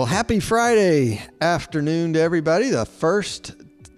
Well, 0.00 0.06
happy 0.06 0.40
Friday 0.40 1.22
afternoon 1.42 2.14
to 2.14 2.20
everybody. 2.20 2.70
The 2.70 2.86
first 2.86 3.52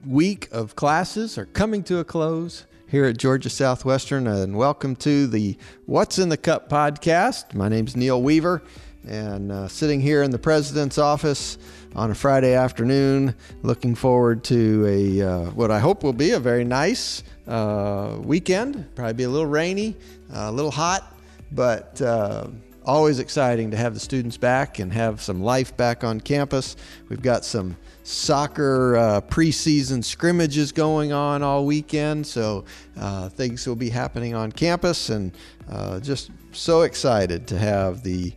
week 0.05 0.49
of 0.51 0.75
classes 0.75 1.39
are 1.39 1.47
coming 1.47 1.85
to 1.85 1.99
a 1.99 2.05
close 2.05 2.67
here 2.89 3.05
at 3.05 3.19
Georgia 3.19 3.49
Southwestern, 3.49 4.27
and 4.27 4.57
welcome 4.57 4.97
to 4.97 5.29
the 5.29 5.57
What's 5.87 6.19
in 6.19 6.29
the 6.29 6.37
Cup 6.37 6.69
podcast. 6.69 7.55
My 7.55 7.69
name's 7.69 7.95
Neal 7.95 8.21
Weaver, 8.21 8.65
and 9.07 9.53
uh, 9.53 9.69
sitting 9.69 10.01
here 10.01 10.25
in 10.25 10.33
the 10.33 10.41
president's 10.41 10.99
office 10.99 11.57
on 11.95 12.11
a 12.11 12.17
Friday 12.17 12.55
afternoon, 12.55 13.37
looking 13.63 13.95
forward 13.95 14.43
to 14.43 14.85
a 14.89 15.23
uh, 15.23 15.51
what 15.51 15.71
I 15.71 15.79
hope 15.79 16.03
will 16.03 16.13
be 16.13 16.33
a 16.33 16.41
very 16.41 16.65
nice 16.65 17.23
uh, 17.47 18.17
weekend. 18.19 18.93
Probably 18.97 19.13
be 19.13 19.23
a 19.23 19.31
little 19.31 19.47
rainy, 19.47 19.95
a 20.33 20.51
little 20.51 20.73
hot, 20.73 21.17
but 21.53 22.03
uh, 22.03 22.49
always 22.85 23.19
exciting 23.19 23.71
to 23.71 23.77
have 23.77 23.95
the 23.95 24.01
students 24.01 24.37
back 24.37 24.79
and 24.79 24.93
have 24.93 25.21
some 25.21 25.43
life 25.43 25.77
back 25.77 26.05
on 26.05 26.21
campus. 26.21 26.77
We've 27.09 27.23
got 27.23 27.45
some 27.45 27.77
soccer 28.03 28.97
uh, 28.97 29.21
preseason 29.23 30.05
scrimmages 30.05 30.73
going 30.73 31.13
on 31.13 31.43
all 31.43 31.65
weekend, 31.65 32.27
so 32.27 32.65
uh, 32.99 33.29
things 33.29 33.67
will 33.67 33.77
be 33.77 33.91
happening 33.91 34.35
on 34.35 34.53
campus, 34.53 35.11
and 35.11 35.33
uh, 35.71 36.01
just 36.01 36.31
so 36.53 36.83
excited 36.83 37.47
to 37.49 37.59
have 37.59 38.03
the 38.03 38.33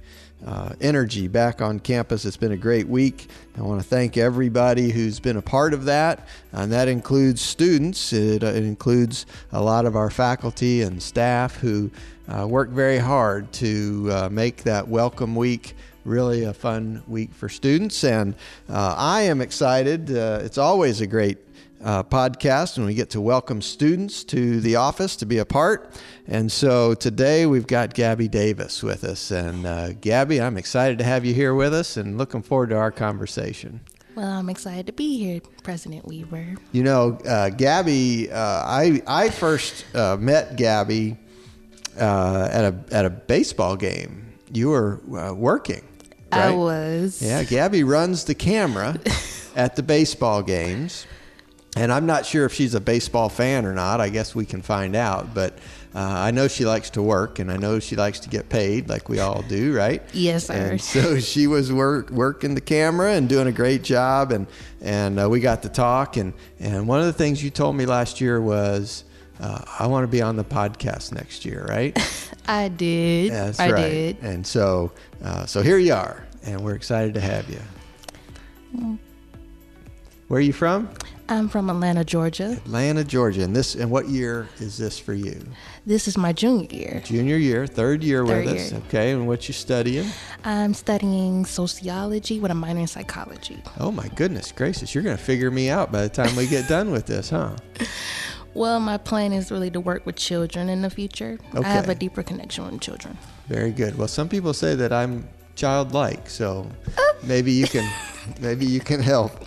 uh, 0.45 0.73
energy 0.79 1.27
back 1.27 1.61
on 1.61 1.79
campus. 1.79 2.23
It's 2.23 2.37
been 2.37 2.51
a 2.51 2.57
great 2.57 2.87
week. 2.87 3.27
I 3.57 3.61
want 3.61 3.81
to 3.81 3.87
thank 3.87 4.15
everybody 4.15 4.91
who's 4.91 5.19
been 5.19 5.37
a 5.37 5.41
part 5.41 5.73
of 5.73 5.85
that, 5.85 6.27
and 6.51 6.71
that 6.71 6.87
includes 6.87 7.41
students. 7.41 8.13
It, 8.13 8.43
uh, 8.43 8.47
it 8.47 8.63
includes 8.63 9.25
a 9.51 9.61
lot 9.61 9.85
of 9.85 9.95
our 9.95 10.11
faculty 10.11 10.83
and 10.83 11.01
staff 11.01 11.55
who 11.55 11.89
uh, 12.27 12.47
work 12.47 12.69
very 12.69 12.97
hard 12.97 13.51
to 13.53 14.09
uh, 14.11 14.29
make 14.31 14.63
that 14.63 14.87
welcome 14.87 15.35
week 15.35 15.75
really 16.05 16.43
a 16.43 16.53
fun 16.53 17.03
week 17.07 17.33
for 17.33 17.49
students. 17.49 18.03
And 18.03 18.35
uh, 18.69 18.95
I 18.97 19.23
am 19.23 19.41
excited. 19.41 20.15
Uh, 20.15 20.39
it's 20.43 20.57
always 20.57 21.01
a 21.01 21.07
great 21.07 21.39
uh, 21.83 22.03
podcast 22.03 22.77
when 22.77 22.87
we 22.87 22.93
get 22.93 23.09
to 23.11 23.21
welcome 23.21 23.61
students 23.61 24.23
to 24.25 24.59
the 24.61 24.75
office 24.75 25.15
to 25.17 25.25
be 25.25 25.39
a 25.39 25.45
part. 25.45 25.93
And 26.27 26.51
so 26.51 26.93
today 26.93 27.45
we've 27.45 27.67
got 27.67 27.93
Gabby 27.93 28.27
Davis 28.27 28.81
with 28.81 29.03
us. 29.03 29.31
And 29.31 29.65
uh, 29.65 29.93
Gabby, 29.93 30.41
I'm 30.41 30.57
excited 30.57 30.97
to 30.99 31.03
have 31.03 31.25
you 31.25 31.33
here 31.33 31.53
with 31.53 31.73
us 31.73 31.97
and 31.97 32.17
looking 32.17 32.41
forward 32.41 32.69
to 32.69 32.77
our 32.77 32.91
conversation. 32.91 33.81
Well, 34.15 34.31
I'm 34.31 34.49
excited 34.49 34.87
to 34.87 34.93
be 34.93 35.17
here, 35.17 35.41
President 35.63 36.07
Weaver. 36.07 36.55
You 36.71 36.83
know, 36.83 37.19
uh, 37.27 37.49
Gabby, 37.49 38.31
uh, 38.31 38.37
I 38.37 39.01
I 39.05 39.29
first 39.29 39.85
uh, 39.93 40.15
met 40.15 40.55
Gabby 40.55 41.17
uh, 41.99 42.49
at 42.51 42.63
a 42.65 42.75
at 42.91 43.05
a 43.05 43.09
baseball 43.09 43.75
game. 43.75 44.33
You 44.51 44.69
were 44.69 45.01
working. 45.33 45.83
Right? 46.31 46.45
I 46.45 46.51
was. 46.51 47.21
Yeah, 47.21 47.43
Gabby 47.43 47.83
runs 47.83 48.25
the 48.25 48.35
camera 48.35 48.97
at 49.55 49.75
the 49.75 49.83
baseball 49.83 50.41
games. 50.41 51.05
And 51.77 51.91
I'm 51.91 52.05
not 52.05 52.25
sure 52.25 52.45
if 52.45 52.53
she's 52.53 52.73
a 52.73 52.79
baseball 52.79 53.27
fan 53.27 53.65
or 53.65 53.73
not. 53.73 53.99
I 53.99 54.07
guess 54.07 54.33
we 54.33 54.45
can 54.45 54.61
find 54.61 54.95
out. 54.95 55.33
But 55.33 55.57
uh, 55.93 55.99
I 55.99 56.31
know 56.31 56.47
she 56.47 56.65
likes 56.65 56.89
to 56.91 57.01
work, 57.01 57.39
and 57.39 57.51
I 57.51 57.57
know 57.57 57.79
she 57.79 57.97
likes 57.97 58.19
to 58.21 58.29
get 58.29 58.47
paid, 58.47 58.87
like 58.87 59.09
we 59.09 59.19
all 59.19 59.41
do, 59.41 59.73
right? 59.73 60.01
Yes, 60.13 60.47
sir. 60.47 60.53
And 60.53 60.81
so 60.81 61.19
she 61.19 61.47
was 61.47 61.73
work, 61.73 62.09
working 62.11 62.55
the 62.55 62.61
camera 62.61 63.13
and 63.13 63.27
doing 63.27 63.47
a 63.47 63.51
great 63.51 63.83
job, 63.83 64.31
and 64.31 64.47
and 64.81 65.19
uh, 65.19 65.29
we 65.29 65.41
got 65.41 65.63
to 65.63 65.69
talk. 65.69 66.15
And 66.15 66.33
and 66.59 66.87
one 66.87 67.01
of 67.01 67.07
the 67.07 67.13
things 67.13 67.43
you 67.43 67.49
told 67.49 67.75
me 67.75 67.85
last 67.85 68.21
year 68.21 68.41
was, 68.41 69.03
uh, 69.39 69.61
I 69.79 69.87
want 69.87 70.03
to 70.03 70.07
be 70.07 70.21
on 70.21 70.35
the 70.35 70.43
podcast 70.43 71.11
next 71.11 71.45
year, 71.45 71.65
right? 71.67 71.97
I 72.47 72.67
did. 72.69 73.31
That's 73.31 73.59
I 73.59 73.71
right. 73.71 73.81
did. 73.81 74.17
And 74.21 74.45
so 74.45 74.91
uh, 75.23 75.45
so 75.45 75.61
here 75.61 75.77
you 75.77 75.93
are, 75.93 76.25
and 76.43 76.61
we're 76.63 76.75
excited 76.75 77.13
to 77.15 77.19
have 77.21 77.49
you. 77.49 77.61
Mm. 78.75 78.97
Where 80.27 80.39
are 80.39 80.41
you 80.41 80.53
from? 80.53 80.89
I'm 81.27 81.49
from 81.49 81.71
Atlanta, 81.71 82.03
Georgia. 82.03 82.51
Atlanta, 82.51 83.03
Georgia. 83.03 83.43
And 83.43 83.55
this 83.55 83.73
and 83.73 83.89
what 83.89 84.07
year 84.07 84.47
is 84.59 84.77
this 84.77 84.99
for 84.99 85.13
you? 85.13 85.39
This 85.85 86.07
is 86.07 86.17
my 86.17 86.33
junior 86.33 86.67
year. 86.69 87.01
Junior 87.03 87.37
year, 87.37 87.65
third 87.65 88.03
year 88.03 88.25
Third 88.25 88.45
with 88.45 88.55
us. 88.55 88.71
year. 88.71 88.81
Okay, 88.87 89.11
and 89.11 89.27
what 89.27 89.47
you 89.47 89.53
studying? 89.53 90.07
I'm 90.43 90.75
studying 90.75 91.45
sociology 91.45 92.39
with 92.39 92.51
a 92.51 92.55
minor 92.55 92.81
in 92.81 92.87
psychology. 92.87 93.61
Oh 93.79 93.91
my 93.91 94.07
goodness 94.09 94.51
gracious, 94.51 94.93
you're 94.93 95.03
gonna 95.03 95.17
figure 95.17 95.49
me 95.49 95.69
out 95.69 95.91
by 95.91 96.03
the 96.03 96.09
time 96.09 96.35
we 96.35 96.45
get 96.47 96.67
done 96.69 96.91
with 96.91 97.07
this, 97.07 97.31
huh? 97.31 97.55
Well, 98.55 98.79
my 98.79 98.97
plan 98.97 99.33
is 99.33 99.51
really 99.51 99.69
to 99.71 99.81
work 99.81 100.05
with 100.05 100.15
children 100.15 100.69
in 100.69 100.81
the 100.81 100.89
future. 100.89 101.37
I 101.53 101.61
have 101.61 101.89
a 101.89 101.95
deeper 101.95 102.23
connection 102.23 102.65
with 102.65 102.79
children. 102.79 103.17
Very 103.49 103.71
good. 103.71 103.97
Well, 103.97 104.07
some 104.07 104.29
people 104.29 104.53
say 104.53 104.75
that 104.75 104.93
I'm 104.93 105.27
childlike, 105.55 106.29
so 106.29 106.65
maybe 107.21 107.51
you 107.51 107.67
can 107.67 107.85
maybe 108.39 108.65
you 108.65 108.79
can 108.79 109.01
help. 109.01 109.45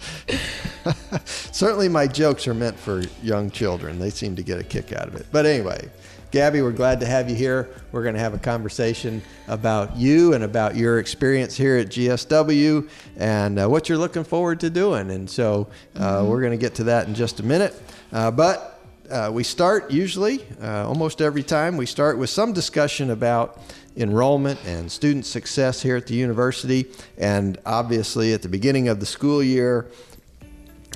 Certainly, 1.25 1.89
my 1.89 2.07
jokes 2.07 2.47
are 2.47 2.53
meant 2.53 2.79
for 2.79 3.03
young 3.23 3.51
children. 3.51 3.99
They 3.99 4.11
seem 4.11 4.37
to 4.37 4.43
get 4.43 4.61
a 4.61 4.63
kick 4.63 4.93
out 4.93 5.09
of 5.09 5.15
it. 5.15 5.27
But 5.33 5.47
anyway, 5.47 5.89
Gabby, 6.31 6.61
we're 6.61 6.73
glad 6.73 7.01
to 7.01 7.07
have 7.07 7.31
you 7.31 7.35
here. 7.35 7.71
We're 7.93 8.03
going 8.03 8.15
to 8.15 8.21
have 8.21 8.35
a 8.35 8.39
conversation 8.39 9.23
about 9.47 9.97
you 9.97 10.35
and 10.35 10.45
about 10.45 10.77
your 10.77 10.99
experience 10.99 11.57
here 11.57 11.79
at 11.79 11.87
GSW 11.87 12.87
and 13.17 13.59
uh, 13.59 13.69
what 13.69 13.89
you're 13.89 13.97
looking 13.97 14.25
forward 14.25 14.61
to 14.61 14.69
doing. 14.69 15.11
And 15.11 15.31
so 15.31 15.69
uh, 15.97 16.27
we're 16.29 16.43
going 16.43 16.53
to 16.53 16.59
get 16.59 16.75
to 16.75 16.85
that 16.85 17.09
in 17.09 17.15
just 17.15 17.41
a 17.41 17.43
minute. 17.43 17.75
Uh, 18.13 18.31
but 18.31 18.78
uh, 19.11 19.31
we 19.33 19.43
start 19.43 19.91
usually, 19.91 20.45
uh, 20.63 20.87
almost 20.87 21.21
every 21.21 21.43
time, 21.43 21.77
we 21.77 21.87
start 21.87 22.19
with 22.19 22.31
some 22.31 22.53
discussion 22.53 23.11
about 23.11 23.59
enrollment 23.97 24.61
and 24.67 24.91
student 24.91 25.25
success 25.25 25.83
here 25.83 25.97
at 25.97 26.07
the 26.07 26.15
university. 26.15 26.87
And 27.17 27.59
obviously, 27.65 28.33
at 28.33 28.43
the 28.43 28.49
beginning 28.49 28.89
of 28.89 29.01
the 29.01 29.07
school 29.07 29.43
year, 29.43 29.87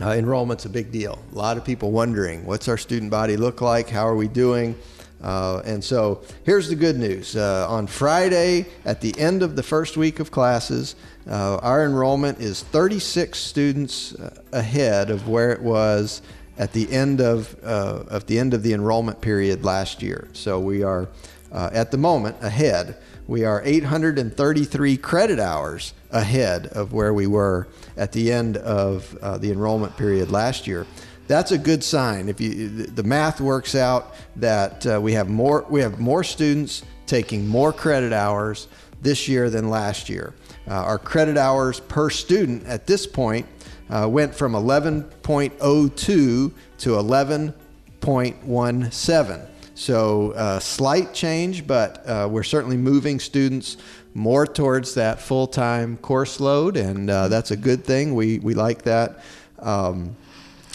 uh, 0.00 0.10
enrollment's 0.10 0.64
a 0.64 0.68
big 0.68 0.92
deal. 0.92 1.18
A 1.32 1.34
lot 1.34 1.56
of 1.56 1.64
people 1.64 1.90
wondering 1.90 2.44
what's 2.44 2.68
our 2.68 2.78
student 2.78 3.10
body 3.10 3.36
look 3.36 3.60
like? 3.60 3.88
How 3.88 4.06
are 4.06 4.16
we 4.16 4.28
doing? 4.28 4.76
Uh, 5.22 5.62
and 5.64 5.82
so 5.82 6.22
here's 6.44 6.68
the 6.68 6.74
good 6.74 6.98
news. 6.98 7.36
Uh, 7.36 7.66
on 7.68 7.86
Friday, 7.86 8.66
at 8.84 9.00
the 9.00 9.16
end 9.18 9.42
of 9.42 9.54
the 9.54 9.62
first 9.62 9.96
week 9.96 10.18
of 10.18 10.30
classes, 10.30 10.96
uh, 11.30 11.56
our 11.58 11.84
enrollment 11.84 12.40
is 12.40 12.62
36 12.64 13.38
students 13.38 14.16
ahead 14.52 15.10
of 15.10 15.28
where 15.28 15.52
it 15.52 15.62
was 15.62 16.22
at 16.62 16.72
the 16.72 16.92
end 16.92 17.20
of 17.20 17.56
uh, 17.64 18.04
at 18.12 18.28
the 18.28 18.38
end 18.38 18.54
of 18.54 18.62
the 18.62 18.72
enrollment 18.72 19.20
period 19.20 19.64
last 19.64 20.00
year. 20.00 20.28
So 20.32 20.60
we 20.60 20.84
are 20.84 21.08
uh, 21.50 21.70
at 21.72 21.90
the 21.90 21.98
moment 21.98 22.36
ahead. 22.40 22.96
We 23.26 23.44
are 23.44 23.60
833 23.64 24.96
credit 24.98 25.40
hours 25.40 25.92
ahead 26.12 26.68
of 26.68 26.92
where 26.92 27.12
we 27.12 27.26
were 27.26 27.66
at 27.96 28.12
the 28.12 28.30
end 28.30 28.58
of 28.58 29.18
uh, 29.20 29.38
the 29.38 29.50
enrollment 29.50 29.96
period 29.96 30.30
last 30.30 30.68
year. 30.68 30.86
That's 31.26 31.50
a 31.50 31.58
good 31.58 31.82
sign. 31.82 32.28
If 32.28 32.40
you 32.40 32.68
the 32.68 33.02
math 33.02 33.40
works 33.40 33.74
out 33.74 34.14
that 34.36 34.86
uh, 34.86 35.00
we 35.00 35.14
have 35.14 35.28
more 35.28 35.66
we 35.68 35.80
have 35.80 35.98
more 35.98 36.22
students 36.22 36.84
taking 37.06 37.48
more 37.48 37.72
credit 37.72 38.12
hours 38.12 38.68
this 39.00 39.26
year 39.26 39.50
than 39.50 39.68
last 39.68 40.08
year. 40.08 40.32
Uh, 40.68 40.74
our 40.74 40.98
credit 40.98 41.36
hours 41.36 41.80
per 41.80 42.08
student 42.08 42.64
at 42.66 42.86
this 42.86 43.04
point 43.04 43.46
uh, 43.92 44.08
went 44.08 44.34
from 44.34 44.54
11.02 44.54 45.98
to 45.98 46.54
11.17. 46.80 49.48
So 49.75 50.32
uh, 50.32 50.58
slight 50.58 51.12
change, 51.12 51.66
but 51.66 52.06
uh, 52.06 52.26
we're 52.31 52.42
certainly 52.42 52.78
moving 52.78 53.20
students 53.20 53.76
more 54.14 54.47
towards 54.47 54.94
that 54.94 55.20
full-time 55.20 55.98
course 55.98 56.41
load, 56.41 56.76
and 56.76 57.10
uh, 57.10 57.28
that's 57.28 57.50
a 57.50 57.56
good 57.56 57.84
thing. 57.84 58.14
We 58.14 58.38
we 58.38 58.54
like 58.54 58.82
that. 58.82 59.22
Um, 59.58 60.16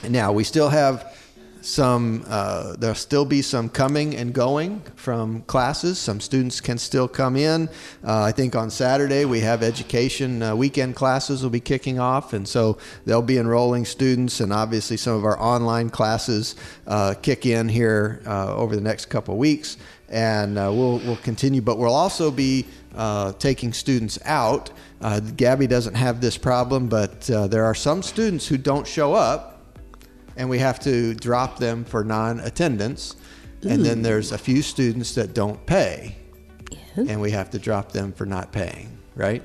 now 0.08 0.32
we 0.32 0.44
still 0.44 0.70
have 0.70 1.18
some. 1.62 2.24
Uh, 2.28 2.76
there'll 2.78 2.96
still 2.96 3.26
be 3.26 3.42
some 3.42 3.70
coming 3.70 4.16
and 4.16 4.34
going 4.34 4.82
from 4.96 5.42
classes. 5.44 6.00
Some 6.00 6.20
students 6.20 6.62
can 6.62 6.78
still 6.78 7.08
come 7.08 7.36
in. 7.36 7.68
Uh, 8.04 8.24
I 8.24 8.32
think 8.32 8.56
on 8.56 8.70
Saturday 8.70 9.26
we 9.26 9.40
have 9.42 9.64
education 9.64 10.42
uh, 10.42 10.56
weekend 10.56 10.96
classes 10.96 11.44
will 11.44 11.50
be 11.50 11.60
kicking 11.60 12.00
off, 12.00 12.34
and 12.34 12.48
so 12.48 12.78
they'll 13.06 13.22
be 13.22 13.38
enrolling 13.38 13.86
students, 13.86 14.40
and 14.40 14.54
obviously 14.54 14.98
some 14.98 15.16
of 15.16 15.26
our 15.26 15.40
online 15.40 15.90
classes 15.90 16.56
uh, 16.88 17.14
kick 17.22 17.46
in 17.46 17.70
here 17.70 18.22
uh, 18.26 18.56
over 18.56 18.76
the 18.76 18.82
next 18.82 19.08
couple 19.08 19.34
of 19.34 19.40
weeks, 19.40 19.78
and 20.10 20.58
uh, 20.58 20.72
we'll 20.74 21.00
we'll 21.00 21.18
continue. 21.18 21.62
But 21.62 21.78
we'll 21.78 21.94
also 21.94 22.32
be 22.32 22.66
taking 23.40 23.74
students 23.74 24.20
out. 24.26 24.72
Gabby 25.36 25.68
doesn't 25.68 25.96
have 25.96 26.22
this 26.22 26.38
problem, 26.38 26.88
but 26.88 27.22
there 27.22 27.66
are 27.66 27.76
some 27.76 28.02
students 28.02 28.48
who 28.48 28.58
don't 28.58 28.88
show 28.88 29.14
up 29.14 29.57
and 30.38 30.50
we 30.50 30.60
have 30.60 30.80
to 30.82 31.14
drop 31.16 31.58
them 31.58 31.84
for 31.84 32.04
non-attendance. 32.04 33.16
And 33.64 33.84
then 33.84 34.02
there's 34.02 34.32
a 34.32 34.38
few 34.38 34.62
students 34.62 35.16
that 35.16 35.34
don't 35.34 35.66
pay, 35.66 36.16
and 36.96 37.20
we 37.20 37.32
have 37.32 37.50
to 37.50 37.60
drop 37.60 37.92
them 37.92 38.14
for 38.14 38.26
not 38.26 38.52
paying. 38.52 38.98
Right? 39.16 39.42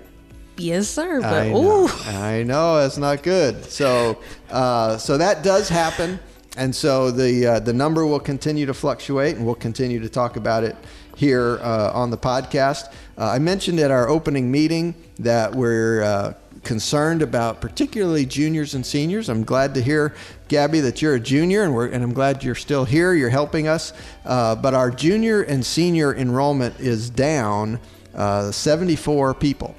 Yes, 0.58 0.86
sir. 0.86 1.20
But 1.20 1.32
I 1.32 1.48
know. 1.48 1.84
ooh, 1.84 1.88
I 2.06 2.42
know 2.42 2.76
that's 2.76 2.98
not 2.98 3.22
good. 3.22 3.64
So, 3.64 4.20
uh, 4.50 4.98
so 4.98 5.16
that 5.16 5.42
does 5.42 5.68
happen, 5.70 6.20
and 6.58 6.76
so 6.76 7.10
the 7.10 7.46
uh, 7.46 7.60
the 7.60 7.72
number 7.72 8.06
will 8.06 8.20
continue 8.20 8.66
to 8.66 8.74
fluctuate, 8.74 9.36
and 9.36 9.46
we'll 9.46 9.54
continue 9.54 9.98
to 10.00 10.10
talk 10.10 10.36
about 10.36 10.62
it 10.62 10.76
here 11.16 11.58
uh, 11.62 11.90
on 11.94 12.10
the 12.10 12.18
podcast. 12.18 12.92
Uh, 13.16 13.30
I 13.30 13.38
mentioned 13.38 13.80
at 13.80 13.90
our 13.90 14.08
opening 14.08 14.50
meeting 14.50 14.94
that 15.18 15.54
we're 15.54 16.02
uh, 16.02 16.34
concerned 16.62 17.22
about 17.22 17.60
particularly 17.60 18.24
juniors 18.24 18.74
and 18.74 18.84
seniors. 18.84 19.28
I'm 19.28 19.44
glad 19.44 19.74
to 19.74 19.82
hear, 19.82 20.14
Gabby, 20.48 20.80
that 20.80 21.02
you're 21.02 21.14
a 21.14 21.20
junior, 21.20 21.62
and, 21.62 21.74
we're, 21.74 21.88
and 21.88 22.02
I'm 22.02 22.12
glad 22.12 22.44
you're 22.44 22.54
still 22.54 22.84
here. 22.84 23.14
You're 23.14 23.30
helping 23.30 23.68
us. 23.68 23.92
Uh, 24.24 24.54
but 24.54 24.74
our 24.74 24.90
junior 24.90 25.42
and 25.42 25.64
senior 25.64 26.14
enrollment 26.14 26.78
is 26.80 27.10
down 27.10 27.80
uh, 28.14 28.50
74 28.50 29.34
people 29.34 29.74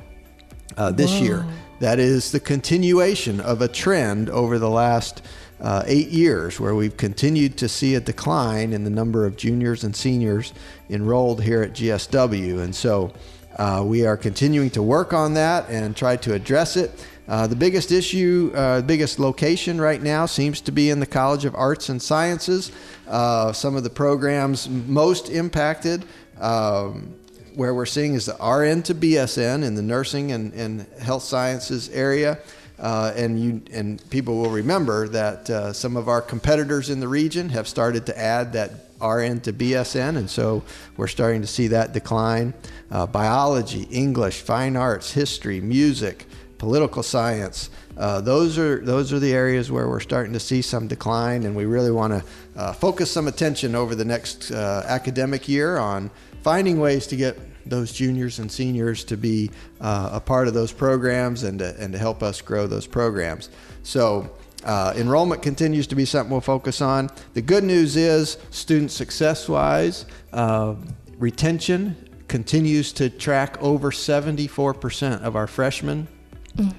uh, 0.77 0.91
this 0.91 1.11
Whoa. 1.11 1.23
year. 1.23 1.45
That 1.79 1.99
is 1.99 2.31
the 2.31 2.39
continuation 2.39 3.39
of 3.41 3.61
a 3.61 3.67
trend 3.67 4.29
over 4.29 4.59
the 4.59 4.69
last 4.69 5.21
uh, 5.59 5.83
eight 5.85 6.09
years 6.09 6.59
where 6.59 6.75
we've 6.75 6.97
continued 6.97 7.57
to 7.57 7.69
see 7.69 7.95
a 7.95 7.99
decline 7.99 8.73
in 8.73 8.83
the 8.83 8.89
number 8.89 9.25
of 9.25 9.37
juniors 9.37 9.83
and 9.83 9.95
seniors 9.95 10.53
enrolled 10.89 11.41
here 11.41 11.61
at 11.61 11.73
GSW. 11.73 12.61
And 12.61 12.75
so 12.75 13.13
uh, 13.57 13.83
we 13.85 14.05
are 14.05 14.17
continuing 14.17 14.69
to 14.71 14.81
work 14.81 15.13
on 15.13 15.35
that 15.35 15.69
and 15.69 15.95
try 15.95 16.15
to 16.17 16.33
address 16.33 16.75
it. 16.75 16.91
Uh, 17.27 17.47
the 17.47 17.55
biggest 17.55 17.91
issue, 17.91 18.51
uh, 18.53 18.81
biggest 18.81 19.17
location 19.17 19.79
right 19.79 20.01
now 20.01 20.25
seems 20.25 20.59
to 20.59 20.71
be 20.71 20.89
in 20.89 20.99
the 20.99 21.05
College 21.05 21.45
of 21.45 21.55
Arts 21.55 21.89
and 21.89 22.01
Sciences. 22.01 22.71
Uh, 23.07 23.53
some 23.53 23.75
of 23.75 23.83
the 23.83 23.89
programs 23.89 24.67
most 24.67 25.29
impacted, 25.29 26.03
um, 26.41 27.15
where 27.55 27.73
we're 27.73 27.85
seeing 27.85 28.13
is 28.13 28.25
the 28.25 28.33
RN 28.33 28.83
to 28.83 28.95
BSN 28.95 29.63
in 29.63 29.75
the 29.75 29.81
nursing 29.81 30.33
and, 30.33 30.53
and 30.53 30.81
health 31.01 31.23
sciences 31.23 31.89
area. 31.89 32.39
Uh, 32.79 33.13
and 33.15 33.39
you 33.39 33.61
and 33.71 34.09
people 34.09 34.35
will 34.35 34.49
remember 34.49 35.07
that 35.07 35.49
uh, 35.49 35.71
some 35.71 35.95
of 35.95 36.09
our 36.09 36.21
competitors 36.21 36.89
in 36.89 36.99
the 36.99 37.07
region 37.07 37.47
have 37.47 37.67
started 37.67 38.05
to 38.07 38.19
add 38.19 38.51
that 38.51 38.92
RN 39.03 39.41
to 39.41 39.53
BSN, 39.53 40.17
and 40.17 40.29
so 40.29 40.63
we're 40.97 41.07
starting 41.07 41.41
to 41.41 41.47
see 41.47 41.67
that 41.67 41.93
decline. 41.93 42.53
Uh, 42.89 43.05
biology, 43.05 43.83
English, 43.91 44.41
fine 44.41 44.75
arts, 44.75 45.11
history, 45.11 45.59
music, 45.59 46.25
political 46.57 47.03
science. 47.03 47.69
Uh, 47.97 48.21
those 48.21 48.57
are 48.57 48.79
those 48.79 49.11
are 49.11 49.19
the 49.19 49.33
areas 49.33 49.69
where 49.69 49.89
we're 49.89 49.99
starting 49.99 50.31
to 50.33 50.39
see 50.39 50.61
some 50.61 50.87
decline, 50.87 51.43
and 51.43 51.55
we 51.55 51.65
really 51.65 51.91
want 51.91 52.13
to 52.13 52.23
uh, 52.55 52.71
focus 52.71 53.11
some 53.11 53.27
attention 53.27 53.75
over 53.75 53.95
the 53.95 54.05
next 54.05 54.51
uh, 54.51 54.83
academic 54.87 55.49
year 55.49 55.77
on 55.77 56.09
finding 56.41 56.79
ways 56.79 57.05
to 57.07 57.15
get 57.15 57.37
those 57.65 57.91
juniors 57.91 58.39
and 58.39 58.51
seniors 58.51 59.03
to 59.03 59.17
be 59.17 59.49
uh, 59.81 60.09
a 60.13 60.19
part 60.19 60.47
of 60.47 60.53
those 60.53 60.71
programs 60.71 61.43
and 61.43 61.59
to, 61.59 61.75
and 61.79 61.93
to 61.93 61.99
help 61.99 62.23
us 62.23 62.41
grow 62.41 62.67
those 62.67 62.87
programs. 62.87 63.49
So 63.83 64.31
uh, 64.63 64.93
enrollment 64.95 65.41
continues 65.41 65.87
to 65.87 65.95
be 65.95 66.05
something 66.05 66.31
we'll 66.31 66.41
focus 66.41 66.81
on. 66.81 67.09
The 67.33 67.41
good 67.41 67.63
news 67.63 67.95
is, 67.95 68.37
student 68.49 68.91
success 68.91 69.49
wise, 69.49 70.05
uh, 70.31 70.75
retention 71.17 71.95
continues 72.27 72.91
to 72.93 73.09
track 73.09 73.61
over 73.61 73.91
74% 73.91 75.21
of 75.21 75.35
our 75.35 75.47
freshmen 75.47 76.07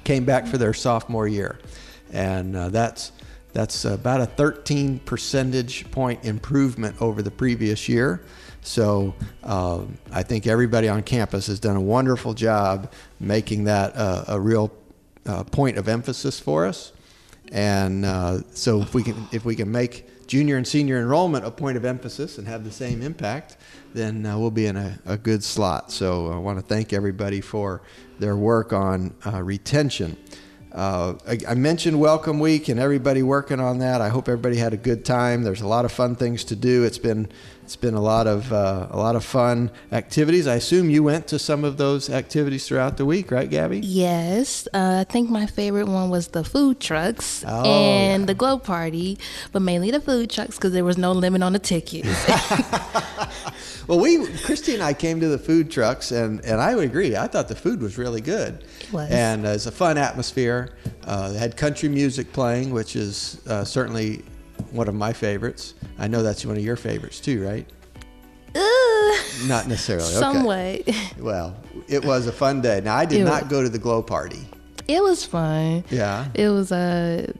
came 0.05 0.25
back 0.25 0.47
for 0.47 0.59
their 0.59 0.75
sophomore 0.75 1.29
year. 1.29 1.59
And 2.13 2.57
uh, 2.57 2.69
that's, 2.69 3.13
that's 3.53 3.85
about 3.85 4.21
a 4.21 4.27
13 4.27 5.01
percentage 5.01 5.91
point 5.91 6.25
improvement 6.25 7.01
over 7.01 7.23
the 7.23 7.31
previous 7.31 7.89
year. 7.89 8.25
So 8.63 9.15
uh, 9.43 9.83
I 10.11 10.23
think 10.23 10.47
everybody 10.47 10.89
on 10.89 11.03
campus 11.03 11.49
has 11.49 11.61
done 11.61 11.77
a 11.77 11.81
wonderful 11.81 12.35
job 12.35 12.93
making 13.21 13.65
that 13.65 13.95
uh, 13.95 14.25
a 14.29 14.41
real 14.41 14.73
uh, 15.27 15.45
point 15.45 15.77
of 15.77 15.89
emphasis 15.89 16.41
for 16.41 16.67
us. 16.67 16.93
And 17.52 18.05
uh, 18.05 18.41
so 18.52 18.81
if 18.81 18.94
we 18.94 19.02
can 19.02 19.29
if 19.32 19.44
we 19.44 19.55
can 19.55 19.70
make 19.70 20.06
junior 20.26 20.56
and 20.56 20.67
senior 20.67 20.99
enrollment 20.99 21.44
a 21.44 21.50
point 21.50 21.76
of 21.76 21.85
emphasis 21.85 22.38
and 22.38 22.49
have 22.49 22.64
the 22.64 22.73
same 22.73 23.02
impact, 23.02 23.56
then 23.93 24.25
uh, 24.25 24.38
we'll 24.38 24.50
be 24.50 24.67
in 24.67 24.76
a, 24.76 24.99
a, 25.06 25.17
good 25.17 25.44
slot. 25.44 25.93
So 25.93 26.32
I 26.32 26.38
want 26.38 26.58
to 26.58 26.64
thank 26.64 26.93
everybody 26.93 27.41
for 27.41 27.82
their 28.19 28.37
work 28.37 28.73
on 28.73 29.14
uh, 29.26 29.43
retention. 29.43 30.17
Uh, 30.73 31.14
I, 31.29 31.38
I, 31.49 31.55
mentioned 31.55 32.00
Welcome 32.00 32.41
Week 32.41 32.69
and 32.69 32.81
everybody 32.81 33.23
working 33.23 33.61
on 33.61 33.79
that. 33.79 34.00
I 34.00 34.08
hope 34.08 34.29
everybody 34.29 34.56
had 34.56 34.73
a 34.73 34.76
good 34.76 35.05
time. 35.05 35.44
There's 35.44 35.61
a 35.61 35.69
lot 35.69 35.85
of 35.85 35.93
fun 35.93 36.17
things 36.17 36.43
to 36.44 36.56
do. 36.56 36.82
It's 36.82 36.99
been 36.99 37.29
it's 37.64 37.76
been 37.76 37.94
a 37.94 38.00
lot 38.00 38.26
of 38.26 38.52
uh, 38.52 38.88
a 38.90 38.96
lot 38.99 39.16
of 39.16 39.25
fun 39.25 39.70
activities. 39.90 40.46
I 40.46 40.56
assume 40.56 40.90
you 40.90 41.02
went 41.02 41.26
to 41.28 41.38
some 41.38 41.64
of 41.64 41.78
those 41.78 42.11
activities 42.11 42.69
throughout 42.69 42.99
the 42.99 43.06
week, 43.06 43.31
right, 43.31 43.49
Gabby? 43.49 43.81
Yes, 43.81 44.69
uh, 44.75 44.99
I 45.00 45.11
think 45.11 45.31
my 45.31 45.46
favorite 45.46 45.88
one 45.88 46.11
was 46.11 46.28
the 46.28 46.44
food 46.44 46.78
trucks 46.78 47.43
oh, 47.49 47.64
and 47.64 48.22
yeah. 48.22 48.26
the 48.26 48.34
glow 48.34 48.58
party, 48.58 49.19
but 49.50 49.62
mainly 49.62 49.90
the 49.90 50.00
food 50.00 50.28
trucks 50.28 50.56
because 50.56 50.72
there 50.72 50.84
was 50.84 50.99
no 50.99 51.12
limit 51.12 51.43
on 51.43 51.55
the 51.55 51.58
tickets. 51.58 52.06
well, 53.88 53.99
we 53.99 54.26
Christy 54.43 54.75
and 54.75 54.82
I 54.82 54.93
came 54.93 55.19
to 55.20 55.28
the 55.28 55.38
food 55.38 55.70
trucks, 55.70 56.11
and 56.12 56.44
and 56.44 56.61
I 56.61 56.75
would 56.75 56.84
agree. 56.84 57.16
I 57.16 57.26
thought 57.28 57.49
the 57.49 57.56
food 57.56 57.81
was 57.81 57.96
really 57.96 58.20
good. 58.20 58.62
It 58.81 58.93
was, 58.93 59.11
and 59.11 59.46
uh, 59.46 59.50
it's 59.50 59.64
a 59.64 59.72
fun 59.72 59.96
atmosphere. 59.96 60.76
Uh, 61.05 61.32
they 61.32 61.38
had 61.38 61.56
country 61.56 61.88
music 61.88 62.31
playing, 62.34 62.72
which 62.72 62.94
is 62.94 63.40
uh, 63.46 63.64
certainly 63.64 64.22
one 64.71 64.89
of 64.89 64.95
my 64.95 65.12
favorites. 65.12 65.75
I 65.99 66.09
know 66.09 66.23
that's 66.23 66.45
one 66.45 66.56
of 66.56 66.62
your 66.62 66.77
favorites 66.77 67.21
too, 67.21 67.45
right? 67.45 67.67
Uh, 68.55 69.47
not 69.47 69.67
necessarily. 69.67 70.06
Somewhat. 70.06 70.83
Well, 71.19 71.56
it 71.89 72.05
was 72.05 72.27
a 72.27 72.33
fun 72.33 72.61
day. 72.61 72.81
Now 72.85 72.97
I 72.97 73.06
did 73.06 73.23
it 73.23 73.25
not 73.25 73.45
was, 73.45 73.51
go 73.51 73.62
to 73.62 73.69
the 73.69 73.79
glow 73.79 74.03
party. 74.03 74.47
It 74.87 75.03
was 75.03 75.25
fun. 75.25 75.85
Yeah. 75.91 76.29
It 76.35 76.49
was 76.51 76.71
a. 76.71 77.29
Uh, 77.29 77.33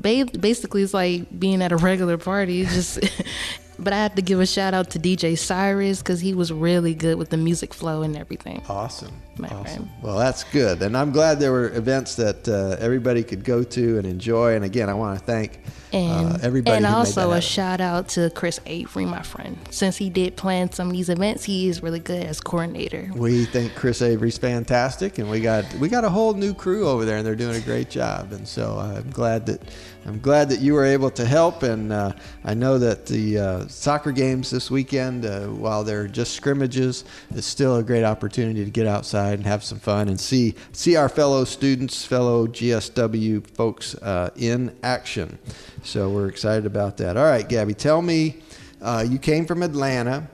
basically, 0.00 0.82
it's 0.82 0.94
like 0.94 1.38
being 1.38 1.62
at 1.62 1.72
a 1.72 1.76
regular 1.76 2.18
party. 2.18 2.64
just 2.64 2.98
But 3.80 3.94
I 3.94 3.96
have 3.96 4.14
to 4.16 4.22
give 4.22 4.40
a 4.40 4.46
shout 4.46 4.74
out 4.74 4.90
to 4.90 4.98
DJ 4.98 5.38
Cyrus 5.38 6.00
because 6.00 6.20
he 6.20 6.34
was 6.34 6.52
really 6.52 6.94
good 6.94 7.16
with 7.16 7.30
the 7.30 7.38
music 7.38 7.72
flow 7.72 8.02
and 8.02 8.14
everything. 8.14 8.62
Awesome. 8.68 9.12
My 9.38 9.48
awesome. 9.48 9.64
Friend. 9.64 9.88
Well, 10.02 10.18
that's 10.18 10.44
good. 10.44 10.82
And 10.82 10.96
I'm 10.96 11.12
glad 11.12 11.40
there 11.40 11.52
were 11.52 11.72
events 11.74 12.16
that 12.16 12.48
uh, 12.48 12.76
everybody 12.78 13.22
could 13.22 13.44
go 13.44 13.62
to 13.62 13.98
and 13.98 14.06
enjoy. 14.06 14.54
And 14.54 14.64
again, 14.64 14.88
I 14.88 14.94
want 14.94 15.18
to 15.18 15.24
thank 15.24 15.60
uh, 15.92 15.96
and, 15.96 16.32
uh, 16.34 16.38
everybody. 16.42 16.76
And 16.76 16.86
also 16.86 17.32
a 17.32 17.40
shout 17.40 17.80
out 17.80 18.08
to 18.10 18.30
Chris 18.30 18.60
Avery, 18.66 19.04
my 19.04 19.22
friend. 19.22 19.58
Since 19.70 19.96
he 19.96 20.10
did 20.10 20.36
plan 20.36 20.70
some 20.72 20.88
of 20.88 20.92
these 20.92 21.08
events, 21.08 21.44
he 21.44 21.68
is 21.68 21.82
really 21.82 22.00
good 22.00 22.24
as 22.24 22.40
coordinator. 22.40 23.10
We 23.14 23.44
think 23.46 23.74
Chris 23.74 24.02
Avery's 24.02 24.38
fantastic, 24.38 25.18
and 25.18 25.30
we 25.30 25.40
got 25.40 25.72
we 25.74 25.88
got 25.88 26.04
a 26.04 26.10
whole 26.10 26.34
new 26.34 26.54
crew 26.54 26.88
over 26.88 27.04
there, 27.04 27.18
and 27.18 27.26
they're 27.26 27.36
doing 27.36 27.56
a 27.56 27.64
great 27.64 27.90
job. 27.90 28.32
And 28.32 28.46
so 28.46 28.78
I'm 28.78 29.10
glad 29.10 29.46
that 29.46 29.62
I'm 30.06 30.20
glad 30.20 30.48
that 30.50 30.60
you 30.60 30.74
were 30.74 30.84
able 30.84 31.10
to 31.10 31.24
help. 31.24 31.62
And 31.62 31.92
uh, 31.92 32.12
I 32.44 32.54
know 32.54 32.78
that 32.78 33.06
the 33.06 33.38
uh, 33.38 33.68
soccer 33.68 34.12
games 34.12 34.50
this 34.50 34.70
weekend, 34.70 35.26
uh, 35.26 35.46
while 35.46 35.84
they're 35.84 36.08
just 36.08 36.34
scrimmages, 36.34 37.04
is 37.34 37.44
still 37.44 37.76
a 37.76 37.82
great 37.82 38.04
opportunity 38.04 38.64
to 38.64 38.70
get 38.70 38.86
outside 38.86 39.19
and 39.28 39.46
have 39.46 39.62
some 39.62 39.78
fun 39.78 40.08
and 40.08 40.18
see 40.18 40.54
see 40.72 40.96
our 40.96 41.08
fellow 41.08 41.44
students, 41.44 42.04
fellow 42.04 42.46
GSW 42.46 43.46
folks 43.48 43.94
uh, 43.96 44.30
in 44.36 44.76
action. 44.82 45.38
So 45.82 46.10
we're 46.10 46.28
excited 46.28 46.66
about 46.66 46.96
that. 46.98 47.16
All 47.16 47.24
right, 47.24 47.48
Gabby, 47.48 47.74
tell 47.74 48.02
me, 48.02 48.42
uh, 48.80 49.04
you 49.08 49.18
came 49.18 49.46
from 49.46 49.62
Atlanta. 49.62 50.28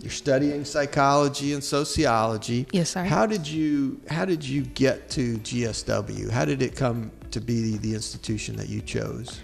You're 0.00 0.10
studying 0.10 0.64
psychology 0.64 1.52
and 1.52 1.64
sociology. 1.64 2.66
Yes, 2.70 2.90
sir. 2.90 3.02
How 3.02 3.26
did 3.26 3.46
you 3.46 4.00
How 4.08 4.24
did 4.24 4.44
you 4.44 4.62
get 4.62 5.10
to 5.10 5.38
GSW? 5.38 6.30
How 6.30 6.44
did 6.44 6.62
it 6.62 6.76
come 6.76 7.10
to 7.30 7.40
be 7.40 7.76
the 7.76 7.94
institution 7.94 8.56
that 8.56 8.68
you 8.68 8.80
chose? 8.80 9.40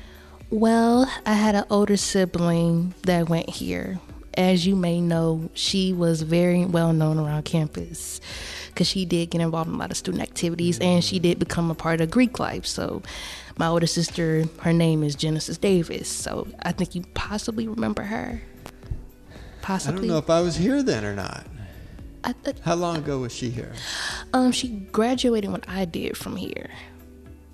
Well, 0.51 1.11
I 1.25 1.33
had 1.33 1.55
an 1.55 1.65
older 1.71 1.97
sibling 1.97 2.95
that 3.05 3.29
went 3.31 3.49
here. 3.49 3.99
As 4.35 4.67
you 4.67 4.75
may 4.77 5.01
know, 5.01 5.51
she 5.55 5.93
was 5.93 6.23
very 6.23 6.65
well 6.65 6.93
known 6.93 7.19
around 7.19 7.45
campus 7.45 8.21
because 8.69 8.87
she 8.87 9.05
did 9.05 9.31
get 9.31 9.41
involved 9.41 9.69
in 9.69 9.75
a 9.75 9.79
lot 9.79 9.91
of 9.91 9.97
student 9.97 10.23
activities 10.23 10.79
and 10.79 11.05
she 11.05 11.19
did 11.19 11.39
become 11.39 11.71
a 11.71 11.75
part 11.75 12.01
of 12.01 12.11
Greek 12.11 12.39
life. 12.39 12.65
So, 12.67 13.03
my 13.59 13.67
older 13.67 13.87
sister, 13.87 14.45
her 14.61 14.73
name 14.73 15.03
is 15.03 15.15
Genesis 15.15 15.59
Davis. 15.59 16.09
So, 16.09 16.49
I 16.63 16.73
think 16.73 16.95
you 16.95 17.05
possibly 17.13 17.69
remember 17.69 18.05
her. 18.05 18.43
Possibly. 19.61 19.99
I 19.99 20.01
don't 20.01 20.09
know 20.09 20.19
if 20.19 20.31
I 20.31 20.41
was 20.41 20.57
here 20.57 20.83
then 20.83 21.05
or 21.05 21.15
not. 21.15 21.47
Th- 22.45 22.57
How 22.61 22.75
long 22.75 22.97
ago 22.99 23.19
was 23.19 23.35
she 23.35 23.51
here? 23.51 23.73
Um, 24.33 24.53
she 24.53 24.69
graduated 24.69 25.51
when 25.51 25.63
I 25.67 25.85
did 25.85 26.17
from 26.17 26.37
here. 26.37 26.71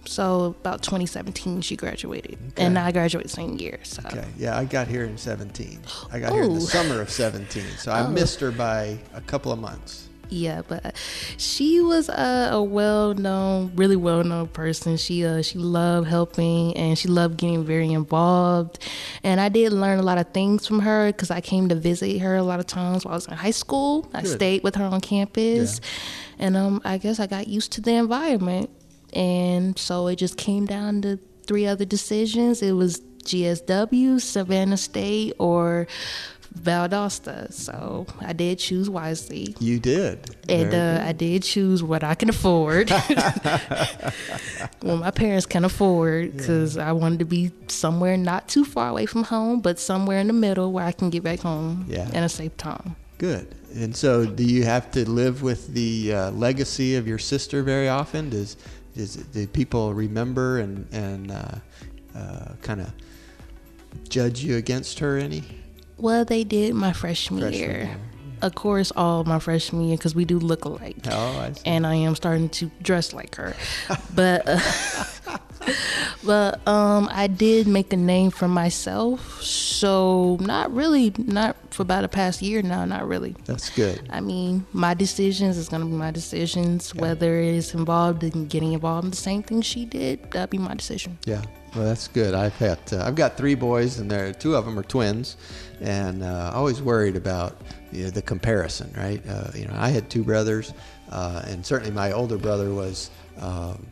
So 0.08 0.56
about 0.60 0.82
2017, 0.82 1.60
she 1.60 1.76
graduated, 1.76 2.38
okay. 2.52 2.64
and 2.64 2.78
I 2.78 2.92
graduated 2.92 3.30
the 3.30 3.34
same 3.34 3.58
year. 3.58 3.78
So 3.82 4.02
okay, 4.06 4.24
yeah, 4.38 4.56
I 4.56 4.64
got 4.64 4.88
here 4.88 5.04
in 5.04 5.18
17. 5.18 5.80
I 6.10 6.18
got 6.18 6.32
Ooh. 6.32 6.34
here 6.34 6.44
in 6.44 6.54
the 6.54 6.62
summer 6.62 7.02
of 7.02 7.10
17, 7.10 7.62
so 7.76 7.92
I 7.92 8.00
oh. 8.00 8.08
missed 8.08 8.40
her 8.40 8.50
by 8.50 8.98
a 9.12 9.20
couple 9.20 9.52
of 9.52 9.58
months. 9.58 10.08
Yeah, 10.30 10.62
but 10.66 10.96
she 11.36 11.80
was 11.80 12.08
a, 12.08 12.50
a 12.52 12.62
well-known, 12.62 13.72
really 13.74 13.96
well-known 13.96 14.48
person. 14.48 14.96
She 14.96 15.24
uh, 15.24 15.42
she 15.42 15.58
loved 15.58 16.08
helping 16.08 16.76
and 16.76 16.98
she 16.98 17.08
loved 17.08 17.38
getting 17.38 17.64
very 17.64 17.92
involved. 17.92 18.78
And 19.22 19.40
I 19.40 19.48
did 19.48 19.72
learn 19.72 19.98
a 19.98 20.02
lot 20.02 20.18
of 20.18 20.32
things 20.32 20.66
from 20.66 20.80
her 20.80 21.08
because 21.08 21.30
I 21.30 21.40
came 21.40 21.68
to 21.68 21.74
visit 21.74 22.18
her 22.20 22.36
a 22.36 22.42
lot 22.42 22.60
of 22.60 22.66
times 22.66 23.04
while 23.04 23.12
I 23.12 23.16
was 23.16 23.26
in 23.26 23.34
high 23.34 23.50
school. 23.50 24.02
Good. 24.02 24.16
I 24.16 24.22
stayed 24.24 24.62
with 24.62 24.74
her 24.76 24.84
on 24.84 25.00
campus, 25.00 25.80
yeah. 26.38 26.46
and 26.46 26.56
um, 26.56 26.82
I 26.84 26.98
guess 26.98 27.20
I 27.20 27.26
got 27.26 27.48
used 27.48 27.72
to 27.72 27.80
the 27.80 27.92
environment. 27.92 28.70
And 29.12 29.78
so 29.78 30.06
it 30.08 30.16
just 30.16 30.36
came 30.36 30.66
down 30.66 31.02
to 31.02 31.18
three 31.46 31.66
other 31.66 31.84
decisions. 31.84 32.62
It 32.62 32.72
was 32.72 33.00
GSW, 33.24 34.20
Savannah 34.20 34.76
State, 34.76 35.34
or 35.38 35.86
Valdosta. 36.54 37.52
So 37.52 38.06
I 38.20 38.32
did 38.32 38.58
choose 38.58 38.88
wisely. 38.90 39.54
You 39.60 39.78
did. 39.78 40.36
And 40.48 40.74
uh, 40.74 41.02
I 41.04 41.12
did 41.12 41.42
choose 41.42 41.82
what 41.82 42.02
I 42.02 42.14
can 42.14 42.28
afford. 42.28 42.90
well, 44.82 44.96
my 44.96 45.10
parents 45.10 45.46
can 45.46 45.64
afford 45.64 46.36
because 46.36 46.76
yeah. 46.76 46.88
I 46.88 46.92
wanted 46.92 47.18
to 47.20 47.24
be 47.24 47.50
somewhere 47.68 48.16
not 48.16 48.48
too 48.48 48.64
far 48.64 48.88
away 48.90 49.06
from 49.06 49.24
home, 49.24 49.60
but 49.60 49.78
somewhere 49.78 50.18
in 50.18 50.26
the 50.26 50.32
middle 50.32 50.72
where 50.72 50.84
I 50.84 50.92
can 50.92 51.10
get 51.10 51.22
back 51.22 51.40
home 51.40 51.86
yeah. 51.88 52.08
in 52.08 52.22
a 52.22 52.28
safe 52.28 52.56
time. 52.56 52.96
Good. 53.18 53.54
And 53.74 53.94
so, 53.94 54.24
do 54.24 54.44
you 54.44 54.64
have 54.64 54.90
to 54.92 55.08
live 55.08 55.42
with 55.42 55.74
the 55.74 56.14
uh, 56.14 56.30
legacy 56.30 56.96
of 56.96 57.06
your 57.06 57.18
sister 57.18 57.62
very 57.62 57.88
often? 57.88 58.30
Does, 58.30 58.56
does 58.98 59.14
do 59.14 59.46
people 59.46 59.94
remember 59.94 60.58
and 60.58 60.86
and 60.92 61.30
uh, 61.30 61.54
uh 62.16 62.52
kind 62.62 62.80
of 62.80 62.92
judge 64.08 64.42
you 64.42 64.56
against 64.56 64.98
her 64.98 65.16
any? 65.16 65.44
Well, 65.96 66.24
they 66.24 66.44
did 66.44 66.74
my 66.74 66.92
freshman, 66.92 67.40
freshman 67.40 67.60
year. 67.60 67.78
year. 67.78 67.96
Of 68.42 68.54
course, 68.54 68.92
all 68.94 69.24
my 69.24 69.38
freshman 69.38 69.84
year 69.88 69.96
because 69.96 70.14
we 70.14 70.24
do 70.24 70.38
look 70.38 70.64
alike. 70.64 70.96
Oh, 71.10 71.38
I 71.38 71.54
and 71.64 71.86
I 71.86 71.94
am 71.94 72.16
starting 72.16 72.48
to 72.50 72.70
dress 72.82 73.12
like 73.12 73.36
her, 73.36 73.54
but 74.14 74.42
uh, 74.46 75.38
but 76.24 76.66
um, 76.66 77.08
I 77.12 77.26
did 77.26 77.66
make 77.66 77.92
a 77.92 77.96
name 77.96 78.30
for 78.30 78.48
myself. 78.48 79.42
So 79.42 80.38
not 80.40 80.72
really, 80.72 81.12
not 81.18 81.56
for 81.70 81.82
about 81.82 82.02
the 82.02 82.08
past 82.08 82.42
year 82.42 82.62
now. 82.62 82.84
Not 82.84 83.06
really. 83.06 83.36
That's 83.44 83.70
good. 83.70 84.08
I 84.10 84.20
mean, 84.20 84.66
my 84.72 84.94
decisions 84.94 85.56
is 85.56 85.68
gonna 85.68 85.86
be 85.86 85.92
my 85.92 86.10
decisions. 86.10 86.92
Yeah. 86.94 87.02
Whether 87.02 87.40
it's 87.40 87.74
involved 87.74 88.24
in 88.24 88.46
getting 88.46 88.72
involved 88.72 89.04
in 89.04 89.10
the 89.10 89.16
same 89.16 89.42
thing 89.42 89.62
she 89.62 89.84
did, 89.84 90.30
that'd 90.30 90.50
be 90.50 90.58
my 90.58 90.74
decision. 90.74 91.18
Yeah. 91.24 91.42
Well, 91.74 91.84
that's 91.84 92.08
good. 92.08 92.34
I've 92.34 92.58
got 92.58 92.92
uh, 92.92 93.04
I've 93.04 93.14
got 93.14 93.36
three 93.36 93.54
boys, 93.54 93.98
and 93.98 94.10
there 94.10 94.32
two 94.32 94.56
of 94.56 94.64
them 94.64 94.78
are 94.78 94.82
twins, 94.82 95.36
and 95.80 96.22
uh, 96.22 96.52
always 96.54 96.80
worried 96.80 97.16
about 97.16 97.60
you 97.92 98.04
know, 98.04 98.10
the 98.10 98.22
comparison, 98.22 98.92
right? 98.96 99.22
Uh, 99.28 99.50
you 99.54 99.66
know, 99.66 99.74
I 99.76 99.90
had 99.90 100.08
two 100.08 100.24
brothers, 100.24 100.72
uh, 101.10 101.42
and 101.46 101.64
certainly 101.64 101.92
my 101.92 102.12
older 102.12 102.38
brother 102.38 102.72
was 102.72 103.10
um, 103.40 103.86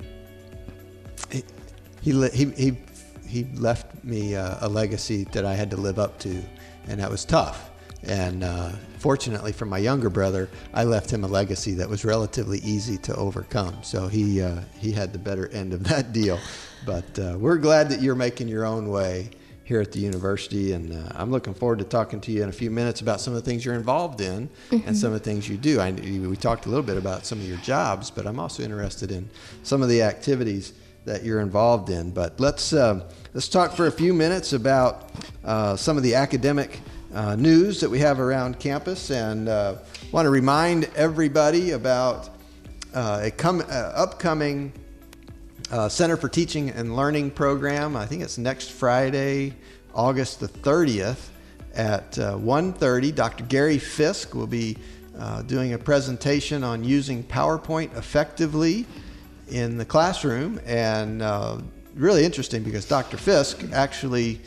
he, 2.06 2.28
he 2.28 2.44
he 2.52 2.76
he 3.26 3.44
left 3.54 4.04
me 4.04 4.34
a, 4.34 4.58
a 4.60 4.68
legacy 4.68 5.24
that 5.32 5.44
I 5.44 5.54
had 5.54 5.70
to 5.70 5.76
live 5.76 5.98
up 5.98 6.20
to, 6.20 6.40
and 6.86 7.00
that 7.00 7.10
was 7.10 7.24
tough. 7.24 7.70
And 8.04 8.44
uh, 8.44 8.70
fortunately 8.98 9.50
for 9.50 9.66
my 9.66 9.78
younger 9.78 10.08
brother, 10.08 10.48
I 10.72 10.84
left 10.84 11.10
him 11.12 11.24
a 11.24 11.26
legacy 11.26 11.74
that 11.74 11.88
was 11.88 12.04
relatively 12.04 12.58
easy 12.58 12.96
to 12.98 13.16
overcome. 13.16 13.82
So 13.82 14.06
he 14.06 14.40
uh, 14.40 14.60
he 14.78 14.92
had 14.92 15.12
the 15.12 15.18
better 15.18 15.48
end 15.48 15.72
of 15.72 15.82
that 15.88 16.12
deal. 16.12 16.38
But 16.84 17.18
uh, 17.18 17.36
we're 17.38 17.58
glad 17.58 17.88
that 17.88 18.00
you're 18.00 18.14
making 18.14 18.46
your 18.46 18.64
own 18.64 18.88
way 18.88 19.30
here 19.64 19.80
at 19.80 19.90
the 19.90 19.98
university, 19.98 20.74
and 20.74 20.92
uh, 20.92 21.10
I'm 21.16 21.32
looking 21.32 21.54
forward 21.54 21.80
to 21.80 21.84
talking 21.84 22.20
to 22.20 22.30
you 22.30 22.44
in 22.44 22.48
a 22.48 22.52
few 22.52 22.70
minutes 22.70 23.00
about 23.00 23.20
some 23.20 23.34
of 23.34 23.42
the 23.42 23.50
things 23.50 23.64
you're 23.64 23.74
involved 23.74 24.20
in 24.20 24.48
mm-hmm. 24.70 24.86
and 24.86 24.96
some 24.96 25.12
of 25.12 25.18
the 25.18 25.24
things 25.28 25.48
you 25.48 25.56
do. 25.56 25.80
I, 25.80 25.90
we 25.90 26.36
talked 26.36 26.66
a 26.66 26.68
little 26.68 26.84
bit 26.84 26.96
about 26.96 27.26
some 27.26 27.40
of 27.40 27.48
your 27.48 27.58
jobs, 27.58 28.12
but 28.12 28.28
I'm 28.28 28.38
also 28.38 28.62
interested 28.62 29.10
in 29.10 29.28
some 29.64 29.82
of 29.82 29.88
the 29.88 30.02
activities 30.02 30.72
that 31.06 31.24
you're 31.24 31.40
involved 31.40 31.88
in. 31.88 32.10
But 32.10 32.38
let's 32.38 32.72
uh, 32.72 33.08
let's 33.32 33.48
talk 33.48 33.72
for 33.72 33.86
a 33.86 33.92
few 33.92 34.12
minutes 34.12 34.52
about 34.52 35.10
uh, 35.44 35.76
some 35.76 35.96
of 35.96 36.02
the 36.02 36.16
academic 36.16 36.80
uh, 37.14 37.36
news 37.36 37.80
that 37.80 37.88
we 37.88 38.00
have 38.00 38.20
around 38.20 38.58
campus, 38.58 39.10
and 39.10 39.48
uh, 39.48 39.76
want 40.12 40.26
to 40.26 40.30
remind 40.30 40.84
everybody 40.96 41.70
about 41.70 42.28
uh, 42.92 43.20
a 43.22 43.30
com- 43.30 43.64
upcoming 43.70 44.72
uh, 45.70 45.88
Center 45.88 46.16
for 46.16 46.28
Teaching 46.28 46.70
and 46.70 46.94
Learning 46.94 47.30
program. 47.30 47.96
I 47.96 48.04
think 48.04 48.22
it's 48.22 48.36
next 48.36 48.72
Friday, 48.72 49.54
August 49.94 50.40
the 50.40 50.48
30th 50.48 51.28
at 51.74 52.18
uh, 52.18 52.36
1.30. 52.36 53.14
Dr. 53.14 53.44
Gary 53.44 53.78
Fisk 53.78 54.34
will 54.34 54.46
be 54.46 54.76
doing 55.46 55.72
a 55.72 55.78
presentation 55.78 56.62
on 56.62 56.84
using 56.84 57.24
PowerPoint 57.24 57.96
effectively 57.96 58.86
in 59.48 59.78
the 59.78 59.84
classroom. 59.84 60.60
And 60.66 61.22
uh, 61.22 61.58
really 61.94 62.24
interesting 62.24 62.62
because 62.62 62.84
Dr. 62.84 63.16
Fisk 63.16 63.64
actually 63.72 64.40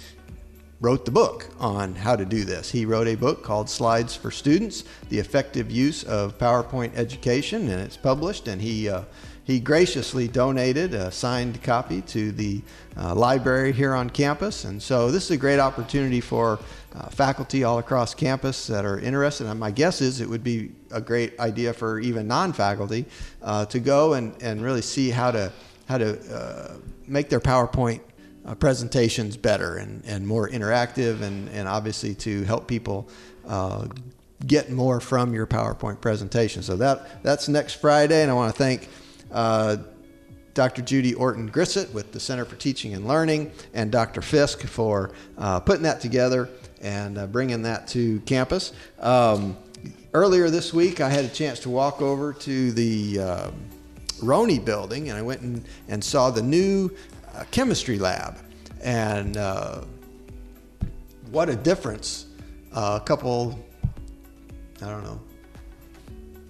wrote 0.81 1.03
the 1.03 1.11
book 1.11 1.49
on 1.59 1.93
how 1.93 2.15
to 2.15 2.25
do 2.25 2.45
this. 2.45 2.71
He 2.71 2.85
wrote 2.85 3.07
a 3.07 3.15
book 3.15 3.43
called 3.43 3.69
Slides 3.69 4.15
for 4.15 4.31
Students, 4.31 4.85
The 5.09 5.19
Effective 5.19 5.69
Use 5.69 6.03
of 6.03 6.37
PowerPoint 6.37 6.95
Education, 6.95 7.69
and 7.69 7.81
it's 7.81 7.97
published. 7.97 8.47
And 8.47 8.61
he 8.61 8.87
uh, 8.87 9.03
he 9.49 9.59
graciously 9.59 10.27
donated 10.27 10.93
a 10.93 11.11
signed 11.11 11.63
copy 11.63 12.01
to 12.03 12.31
the 12.31 12.61
uh, 12.95 13.15
library 13.15 13.71
here 13.71 13.95
on 13.95 14.07
campus. 14.07 14.63
And 14.63 14.79
so 14.79 15.09
this 15.09 15.23
is 15.25 15.31
a 15.31 15.37
great 15.37 15.57
opportunity 15.57 16.21
for 16.21 16.59
uh, 16.93 17.09
faculty 17.09 17.63
all 17.63 17.79
across 17.79 18.13
campus 18.13 18.67
that 18.67 18.85
are 18.85 18.99
interested. 18.99 19.47
And 19.47 19.59
my 19.59 19.71
guess 19.71 20.01
is 20.01 20.21
it 20.21 20.29
would 20.29 20.43
be 20.43 20.71
a 20.91 21.01
great 21.01 21.39
idea 21.39 21.73
for 21.73 21.99
even 21.99 22.27
non-faculty 22.27 23.05
uh, 23.41 23.65
to 23.65 23.79
go 23.79 24.13
and, 24.13 24.41
and 24.41 24.61
really 24.61 24.81
see 24.81 25.09
how 25.09 25.31
to 25.31 25.51
how 25.87 25.97
to 25.97 26.19
uh, 26.35 26.77
make 27.07 27.29
their 27.29 27.39
PowerPoint 27.39 27.99
uh, 28.45 28.53
presentations 28.55 29.35
better 29.35 29.77
and, 29.77 30.03
and 30.05 30.25
more 30.25 30.47
interactive 30.47 31.21
and, 31.21 31.49
and 31.49 31.67
obviously 31.67 32.13
to 32.13 32.43
help 32.43 32.67
people 32.67 33.09
uh, 33.47 33.87
get 34.45 34.71
more 34.71 34.99
from 34.99 35.33
your 35.33 35.47
PowerPoint 35.47 35.99
presentation. 35.99 36.61
So 36.61 36.77
that 36.77 37.23
that's 37.23 37.47
next 37.47 37.75
Friday, 37.75 38.21
and 38.21 38.31
I 38.31 38.33
want 38.33 38.53
to 38.53 38.57
thank 38.57 38.87
uh, 39.31 39.77
Dr. 40.53 40.81
Judy 40.81 41.13
Orton 41.13 41.51
Grissett 41.51 41.91
with 41.93 42.11
the 42.11 42.19
Center 42.19 42.45
for 42.45 42.55
Teaching 42.55 42.93
and 42.93 43.07
Learning, 43.07 43.51
and 43.73 43.91
Dr. 43.91 44.21
Fisk 44.21 44.61
for 44.63 45.11
uh, 45.37 45.59
putting 45.59 45.83
that 45.83 46.01
together 46.01 46.49
and 46.81 47.31
bringing 47.31 47.63
that 47.63 47.87
to 47.89 48.19
campus. 48.21 48.73
Um, 48.99 49.57
earlier 50.13 50.49
this 50.49 50.73
week, 50.73 51.01
I 51.01 51.09
had 51.09 51.25
a 51.25 51.29
chance 51.29 51.59
to 51.61 51.69
walk 51.69 52.01
over 52.01 52.33
to 52.33 52.71
the 52.71 53.19
uh, 53.19 53.51
Roney 54.21 54.59
building, 54.59 55.09
and 55.09 55.17
I 55.17 55.21
went 55.21 55.41
and, 55.41 55.65
and 55.87 56.03
saw 56.03 56.29
the 56.29 56.41
new 56.41 56.89
uh, 57.35 57.43
chemistry 57.51 57.99
lab. 57.99 58.37
And 58.81 59.37
uh, 59.37 59.81
what 61.31 61.49
a 61.49 61.55
difference 61.55 62.25
a 62.73 63.01
couple, 63.03 63.59
I 64.81 64.89
don't 64.89 65.03
know, 65.03 65.21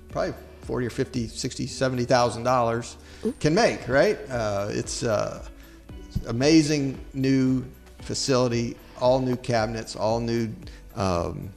probably 0.09 0.33
40 0.61 0.87
or 0.87 0.89
50, 0.89 1.27
60, 1.27 1.67
70,000 1.67 2.43
dollars 2.43 2.97
can 3.39 3.53
make, 3.53 3.87
right? 3.87 4.17
Uh, 4.29 4.67
it's 4.69 5.03
uh, 5.03 5.45
amazing 6.27 6.99
new 7.13 7.65
facility, 8.01 8.77
all 8.99 9.19
new 9.19 9.35
cabinets, 9.35 9.95
all 9.95 10.19
new, 10.19 10.49
um, 10.95 11.49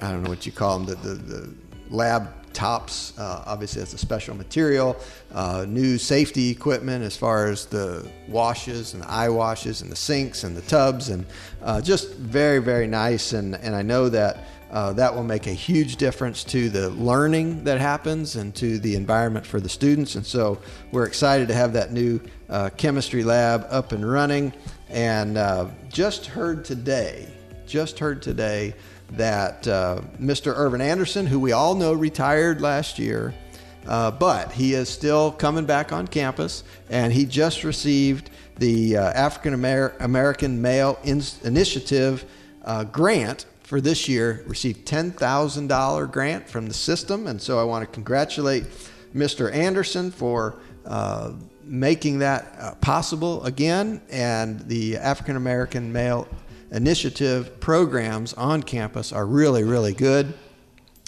I 0.00 0.10
don't 0.10 0.22
know 0.22 0.30
what 0.30 0.46
you 0.46 0.52
call 0.52 0.78
them, 0.78 0.86
the, 0.86 0.94
the, 0.94 1.14
the 1.14 1.54
lab 1.90 2.52
tops. 2.52 3.16
Uh, 3.18 3.44
obviously, 3.46 3.80
that's 3.80 3.94
a 3.94 3.98
special 3.98 4.34
material. 4.34 4.96
Uh, 5.32 5.64
new 5.68 5.98
safety 5.98 6.50
equipment 6.50 7.04
as 7.04 7.16
far 7.16 7.46
as 7.46 7.66
the 7.66 8.08
washes 8.28 8.94
and 8.94 9.02
the 9.02 9.10
eye 9.10 9.28
washes 9.28 9.82
and 9.82 9.90
the 9.90 9.96
sinks 9.96 10.44
and 10.44 10.56
the 10.56 10.62
tubs, 10.62 11.10
and 11.10 11.26
uh, 11.62 11.80
just 11.80 12.14
very, 12.14 12.58
very 12.58 12.86
nice. 12.86 13.32
And, 13.32 13.54
and 13.56 13.74
I 13.74 13.82
know 13.82 14.08
that 14.08 14.44
uh, 14.70 14.92
that 14.92 15.14
will 15.14 15.24
make 15.24 15.48
a 15.48 15.52
huge 15.52 15.96
difference 15.96 16.44
to 16.44 16.68
the 16.68 16.90
learning 16.90 17.64
that 17.64 17.80
happens 17.80 18.36
and 18.36 18.54
to 18.54 18.78
the 18.78 18.94
environment 18.94 19.44
for 19.44 19.58
the 19.58 19.68
students. 19.68 20.14
And 20.14 20.24
so 20.24 20.60
we're 20.92 21.06
excited 21.06 21.48
to 21.48 21.54
have 21.54 21.72
that 21.72 21.92
new 21.92 22.20
uh, 22.48 22.70
chemistry 22.76 23.24
lab 23.24 23.66
up 23.68 23.90
and 23.90 24.08
running. 24.08 24.52
And 24.88 25.36
uh, 25.36 25.66
just 25.88 26.26
heard 26.26 26.64
today, 26.64 27.26
just 27.66 27.98
heard 27.98 28.22
today 28.22 28.74
that 29.12 29.66
uh, 29.66 30.00
Mr. 30.20 30.54
Irvin 30.56 30.80
Anderson, 30.80 31.26
who 31.26 31.40
we 31.40 31.52
all 31.52 31.74
know 31.74 31.92
retired 31.92 32.60
last 32.60 32.98
year, 32.98 33.34
uh, 33.86 34.10
but 34.10 34.52
he 34.52 34.74
is 34.74 34.88
still 34.88 35.32
coming 35.32 35.64
back 35.64 35.92
on 35.92 36.06
campus 36.06 36.64
and 36.90 37.12
he 37.12 37.24
just 37.24 37.64
received 37.64 38.30
the 38.58 38.96
uh, 38.96 39.10
African 39.12 39.54
American 39.54 40.60
Male 40.60 40.98
In- 41.02 41.22
Initiative 41.44 42.24
grant 42.92 43.46
for 43.70 43.80
this 43.80 44.08
year 44.08 44.42
received 44.48 44.84
$10,000 44.84 46.10
grant 46.10 46.48
from 46.48 46.66
the 46.66 46.74
system. 46.74 47.28
And 47.28 47.40
so 47.40 47.56
I 47.56 47.62
want 47.62 47.86
to 47.86 47.94
congratulate 47.94 48.64
Mr. 49.14 49.54
Anderson 49.54 50.10
for 50.10 50.56
uh, 50.84 51.34
making 51.62 52.18
that 52.18 52.52
uh, 52.58 52.74
possible 52.80 53.44
again. 53.44 54.02
And 54.10 54.58
the 54.66 54.96
African 54.96 55.36
American 55.36 55.92
Male 55.92 56.26
Initiative 56.72 57.60
programs 57.60 58.32
on 58.34 58.62
campus 58.62 59.12
are 59.12 59.26
really, 59.26 59.64
really 59.64 59.92
good. 59.92 60.34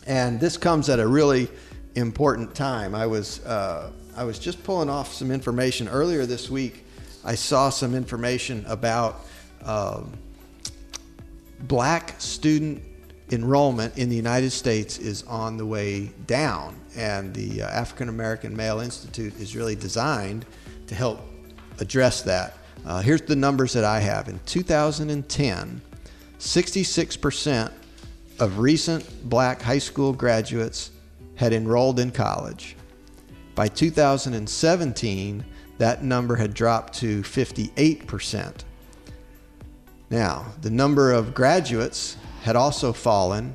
And 0.07 0.41
this 0.41 0.57
comes 0.57 0.89
at 0.89 0.99
a 0.99 1.07
really 1.07 1.49
important 1.95 2.55
time. 2.55 2.95
I 2.95 3.07
was, 3.07 3.45
uh, 3.45 3.93
I 4.17 4.25
was 4.25 4.39
just 4.39 4.63
pulling 4.65 4.91
off 4.91 5.13
some 5.13 5.31
information 5.31 5.89
earlier 5.89 6.27
this 6.27 6.51
week. 6.51 6.85
I 7.25 7.35
saw 7.35 7.71
some 7.71 7.95
information 7.95 8.65
about. 8.67 9.27
Um, 9.65 10.13
black 11.63 12.21
student 12.21 12.83
enrollment 13.31 13.97
in 13.97 14.09
the 14.09 14.17
United 14.17 14.51
States 14.51 14.99
is 14.99 15.23
on 15.25 15.57
the 15.57 15.65
way 15.65 16.07
down, 16.27 16.79
and 16.97 17.33
the 17.35 17.63
uh, 17.63 17.69
African 17.69 18.09
American 18.09 18.55
Male 18.55 18.81
Institute 18.81 19.35
is 19.41 19.57
really 19.57 19.77
designed 19.77 20.45
to 20.89 20.95
help 20.95 21.21
address 21.79 22.23
that. 22.23 22.59
Uh, 22.85 23.01
here's 23.01 23.23
the 23.23 23.37
numbers 23.37 23.73
that 23.73 23.85
I 23.85 24.01
have. 24.01 24.29
In 24.29 24.41
2010, 24.47 25.81
66% 26.39 27.73
of 28.41 28.59
recent 28.59 29.29
black 29.29 29.63
high 29.63 29.79
school 29.79 30.13
graduates 30.13 30.91
had 31.37 31.53
enrolled 31.53 32.01
in 32.01 32.11
college. 32.11 32.77
By 33.55 33.69
2017, 33.69 35.45
that 35.79 36.03
number 36.03 36.37
had 36.37 36.55
dropped 36.55 36.95
to 36.95 37.23
58%. 37.23 38.65
Now, 40.11 40.47
the 40.61 40.71
number 40.71 41.13
of 41.13 41.35
graduates 41.35 42.17
had 42.43 42.57
also 42.57 42.93
fallen, 42.93 43.55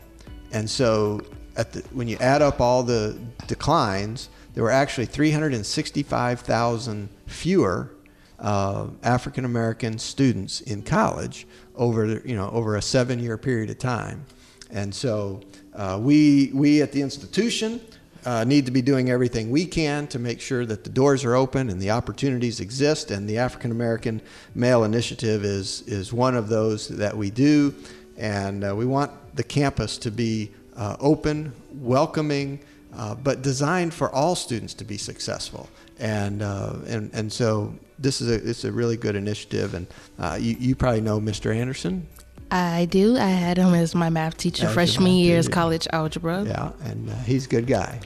and 0.52 0.70
so 0.70 1.22
the, 1.56 1.84
when 1.92 2.08
you 2.08 2.18
add 2.20 2.42
up 2.42 2.62
all 2.62 2.84
the 2.84 3.20
declines, 3.48 4.30
there 4.54 4.64
were 4.64 4.72
actually 4.72 5.06
365,000 5.06 7.10
fewer 7.28 7.92
uh, 8.40 8.88
African 9.04 9.46
American 9.46 9.98
students 9.98 10.62
in 10.62 10.84
college 10.84 11.48
over 11.76 12.22
you 12.26 12.36
know 12.36 12.50
over 12.52 12.76
a 12.76 12.82
seven-year 12.82 13.38
period 13.38 13.70
of 13.70 13.80
time, 13.80 14.26
and 14.72 14.94
so 14.94 15.42
uh, 15.74 16.00
we 16.02 16.52
we 16.54 16.82
at 16.82 16.92
the 16.92 17.02
institution 17.02 17.82
uh, 18.26 18.44
need 18.44 18.66
to 18.66 18.72
be 18.72 18.82
doing 18.82 19.10
everything 19.10 19.50
we 19.50 19.66
can 19.66 20.06
to 20.08 20.20
make 20.20 20.42
sure 20.42 20.66
that 20.66 20.84
the 20.84 20.90
doors 20.90 21.24
are 21.24 21.36
open 21.36 21.70
and 21.70 21.82
the 21.82 21.92
opportunities 21.92 22.60
exist. 22.60 23.10
And 23.10 23.28
the 23.28 23.38
African 23.38 23.72
American 23.72 24.22
Male 24.54 24.84
Initiative 24.84 25.46
is 25.46 25.84
is 25.88 26.12
one 26.12 26.36
of 26.36 26.50
those 26.50 26.90
that 26.90 27.16
we 27.16 27.30
do, 27.32 27.74
and 28.18 28.64
uh, 28.64 28.76
we 28.76 28.86
want 28.86 29.12
the 29.36 29.44
campus 29.44 29.98
to 30.00 30.12
be 30.12 30.52
uh, 30.76 30.98
open, 31.00 31.54
welcoming, 31.74 32.60
uh, 32.96 33.16
but 33.16 33.42
designed 33.42 33.94
for 33.94 34.14
all 34.14 34.36
students 34.36 34.74
to 34.74 34.84
be 34.84 34.98
successful. 34.98 35.70
And 36.00 36.42
uh, 36.42 36.74
and 36.88 37.10
and 37.14 37.32
so 37.32 37.74
this 37.98 38.22
is 38.22 38.30
a 38.30 38.50
it's 38.50 38.64
a 38.64 38.72
really 38.72 38.98
good 38.98 39.16
initiative. 39.16 39.74
And 39.74 39.88
uh, 40.20 40.38
you 40.40 40.56
you 40.60 40.76
probably 40.76 41.02
know 41.02 41.20
Mr. 41.20 41.56
Anderson. 41.56 42.08
I 42.50 42.86
do. 42.86 43.18
I 43.18 43.28
had 43.28 43.58
him 43.58 43.74
as 43.74 43.94
my 43.94 44.10
math 44.10 44.38
teacher 44.38 44.68
As 44.68 44.74
freshman 44.74 45.12
year's 45.12 45.46
teacher. 45.48 45.54
college 45.54 45.88
algebra. 45.92 46.44
Yeah, 46.46 46.72
and 46.86 47.10
uh, 47.10 47.16
he's 47.26 47.46
a 47.46 47.50
good 47.50 47.68
guy. 47.68 48.00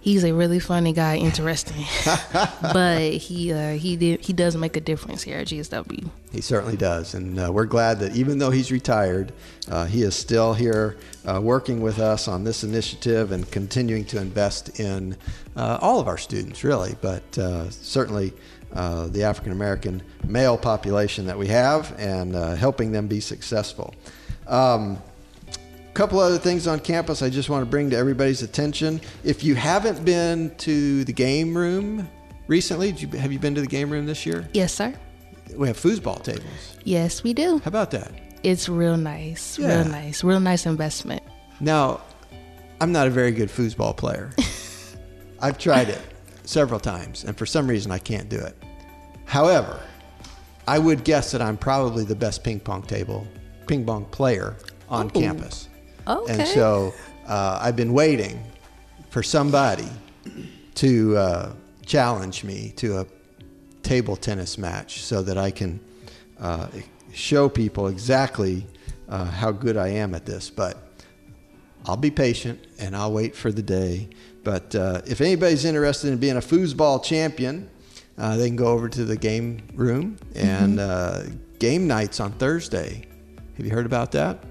He's 0.00 0.24
a 0.24 0.32
really 0.32 0.60
funny 0.60 0.92
guy, 0.92 1.16
interesting, 1.16 1.84
but 2.62 3.00
he 3.12 3.52
uh, 3.52 3.72
he 3.72 3.96
did 3.96 4.20
he 4.20 4.32
does 4.32 4.56
make 4.56 4.76
a 4.76 4.80
difference 4.80 5.22
here 5.22 5.38
at 5.38 5.48
GSW. 5.48 6.08
He 6.30 6.40
certainly 6.40 6.76
does, 6.76 7.14
and 7.14 7.38
uh, 7.38 7.50
we're 7.52 7.66
glad 7.66 7.98
that 8.00 8.14
even 8.14 8.38
though 8.38 8.50
he's 8.50 8.70
retired, 8.70 9.32
uh, 9.68 9.86
he 9.86 10.02
is 10.02 10.14
still 10.14 10.54
here 10.54 10.96
uh, 11.26 11.40
working 11.42 11.80
with 11.80 11.98
us 11.98 12.28
on 12.28 12.44
this 12.44 12.62
initiative 12.62 13.32
and 13.32 13.50
continuing 13.50 14.04
to 14.06 14.20
invest 14.20 14.78
in 14.78 15.16
uh, 15.56 15.78
all 15.80 15.98
of 15.98 16.06
our 16.06 16.18
students, 16.18 16.62
really, 16.62 16.94
but 17.00 17.36
uh, 17.36 17.68
certainly 17.70 18.32
uh, 18.72 19.08
the 19.08 19.24
African 19.24 19.52
American 19.52 20.02
male 20.24 20.56
population 20.56 21.26
that 21.26 21.36
we 21.36 21.48
have 21.48 21.94
and 21.98 22.36
uh, 22.36 22.54
helping 22.54 22.92
them 22.92 23.08
be 23.08 23.20
successful. 23.20 23.94
Um, 24.46 24.98
couple 25.98 26.20
other 26.20 26.38
things 26.38 26.68
on 26.68 26.78
campus 26.78 27.22
I 27.22 27.28
just 27.28 27.50
want 27.50 27.62
to 27.62 27.66
bring 27.68 27.90
to 27.90 27.96
everybody's 27.96 28.42
attention. 28.42 29.00
If 29.24 29.42
you 29.42 29.56
haven't 29.56 30.04
been 30.04 30.54
to 30.58 31.02
the 31.02 31.12
game 31.12 31.58
room 31.58 32.08
recently, 32.46 32.92
did 32.92 33.02
you, 33.02 33.18
have 33.18 33.32
you 33.32 33.40
been 33.40 33.56
to 33.56 33.60
the 33.60 33.66
game 33.66 33.90
room 33.90 34.06
this 34.06 34.24
year? 34.24 34.48
Yes, 34.54 34.72
sir. 34.72 34.94
We 35.56 35.66
have 35.66 35.76
foosball 35.76 36.22
tables. 36.22 36.76
Yes, 36.84 37.24
we 37.24 37.32
do. 37.34 37.58
How 37.64 37.66
about 37.68 37.90
that? 37.90 38.12
It's 38.44 38.68
real 38.68 38.96
nice, 38.96 39.58
Yeah. 39.58 39.80
real 39.82 39.88
nice, 39.90 40.22
real 40.22 40.38
nice 40.38 40.66
investment. 40.66 41.20
Now, 41.58 42.00
I'm 42.80 42.92
not 42.92 43.08
a 43.08 43.10
very 43.10 43.32
good 43.32 43.48
foosball 43.48 43.96
player. 43.96 44.30
I've 45.40 45.58
tried 45.58 45.88
it 45.88 46.00
several 46.44 46.78
times, 46.78 47.24
and 47.24 47.36
for 47.36 47.44
some 47.44 47.66
reason, 47.66 47.90
I 47.90 47.98
can't 47.98 48.28
do 48.28 48.38
it. 48.38 48.54
However, 49.24 49.80
I 50.68 50.78
would 50.78 51.02
guess 51.02 51.32
that 51.32 51.42
I'm 51.42 51.56
probably 51.56 52.04
the 52.04 52.14
best 52.14 52.44
ping 52.44 52.60
pong 52.60 52.82
table, 52.82 53.26
ping 53.66 53.84
pong 53.84 54.04
player 54.04 54.54
on 54.88 55.10
Oh. 55.12 55.20
campus. 55.20 55.68
Okay. 56.08 56.32
And 56.32 56.48
so 56.48 56.94
uh, 57.26 57.58
I've 57.60 57.76
been 57.76 57.92
waiting 57.92 58.42
for 59.10 59.22
somebody 59.22 59.88
to 60.76 61.16
uh, 61.16 61.52
challenge 61.84 62.44
me 62.44 62.72
to 62.76 63.00
a 63.00 63.06
table 63.82 64.16
tennis 64.16 64.58
match 64.58 65.02
so 65.02 65.22
that 65.22 65.36
I 65.36 65.50
can 65.50 65.80
uh, 66.40 66.68
show 67.12 67.48
people 67.48 67.88
exactly 67.88 68.66
uh, 69.08 69.24
how 69.24 69.50
good 69.50 69.76
I 69.76 69.88
am 69.88 70.14
at 70.14 70.24
this. 70.24 70.50
But 70.50 70.76
I'll 71.86 71.96
be 71.96 72.10
patient 72.10 72.66
and 72.78 72.94
I'll 72.96 73.12
wait 73.12 73.34
for 73.34 73.50
the 73.50 73.62
day. 73.62 74.08
But 74.44 74.74
uh, 74.74 75.02
if 75.06 75.20
anybody's 75.20 75.64
interested 75.64 76.12
in 76.12 76.18
being 76.18 76.36
a 76.36 76.40
foosball 76.40 77.02
champion, 77.02 77.68
uh, 78.16 78.36
they 78.36 78.48
can 78.48 78.56
go 78.56 78.68
over 78.68 78.88
to 78.88 79.04
the 79.04 79.16
game 79.16 79.62
room 79.74 80.18
and 80.34 80.80
uh, 80.80 81.22
game 81.58 81.86
nights 81.86 82.20
on 82.20 82.32
Thursday. 82.32 83.04
Have 83.56 83.66
you 83.66 83.72
heard 83.72 83.86
about 83.86 84.12
that? 84.12 84.42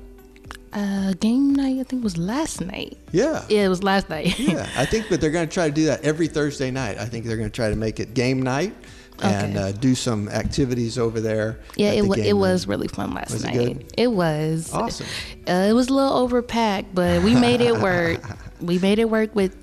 Uh, 0.73 1.13
game 1.19 1.53
night, 1.55 1.79
I 1.79 1.83
think 1.83 2.03
was 2.03 2.17
last 2.17 2.61
night. 2.61 2.97
Yeah. 3.11 3.43
Yeah, 3.49 3.65
it 3.65 3.69
was 3.69 3.83
last 3.83 4.09
night. 4.09 4.37
yeah, 4.39 4.69
I 4.75 4.85
think 4.85 5.09
that 5.09 5.21
they're 5.21 5.31
going 5.31 5.47
to 5.47 5.53
try 5.53 5.67
to 5.69 5.73
do 5.73 5.85
that 5.85 6.03
every 6.03 6.27
Thursday 6.27 6.71
night. 6.71 6.97
I 6.97 7.05
think 7.05 7.25
they're 7.25 7.37
going 7.37 7.49
to 7.49 7.55
try 7.55 7.69
to 7.69 7.75
make 7.75 7.99
it 7.99 8.13
game 8.13 8.41
night 8.41 8.75
and 9.23 9.57
Okay. 9.57 9.69
uh, 9.69 9.71
do 9.71 9.95
some 9.95 10.29
activities 10.29 10.97
over 10.99 11.19
there. 11.21 11.59
Yeah, 11.75 11.91
it, 11.91 12.01
the 12.03 12.07
wa- 12.07 12.15
it 12.15 12.31
room. 12.33 12.39
was 12.39 12.67
really 12.67 12.87
fun 12.87 13.13
last 13.13 13.31
Was 13.31 13.43
it 13.43 13.47
night. 13.47 13.55
good? 13.79 13.93
It 13.97 14.07
was 14.11 14.71
Awesome. 14.73 15.07
Uh, 15.47 15.67
it 15.69 15.73
was 15.73 15.87
a 15.87 15.93
little 15.93 16.27
overpacked, 16.27 16.87
but 16.93 17.23
we 17.23 17.33
made 17.33 17.61
it 17.61 17.75
work. 17.79 18.21
we 18.61 18.77
made 18.77 18.99
it 18.99 19.09
work 19.09 19.33
with 19.35 19.55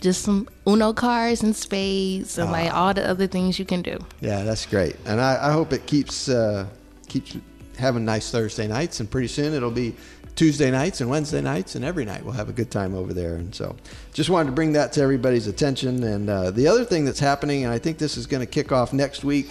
just 0.00 0.22
some 0.22 0.48
Uno 0.66 0.92
cards 0.92 1.42
and 1.42 1.54
spades 1.56 2.38
and 2.38 2.50
like 2.52 2.70
Ah. 2.72 2.86
all 2.86 2.94
the 2.94 3.06
other 3.06 3.26
things 3.26 3.58
you 3.58 3.64
can 3.64 3.82
do. 3.82 3.98
Yeah, 4.20 4.44
that's 4.44 4.64
great, 4.64 4.96
and 5.06 5.20
I, 5.20 5.48
I 5.48 5.52
hope 5.52 5.72
it 5.72 5.86
keeps 5.86 6.28
uh, 6.28 6.66
keeps 7.08 7.36
having 7.76 8.04
nice 8.04 8.30
Thursday 8.30 8.66
nights, 8.66 9.00
and 9.00 9.10
pretty 9.10 9.28
soon 9.28 9.54
it'll 9.54 9.70
be 9.70 9.94
Tuesday 10.34 10.70
nights 10.70 11.00
and 11.00 11.08
Wednesday 11.08 11.40
nights, 11.40 11.74
and 11.76 11.84
every 11.84 12.04
night 12.04 12.22
we'll 12.24 12.34
have 12.34 12.48
a 12.48 12.52
good 12.52 12.70
time 12.70 12.94
over 12.94 13.14
there. 13.14 13.36
And 13.36 13.54
so, 13.54 13.74
just 14.12 14.28
wanted 14.28 14.46
to 14.46 14.52
bring 14.52 14.72
that 14.72 14.92
to 14.92 15.00
everybody's 15.00 15.46
attention. 15.46 16.02
And 16.04 16.28
uh, 16.28 16.50
the 16.50 16.68
other 16.68 16.84
thing 16.84 17.04
that's 17.04 17.20
happening, 17.20 17.64
and 17.64 17.72
I 17.72 17.78
think 17.78 17.98
this 17.98 18.16
is 18.16 18.26
going 18.26 18.40
to 18.40 18.46
kick 18.46 18.72
off 18.72 18.92
next 18.92 19.24
week. 19.24 19.48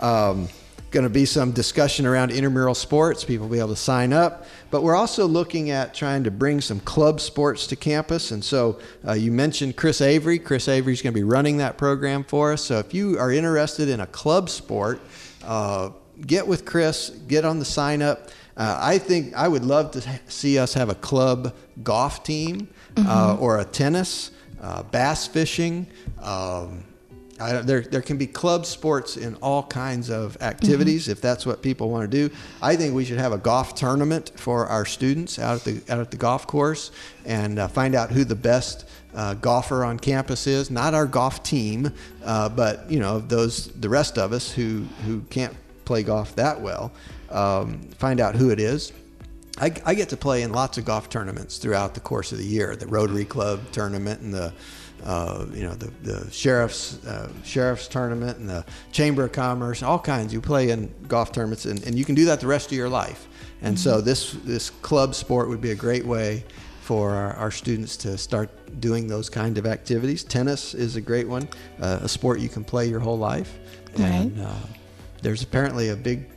Um, 0.00 0.48
Going 0.90 1.04
to 1.04 1.10
be 1.10 1.26
some 1.26 1.52
discussion 1.52 2.06
around 2.06 2.30
intramural 2.30 2.74
sports. 2.74 3.22
People 3.22 3.46
will 3.46 3.52
be 3.52 3.58
able 3.58 3.68
to 3.68 3.76
sign 3.76 4.14
up, 4.14 4.46
but 4.70 4.82
we're 4.82 4.94
also 4.94 5.26
looking 5.26 5.68
at 5.68 5.92
trying 5.92 6.24
to 6.24 6.30
bring 6.30 6.62
some 6.62 6.80
club 6.80 7.20
sports 7.20 7.66
to 7.66 7.76
campus. 7.76 8.30
And 8.30 8.42
so 8.42 8.80
uh, 9.06 9.12
you 9.12 9.30
mentioned 9.30 9.76
Chris 9.76 10.00
Avery. 10.00 10.38
Chris 10.38 10.66
Avery 10.66 10.94
is 10.94 11.02
going 11.02 11.12
to 11.12 11.20
be 11.20 11.24
running 11.24 11.58
that 11.58 11.76
program 11.76 12.24
for 12.24 12.54
us. 12.54 12.64
So 12.64 12.78
if 12.78 12.94
you 12.94 13.18
are 13.18 13.30
interested 13.30 13.90
in 13.90 14.00
a 14.00 14.06
club 14.06 14.48
sport, 14.48 15.02
uh, 15.44 15.90
get 16.26 16.46
with 16.46 16.64
Chris, 16.64 17.10
get 17.28 17.44
on 17.44 17.58
the 17.58 17.64
sign 17.64 18.02
up. 18.02 18.30
Uh, 18.56 18.76
I 18.80 18.98
think 18.98 19.34
I 19.34 19.46
would 19.46 19.64
love 19.64 19.92
to 19.92 20.20
see 20.26 20.58
us 20.58 20.74
have 20.74 20.88
a 20.88 20.94
club 20.94 21.54
golf 21.82 22.24
team 22.24 22.68
uh, 22.96 23.36
or 23.38 23.58
a 23.58 23.64
tennis, 23.64 24.32
uh, 24.60 24.82
bass 24.82 25.26
fishing. 25.26 25.86
Um, 26.20 26.84
I, 27.40 27.52
there, 27.52 27.82
there 27.82 28.02
can 28.02 28.16
be 28.16 28.26
club 28.26 28.66
sports 28.66 29.16
in 29.16 29.36
all 29.36 29.62
kinds 29.62 30.10
of 30.10 30.36
activities 30.40 31.08
if 31.08 31.20
that's 31.20 31.46
what 31.46 31.62
people 31.62 31.88
want 31.90 32.10
to 32.10 32.28
do. 32.28 32.34
I 32.60 32.74
think 32.74 32.94
we 32.94 33.04
should 33.04 33.18
have 33.18 33.32
a 33.32 33.38
golf 33.38 33.74
tournament 33.74 34.32
for 34.36 34.66
our 34.66 34.84
students 34.84 35.38
out 35.38 35.58
at 35.58 35.64
the 35.64 35.92
out 35.92 36.00
at 36.00 36.10
the 36.10 36.16
golf 36.16 36.46
course 36.46 36.90
and 37.24 37.58
uh, 37.58 37.68
find 37.68 37.94
out 37.94 38.10
who 38.10 38.24
the 38.24 38.34
best 38.34 38.88
uh, 39.14 39.34
golfer 39.34 39.84
on 39.84 39.98
campus 39.98 40.46
is. 40.46 40.70
Not 40.70 40.94
our 40.94 41.06
golf 41.06 41.42
team, 41.42 41.92
uh, 42.24 42.48
but 42.48 42.90
you 42.90 42.98
know 42.98 43.20
those 43.20 43.68
the 43.68 43.88
rest 43.88 44.18
of 44.18 44.32
us 44.32 44.50
who 44.50 44.86
who 45.06 45.20
can't 45.30 45.54
play 45.88 46.02
golf 46.02 46.36
that 46.36 46.60
well. 46.60 46.92
Um, 47.30 47.80
find 47.96 48.20
out 48.20 48.36
who 48.36 48.50
it 48.50 48.60
is. 48.60 48.92
I, 49.58 49.72
I 49.86 49.94
get 49.94 50.10
to 50.10 50.16
play 50.16 50.42
in 50.42 50.52
lots 50.52 50.76
of 50.76 50.84
golf 50.84 51.08
tournaments 51.08 51.56
throughout 51.56 51.94
the 51.94 52.00
course 52.00 52.30
of 52.30 52.38
the 52.38 52.44
year. 52.44 52.76
The 52.76 52.86
Rotary 52.86 53.24
Club 53.24 53.60
tournament 53.72 54.20
and 54.20 54.32
the 54.32 54.52
uh, 55.04 55.46
you 55.52 55.62
know 55.62 55.74
the, 55.74 55.90
the 56.02 56.30
sheriff's 56.30 57.02
uh, 57.06 57.30
sheriff's 57.42 57.88
tournament 57.88 58.38
and 58.38 58.48
the 58.48 58.64
Chamber 58.92 59.24
of 59.24 59.32
Commerce, 59.32 59.82
all 59.82 59.98
kinds. 59.98 60.32
You 60.32 60.40
play 60.40 60.70
in 60.70 60.92
golf 61.08 61.32
tournaments, 61.32 61.64
and, 61.64 61.82
and 61.86 61.96
you 61.98 62.04
can 62.04 62.14
do 62.14 62.26
that 62.26 62.40
the 62.40 62.46
rest 62.46 62.66
of 62.66 62.76
your 62.76 62.90
life. 62.90 63.26
And 63.62 63.78
so 63.78 64.00
this 64.00 64.32
this 64.44 64.70
club 64.70 65.14
sport 65.14 65.48
would 65.48 65.60
be 65.60 65.70
a 65.70 65.76
great 65.76 66.04
way 66.04 66.44
for 66.82 67.10
our, 67.10 67.32
our 67.34 67.50
students 67.50 67.96
to 67.98 68.18
start 68.18 68.50
doing 68.80 69.08
those 69.08 69.30
kind 69.30 69.56
of 69.58 69.66
activities. 69.66 70.24
Tennis 70.24 70.74
is 70.74 70.96
a 70.96 71.00
great 71.00 71.28
one, 71.28 71.48
uh, 71.80 72.00
a 72.02 72.08
sport 72.08 72.40
you 72.40 72.48
can 72.48 72.64
play 72.64 72.86
your 72.88 73.00
whole 73.00 73.18
life. 73.18 73.58
And 73.96 74.40
uh, 74.40 74.54
there's 75.22 75.42
apparently 75.42 75.88
a 75.90 75.96
big 75.96 76.28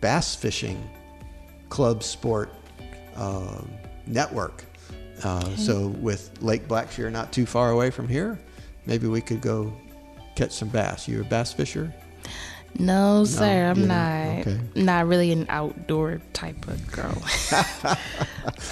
bass 0.00 0.34
fishing 0.34 0.88
club 1.68 2.02
sport 2.02 2.50
um 3.16 3.70
network. 4.06 4.64
Uh, 5.22 5.56
So 5.56 5.88
with 5.88 6.30
Lake 6.42 6.66
Blackshear 6.68 7.10
not 7.10 7.32
too 7.32 7.46
far 7.46 7.70
away 7.70 7.90
from 7.90 8.08
here, 8.08 8.38
maybe 8.86 9.06
we 9.06 9.20
could 9.20 9.40
go 9.40 9.72
catch 10.36 10.52
some 10.52 10.68
bass. 10.68 11.06
You 11.08 11.20
a 11.20 11.24
bass 11.24 11.52
fisher? 11.52 11.92
No, 12.76 13.24
sir, 13.24 13.70
I'm 13.70 13.78
you 13.78 13.86
not. 13.86 14.38
Okay. 14.40 14.58
Not 14.74 15.06
really 15.06 15.30
an 15.30 15.46
outdoor 15.48 16.20
type 16.32 16.66
of 16.68 16.90
girl. 16.92 17.22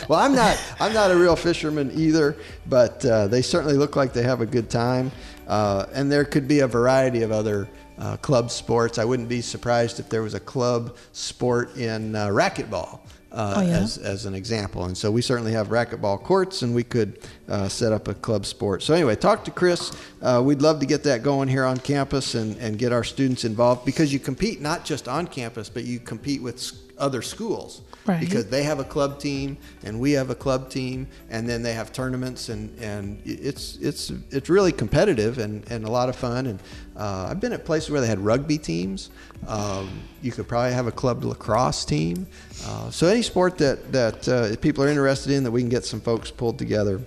Well, 0.08 0.18
I'm 0.18 0.34
not. 0.34 0.58
I'm 0.80 0.92
not 0.92 1.10
a 1.10 1.16
real 1.16 1.36
fisherman 1.36 1.92
either, 1.94 2.36
but 2.66 3.04
uh, 3.06 3.26
they 3.28 3.40
certainly 3.40 3.74
look 3.76 3.96
like 3.96 4.12
they 4.12 4.22
have 4.22 4.40
a 4.42 4.46
good 4.46 4.68
time. 4.68 5.10
Uh, 5.46 5.86
and 5.94 6.10
there 6.12 6.24
could 6.24 6.46
be 6.46 6.60
a 6.60 6.66
variety 6.66 7.22
of 7.22 7.32
other 7.32 7.68
uh, 7.98 8.16
club 8.18 8.50
sports. 8.50 8.98
I 8.98 9.04
wouldn't 9.04 9.28
be 9.28 9.40
surprised 9.40 10.00
if 10.00 10.08
there 10.08 10.22
was 10.22 10.34
a 10.34 10.40
club 10.40 10.96
sport 11.12 11.76
in 11.76 12.14
uh, 12.14 12.28
racquetball. 12.28 13.00
uh, 13.32 13.54
Oh, 13.56 13.60
yeah? 13.62 13.78
as, 13.78 13.96
as 13.98 14.26
an 14.26 14.34
example. 14.34 14.84
And 14.84 14.96
so 14.96 15.10
we 15.10 15.22
certainly 15.22 15.52
have 15.52 15.68
racquetball 15.68 16.22
courts, 16.22 16.62
and 16.62 16.74
we 16.74 16.84
could 16.84 17.18
uh, 17.48 17.68
set 17.68 17.92
up 17.92 18.08
a 18.08 18.14
club 18.14 18.44
sport. 18.44 18.82
So 18.82 18.92
anyway, 18.94 19.16
talk 19.16 19.44
to 19.44 19.50
Chris. 19.50 19.92
Uh, 20.20 20.42
we'd 20.44 20.60
love 20.62 20.80
to 20.80 20.86
get 20.86 21.02
that 21.04 21.22
going 21.22 21.48
here 21.48 21.64
on 21.64 21.78
campus 21.78 22.34
and, 22.34 22.56
and 22.58 22.78
get 22.78 22.92
our 22.92 23.04
students 23.04 23.44
involved 23.44 23.84
because 23.86 24.12
you 24.12 24.18
compete 24.18 24.60
not 24.60 24.84
just 24.84 25.08
on 25.08 25.26
campus, 25.26 25.68
but 25.70 25.84
you 25.84 25.98
compete 25.98 26.42
with 26.42 26.72
other 26.98 27.22
schools. 27.22 27.80
Right. 28.04 28.18
Because 28.18 28.46
they 28.46 28.64
have 28.64 28.80
a 28.80 28.84
club 28.84 29.20
team 29.20 29.56
and 29.84 30.00
we 30.00 30.12
have 30.12 30.30
a 30.30 30.34
club 30.34 30.70
team, 30.70 31.06
and 31.30 31.48
then 31.48 31.62
they 31.62 31.72
have 31.72 31.92
tournaments, 31.92 32.48
and, 32.48 32.76
and 32.80 33.22
it's 33.24 33.76
it's 33.76 34.10
it's 34.30 34.48
really 34.48 34.72
competitive 34.72 35.38
and, 35.38 35.64
and 35.70 35.84
a 35.84 35.90
lot 35.90 36.08
of 36.08 36.16
fun. 36.16 36.46
And 36.46 36.60
uh, 36.96 37.28
I've 37.30 37.38
been 37.38 37.52
at 37.52 37.64
places 37.64 37.90
where 37.90 38.00
they 38.00 38.08
had 38.08 38.18
rugby 38.18 38.58
teams. 38.58 39.10
Um, 39.46 39.88
you 40.20 40.32
could 40.32 40.48
probably 40.48 40.72
have 40.72 40.88
a 40.88 40.92
club 40.92 41.22
lacrosse 41.22 41.84
team. 41.84 42.26
Uh, 42.66 42.90
so 42.90 43.06
any 43.06 43.22
sport 43.22 43.56
that 43.58 43.92
that 43.92 44.28
uh, 44.28 44.56
people 44.56 44.82
are 44.82 44.88
interested 44.88 45.32
in 45.32 45.44
that 45.44 45.52
we 45.52 45.60
can 45.60 45.70
get 45.70 45.84
some 45.84 46.00
folks 46.00 46.28
pulled 46.28 46.58
together, 46.58 47.00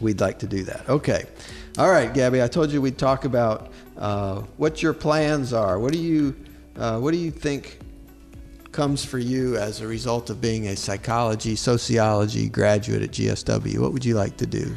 we'd 0.00 0.20
like 0.20 0.38
to 0.38 0.46
do 0.46 0.64
that. 0.64 0.88
Okay, 0.88 1.26
all 1.76 1.90
right, 1.90 2.12
Gabby. 2.12 2.42
I 2.42 2.48
told 2.48 2.72
you 2.72 2.80
we'd 2.80 2.96
talk 2.96 3.26
about 3.26 3.70
uh, 3.98 4.40
what 4.56 4.82
your 4.82 4.94
plans 4.94 5.52
are. 5.52 5.78
What 5.78 5.92
do 5.92 5.98
you 5.98 6.34
uh, 6.76 6.98
what 7.00 7.12
do 7.12 7.18
you 7.18 7.30
think? 7.30 7.80
Comes 8.76 9.02
for 9.02 9.18
you 9.18 9.56
as 9.56 9.80
a 9.80 9.86
result 9.86 10.28
of 10.28 10.42
being 10.42 10.68
a 10.68 10.76
psychology, 10.76 11.56
sociology 11.56 12.46
graduate 12.50 13.02
at 13.02 13.10
GSW? 13.10 13.78
What 13.78 13.94
would 13.94 14.04
you 14.04 14.14
like 14.14 14.36
to 14.36 14.46
do? 14.46 14.76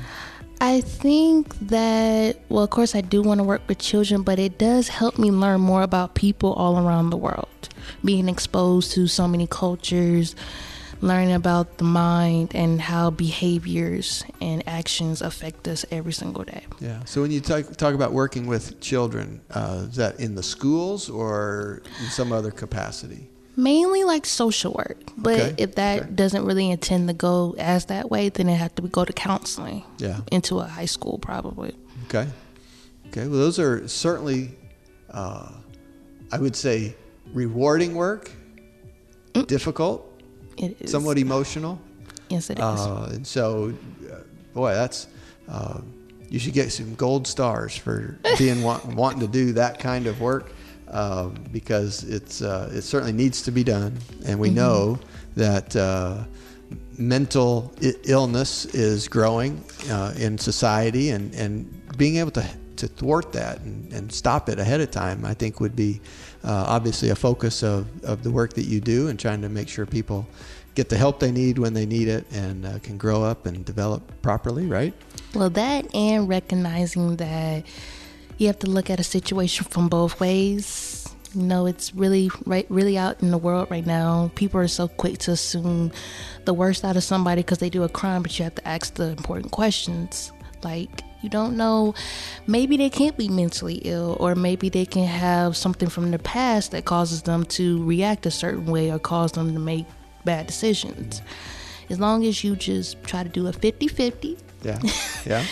I 0.62 0.80
think 0.80 1.54
that, 1.68 2.38
well, 2.48 2.64
of 2.64 2.70
course, 2.70 2.96
I 2.96 3.02
do 3.02 3.22
want 3.22 3.40
to 3.40 3.44
work 3.44 3.62
with 3.68 3.78
children, 3.80 4.24
but 4.24 4.40
it 4.40 4.58
does 4.58 4.88
help 4.88 5.20
me 5.20 5.32
learn 5.32 5.60
more 5.60 5.82
about 5.82 6.16
people 6.16 6.54
all 6.54 6.80
around 6.80 7.10
the 7.10 7.18
world. 7.18 7.70
Being 8.04 8.30
exposed 8.30 8.94
to 8.94 9.06
so 9.08 9.28
many 9.28 9.48
cultures, 9.48 10.34
learning 11.02 11.34
about 11.34 11.78
the 11.78 11.84
mind 11.84 12.56
and 12.56 12.80
how 12.80 13.10
behaviors 13.10 14.24
and 14.40 14.66
actions 14.68 15.22
affect 15.22 15.68
us 15.68 15.86
every 15.92 16.14
single 16.14 16.46
day. 16.46 16.66
Yeah. 16.80 17.04
So 17.04 17.22
when 17.22 17.32
you 17.32 17.42
talk, 17.42 17.76
talk 17.76 17.96
about 17.96 18.14
working 18.14 18.48
with 18.48 18.80
children, 18.80 19.42
uh, 19.52 19.88
is 19.90 19.96
that 19.98 20.22
in 20.22 20.36
the 20.36 20.44
schools 20.44 21.10
or 21.10 21.82
in 22.02 22.10
some 22.10 22.32
other 22.32 22.52
capacity? 22.52 23.29
Mainly 23.60 24.04
like 24.06 24.26
social 24.26 24.72
work, 24.74 24.98
but 25.18 25.40
Okay, 25.40 25.54
if 25.58 25.76
that 25.76 26.02
okay. 26.04 26.12
doesn't 26.12 26.46
really 26.46 26.72
intend 26.72 27.08
to 27.10 27.14
go 27.14 27.56
as 27.58 27.86
that 27.86 28.10
way, 28.10 28.30
then 28.30 28.48
it 28.48 28.56
have 28.56 28.74
to 28.76 28.82
go 28.84 29.04
to 29.04 29.12
counseling 29.12 29.84
Yeah. 29.98 30.22
into 30.32 30.60
a 30.60 30.64
high 30.66 30.86
school 30.86 31.18
probably. 31.20 31.74
Okay. 32.08 32.28
Okay. 33.08 33.28
Well, 33.28 33.40
those 33.40 33.60
are 33.60 33.86
certainly, 33.88 34.52
uh, 35.12 35.50
I 36.32 36.38
would 36.38 36.56
say, 36.56 36.96
rewarding 37.34 37.96
work, 37.96 38.32
difficult, 39.48 40.06
It 40.58 40.78
is 40.80 40.92
somewhat 40.92 41.18
emotional. 41.18 41.80
yes, 42.30 42.50
it 42.50 42.60
is. 42.60 42.64
Uh, 42.64 43.10
and 43.14 43.28
so, 43.28 43.74
uh, 44.12 44.16
boy, 44.54 44.74
that's 44.74 45.08
uh, 45.50 45.82
you 46.30 46.40
should 46.40 46.54
get 46.54 46.72
some 46.72 46.96
gold 46.96 47.28
stars 47.28 47.76
for 47.76 48.18
being 48.38 48.62
want, 48.62 48.86
wanting 48.86 49.20
to 49.22 49.28
do 49.28 49.54
that 49.54 49.80
kind 49.80 50.06
of 50.08 50.22
work 50.22 50.52
um, 50.92 51.36
because 51.52 52.04
it's 52.04 52.42
uh, 52.42 52.70
it 52.74 52.82
certainly 52.82 53.14
needs 53.14 53.42
to 53.44 53.52
be 53.52 53.64
done, 53.64 53.98
and 54.26 54.40
we 54.40 54.50
know 54.50 55.00
that. 55.36 55.76
Uh, 55.76 56.24
mental 56.98 57.74
I- 57.82 57.96
illness 58.04 58.66
is 58.66 59.08
growing 59.08 59.64
uh, 59.90 60.14
in 60.18 60.38
society, 60.38 61.12
and, 61.12 61.34
and 61.34 61.98
being 61.98 62.18
able 62.18 62.32
to, 62.32 62.46
to 62.76 62.88
thwart 62.88 63.32
that 63.34 63.60
and, 63.62 63.92
and 63.94 64.12
stop 64.12 64.50
it 64.50 64.60
ahead 64.60 64.82
of 64.82 64.92
time, 64.92 65.26
I 65.26 65.34
think, 65.34 65.60
would 65.60 65.76
be 65.76 66.02
uh, 66.44 66.66
obviously 66.68 67.10
a 67.10 67.16
focus 67.16 67.64
of, 67.64 67.88
of 68.04 68.24
the 68.24 68.32
work 68.32 68.54
that 68.54 68.66
you 68.66 68.80
do 68.80 69.08
and 69.08 69.20
trying 69.20 69.42
to 69.42 69.50
make 69.50 69.68
sure 69.68 69.86
people 69.86 70.28
get 70.76 70.90
the 70.90 70.98
help 70.98 71.20
they 71.20 71.32
need 71.32 71.58
when 71.58 71.74
they 71.74 71.86
need 71.86 72.08
it 72.08 72.26
and 72.32 72.66
uh, 72.66 72.80
can 72.80 72.98
grow 72.98 73.24
up 73.24 73.46
and 73.46 73.66
develop 73.66 74.02
properly, 74.22 74.66
right? 74.66 74.94
Well, 75.34 75.50
that 75.52 75.94
and 75.94 76.30
recognizing 76.30 77.18
that 77.18 77.66
you 78.40 78.48
have 78.48 78.58
to 78.60 78.68
look 78.70 78.90
at 78.90 79.00
a 79.00 79.04
situation 79.04 79.66
from 79.66 79.88
both 79.90 80.20
ways. 80.20 81.06
You 81.36 81.44
know, 81.44 81.68
it's 81.68 81.94
really 81.94 82.32
right, 82.48 82.66
really 82.70 82.98
out 82.98 83.22
in 83.22 83.30
the 83.30 83.38
world 83.38 83.70
right 83.70 83.86
now. 83.86 84.32
People 84.34 84.60
are 84.62 84.68
so 84.68 84.88
quick 84.88 85.20
to 85.20 85.32
assume 85.32 85.92
the 86.46 86.54
worst 86.56 86.84
out 86.84 86.98
of 86.98 87.04
somebody 87.04 87.44
because 87.44 87.60
they 87.60 87.70
do 87.70 87.84
a 87.84 87.90
crime, 87.90 88.24
but 88.24 88.38
you 88.40 88.44
have 88.46 88.56
to 88.56 88.68
ask 88.68 88.96
the 88.96 89.10
important 89.10 89.52
questions. 89.52 90.32
Like, 90.64 90.90
you 91.22 91.30
don't 91.30 91.56
know, 91.58 91.94
maybe 92.48 92.78
they 92.78 92.90
can't 92.90 93.16
be 93.18 93.28
mentally 93.30 93.76
ill, 93.84 94.18
or 94.20 94.34
maybe 94.36 94.70
they 94.70 94.86
can 94.86 95.06
have 95.06 95.56
something 95.56 95.90
from 95.90 96.10
their 96.10 96.18
past 96.20 96.72
that 96.72 96.86
causes 96.86 97.22
them 97.24 97.44
to 97.46 97.84
react 97.86 98.26
a 98.26 98.32
certain 98.32 98.66
way 98.66 98.90
or 98.90 98.98
cause 99.00 99.34
them 99.34 99.54
to 99.54 99.60
make 99.60 99.86
bad 100.26 100.48
decisions. 100.48 101.22
As 101.90 102.00
long 102.00 102.26
as 102.26 102.44
you 102.44 102.56
just 102.56 103.04
try 103.04 103.22
to 103.24 103.30
do 103.30 103.48
a 103.48 103.54
50 103.54 103.88
50, 103.88 104.38
Yeah, 104.64 104.80
yeah. 105.26 105.46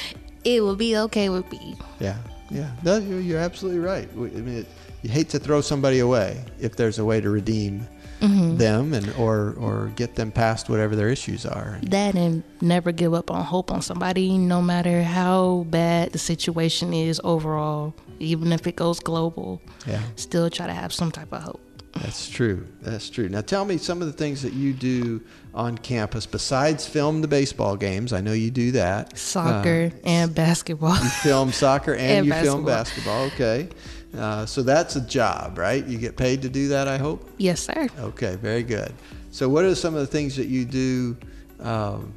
it 0.43 0.61
will 0.63 0.75
be 0.75 0.97
okay 0.97 1.29
with 1.29 1.51
me. 1.51 1.75
Yeah, 1.99 2.17
yeah. 2.49 2.71
No, 2.83 2.97
you're, 2.97 3.19
you're 3.19 3.39
absolutely 3.39 3.79
right. 3.79 4.07
I 4.13 4.15
mean, 4.15 4.59
it, 4.59 4.67
you 5.01 5.09
hate 5.09 5.29
to 5.29 5.39
throw 5.39 5.61
somebody 5.61 5.99
away 5.99 6.43
if 6.59 6.75
there's 6.75 6.99
a 6.99 7.05
way 7.05 7.21
to 7.21 7.29
redeem 7.29 7.87
mm-hmm. 8.19 8.57
them 8.57 8.93
and 8.93 9.13
or 9.15 9.55
or 9.57 9.91
get 9.95 10.15
them 10.15 10.31
past 10.31 10.69
whatever 10.69 10.95
their 10.95 11.09
issues 11.09 11.45
are. 11.45 11.79
That 11.83 12.15
and 12.15 12.43
never 12.61 12.91
give 12.91 13.13
up 13.13 13.31
on 13.31 13.43
hope 13.43 13.71
on 13.71 13.81
somebody, 13.81 14.37
no 14.37 14.61
matter 14.61 15.03
how 15.03 15.65
bad 15.69 16.11
the 16.11 16.19
situation 16.19 16.93
is 16.93 17.21
overall, 17.23 17.93
even 18.19 18.51
if 18.51 18.67
it 18.67 18.75
goes 18.75 18.99
global. 18.99 19.61
Yeah, 19.85 20.01
Still 20.15 20.49
try 20.49 20.67
to 20.67 20.73
have 20.73 20.93
some 20.93 21.11
type 21.11 21.31
of 21.31 21.43
hope. 21.43 21.61
That's 22.01 22.29
true. 22.29 22.65
That's 22.81 23.09
true. 23.09 23.29
Now, 23.29 23.41
tell 23.41 23.65
me 23.65 23.77
some 23.77 24.01
of 24.01 24.07
the 24.07 24.13
things 24.13 24.41
that 24.41 24.53
you 24.53 24.73
do 24.73 25.21
on 25.53 25.77
campus 25.77 26.25
besides 26.25 26.85
film 26.87 27.21
the 27.21 27.27
baseball 27.27 27.75
games. 27.75 28.13
I 28.13 28.21
know 28.21 28.33
you 28.33 28.51
do 28.51 28.71
that. 28.73 29.17
Soccer 29.17 29.91
Uh, 29.93 30.07
and 30.07 30.35
basketball. 30.35 30.95
you 30.95 31.09
film 31.09 31.51
soccer 31.51 31.93
and, 31.95 32.01
And 32.01 32.25
you 32.27 32.33
film 32.33 32.63
basketball. 32.65 33.29
basketball. 33.29 33.47
Okay. 33.47 33.69
Uh, 34.17 34.45
so 34.45 34.63
that's 34.63 34.95
a 34.95 35.01
job, 35.01 35.57
right? 35.57 35.85
You 35.85 35.97
get 35.97 36.15
paid 36.15 36.41
to 36.43 36.49
do 36.49 36.69
that, 36.69 36.87
I 36.87 36.97
hope? 36.97 37.29
yes, 37.37 37.61
sir. 37.61 37.87
Okay, 37.99 38.35
very 38.37 38.63
good. 38.63 38.93
So, 39.31 39.49
what 39.49 39.65
are 39.65 39.75
some 39.75 39.93
of 39.93 39.99
the 39.99 40.07
things 40.07 40.35
that 40.37 40.47
you 40.47 40.63
do 40.65 41.17
um, 41.59 42.13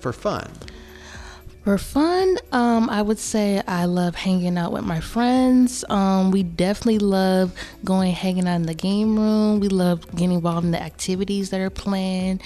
for 0.00 0.12
fun? 0.12 0.50
For 1.66 1.78
fun, 1.78 2.38
um, 2.52 2.88
I 2.88 3.02
would 3.02 3.18
say 3.18 3.60
I 3.66 3.86
love 3.86 4.14
hanging 4.14 4.56
out 4.56 4.70
with 4.70 4.84
my 4.84 5.00
friends. 5.00 5.84
Um, 5.88 6.30
we 6.30 6.44
definitely 6.44 7.00
love 7.00 7.52
going 7.84 8.12
hanging 8.12 8.46
out 8.46 8.54
in 8.54 8.66
the 8.66 8.74
game 8.74 9.18
room. 9.18 9.58
We 9.58 9.66
love 9.66 10.08
getting 10.12 10.30
involved 10.30 10.64
in 10.64 10.70
the 10.70 10.80
activities 10.80 11.50
that 11.50 11.60
are 11.60 11.68
planned. 11.68 12.40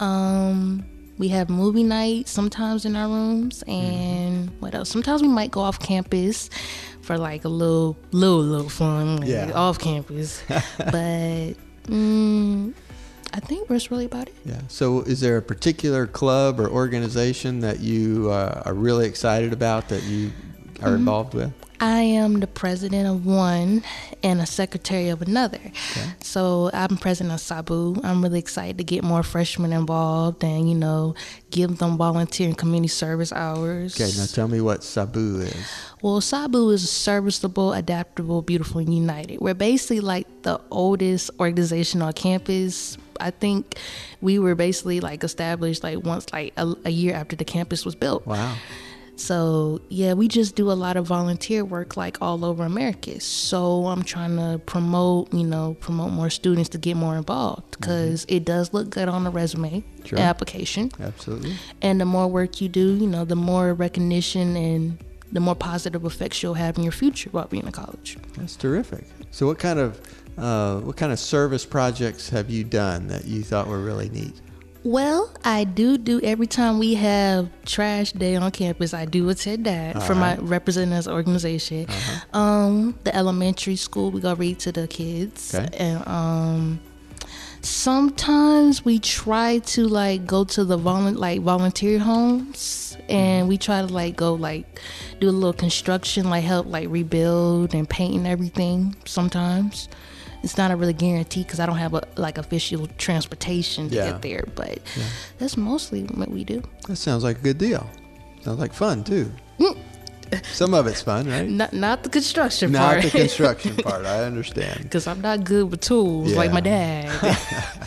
Um, 0.00 0.84
we 1.16 1.28
have 1.28 1.48
movie 1.48 1.82
nights 1.82 2.30
sometimes 2.30 2.84
in 2.84 2.94
our 2.94 3.08
rooms, 3.08 3.64
and 3.66 4.50
what 4.60 4.74
else? 4.74 4.90
Sometimes 4.90 5.22
we 5.22 5.28
might 5.28 5.50
go 5.50 5.62
off 5.62 5.80
campus 5.80 6.50
for 7.00 7.16
like 7.16 7.46
a 7.46 7.48
little, 7.48 7.96
little, 8.12 8.40
little 8.40 8.68
fun, 8.68 9.22
like, 9.22 9.56
off 9.56 9.78
campus. 9.78 10.42
but 10.76 11.54
mm, 11.86 12.74
I 13.32 13.40
think 13.40 13.68
that's 13.68 13.90
really 13.90 14.06
about 14.06 14.28
it. 14.28 14.34
Yeah. 14.44 14.60
So, 14.68 15.00
is 15.02 15.20
there 15.20 15.36
a 15.36 15.42
particular 15.42 16.06
club 16.06 16.60
or 16.60 16.68
organization 16.68 17.60
that 17.60 17.80
you 17.80 18.30
uh, 18.30 18.62
are 18.64 18.74
really 18.74 19.06
excited 19.06 19.52
about 19.52 19.88
that 19.88 20.02
you 20.04 20.32
are 20.82 20.94
involved 20.94 21.34
with? 21.34 21.52
I 21.80 22.00
am 22.00 22.40
the 22.40 22.46
president 22.46 23.06
of 23.06 23.24
one 23.24 23.82
and 24.22 24.40
a 24.40 24.46
secretary 24.46 25.10
of 25.10 25.22
another. 25.22 25.60
Okay. 25.60 26.10
So 26.20 26.70
I'm 26.72 26.96
president 26.96 27.34
of 27.34 27.40
Sabu. 27.40 28.00
I'm 28.02 28.22
really 28.22 28.40
excited 28.40 28.78
to 28.78 28.84
get 28.84 29.04
more 29.04 29.22
freshmen 29.22 29.72
involved 29.72 30.42
and, 30.42 30.68
you 30.68 30.74
know, 30.74 31.14
give 31.50 31.78
them 31.78 31.96
volunteer 31.96 32.48
and 32.48 32.58
community 32.58 32.88
service 32.88 33.32
hours. 33.32 33.94
Okay. 34.00 34.10
Now, 34.16 34.26
tell 34.26 34.48
me 34.48 34.60
what 34.60 34.82
Sabu 34.82 35.40
is. 35.40 35.72
Well, 36.02 36.20
Sabu 36.20 36.70
is 36.70 36.88
serviceable, 36.90 37.72
adaptable, 37.72 38.42
beautiful, 38.42 38.80
and 38.80 38.92
united. 38.92 39.40
We're 39.40 39.54
basically 39.54 40.00
like 40.00 40.26
the 40.42 40.60
oldest 40.70 41.30
organization 41.38 42.02
on 42.02 42.12
campus. 42.12 42.98
I 43.20 43.30
think 43.30 43.78
we 44.20 44.38
were 44.38 44.54
basically 44.54 45.00
like 45.00 45.24
established 45.24 45.82
like 45.82 46.04
once 46.04 46.32
like 46.32 46.52
a, 46.56 46.74
a 46.84 46.90
year 46.90 47.14
after 47.14 47.36
the 47.36 47.44
campus 47.44 47.84
was 47.84 47.94
built. 47.94 48.26
Wow. 48.26 48.56
So 49.16 49.80
yeah, 49.88 50.12
we 50.12 50.28
just 50.28 50.54
do 50.54 50.70
a 50.70 50.74
lot 50.74 50.96
of 50.96 51.06
volunteer 51.06 51.64
work 51.64 51.96
like 51.96 52.22
all 52.22 52.44
over 52.44 52.64
America. 52.64 53.20
So 53.20 53.86
I'm 53.86 54.04
trying 54.04 54.36
to 54.36 54.60
promote, 54.64 55.32
you 55.34 55.44
know, 55.44 55.76
promote 55.80 56.12
more 56.12 56.30
students 56.30 56.68
to 56.70 56.78
get 56.78 56.96
more 56.96 57.16
involved 57.16 57.72
mm-hmm. 57.72 57.80
because 57.80 58.26
it 58.28 58.44
does 58.44 58.72
look 58.72 58.90
good 58.90 59.08
on 59.08 59.24
the 59.24 59.30
resume 59.30 59.84
Sure. 60.04 60.18
application. 60.18 60.90
Absolutely. 61.00 61.54
And 61.82 62.00
the 62.00 62.04
more 62.06 62.28
work 62.28 62.60
you 62.60 62.68
do, 62.68 62.94
you 62.94 63.06
know, 63.06 63.24
the 63.24 63.36
more 63.36 63.74
recognition 63.74 64.56
and 64.56 64.98
the 65.32 65.40
more 65.40 65.54
positive 65.54 66.04
effects 66.04 66.42
you'll 66.42 66.54
have 66.54 66.78
in 66.78 66.82
your 66.82 66.92
future 66.92 67.28
while 67.30 67.46
being 67.46 67.66
in 67.66 67.72
college. 67.72 68.16
That's 68.36 68.56
terrific. 68.56 69.04
So, 69.30 69.46
what 69.46 69.58
kind 69.58 69.78
of 69.78 70.00
uh, 70.38 70.80
what 70.80 70.96
kind 70.96 71.12
of 71.12 71.18
service 71.18 71.64
projects 71.66 72.28
have 72.30 72.50
you 72.50 72.64
done 72.64 73.08
that 73.08 73.24
you 73.26 73.42
thought 73.42 73.66
were 73.68 73.80
really 73.80 74.08
neat? 74.08 74.40
Well, 74.84 75.30
I 75.44 75.64
do 75.64 75.98
do 75.98 76.20
every 76.22 76.46
time 76.46 76.78
we 76.78 76.94
have 76.94 77.48
trash 77.66 78.12
day 78.12 78.36
on 78.36 78.50
campus. 78.52 78.94
I 78.94 79.04
do 79.04 79.28
attend 79.28 79.66
that 79.66 80.02
for 80.04 80.14
my 80.14 80.36
representatives 80.36 81.08
organization. 81.08 81.86
Um, 82.32 82.98
the 83.04 83.14
elementary 83.14 83.76
school 83.76 84.10
we 84.10 84.20
go 84.20 84.34
read 84.34 84.60
to 84.60 84.72
the 84.72 84.86
kids, 84.86 85.54
Okay. 85.54 85.68
and 85.76 86.06
um, 86.06 86.80
sometimes 87.60 88.84
we 88.84 88.98
try 88.98 89.58
to 89.58 89.86
like 89.88 90.26
go 90.26 90.44
to 90.44 90.64
the 90.64 90.78
volu- 90.78 91.16
like 91.16 91.40
volunteer 91.40 91.98
homes 91.98 92.96
and 93.08 93.48
we 93.48 93.58
try 93.58 93.80
to 93.82 93.88
like 93.88 94.16
go 94.16 94.34
like 94.34 94.80
do 95.20 95.28
a 95.28 95.32
little 95.32 95.52
construction 95.52 96.30
like 96.30 96.44
help 96.44 96.66
like 96.66 96.88
rebuild 96.88 97.74
and 97.74 97.88
paint 97.88 98.14
and 98.14 98.26
everything 98.26 98.94
sometimes 99.04 99.88
it's 100.42 100.56
not 100.56 100.70
a 100.70 100.76
really 100.76 100.92
guarantee 100.92 101.42
because 101.42 101.60
i 101.60 101.66
don't 101.66 101.78
have 101.78 101.94
a 101.94 102.02
like 102.16 102.38
official 102.38 102.86
transportation 102.98 103.88
to 103.88 103.94
Yeah. 103.96 104.12
get 104.12 104.22
there 104.22 104.44
but 104.54 104.78
that's 105.38 105.56
mostly 105.56 106.02
what 106.04 106.30
we 106.30 106.44
do 106.44 106.62
That 106.86 106.96
sounds 106.96 107.24
like 107.24 107.38
a 107.38 107.42
good 107.42 107.58
deal. 107.58 107.88
Sounds 108.42 108.60
like 108.60 108.72
fun 108.72 109.02
too. 109.04 109.30
Mm. 109.58 109.76
Some 110.52 110.74
of 110.74 110.86
it's 110.86 111.02
fun, 111.02 111.26
right? 111.26 111.48
not 111.48 111.72
not 111.72 112.02
the 112.02 112.08
construction 112.10 112.70
Not 112.72 112.80
part 112.80 113.02
Not 113.04 113.12
the 113.12 113.18
construction 113.18 113.76
part. 113.88 114.04
I 114.06 114.24
understand. 114.24 114.82
because 114.82 115.06
i'm 115.06 115.20
not 115.20 115.42
good 115.44 115.70
with 115.70 115.80
tools 115.80 116.32
like 116.34 116.52
my 116.52 116.60
dad 116.60 117.08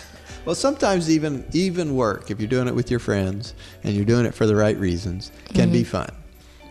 Well, 0.46 0.56
sometimes 0.56 1.08
even 1.10 1.46
even 1.54 1.96
work, 1.96 2.32
if 2.32 2.40
you're 2.40 2.50
doing 2.50 2.68
it 2.68 2.74
with 2.74 2.90
your 2.90 3.00
friends 3.00 3.54
and 3.84 3.94
you're 3.96 4.06
doing 4.06 4.26
it 4.26 4.34
for 4.34 4.48
the 4.48 4.56
right 4.56 4.76
reasons, 4.76 5.32
can 5.54 5.72
be 5.72 5.82
mm-hmm. 5.84 5.92
fun, 5.92 6.12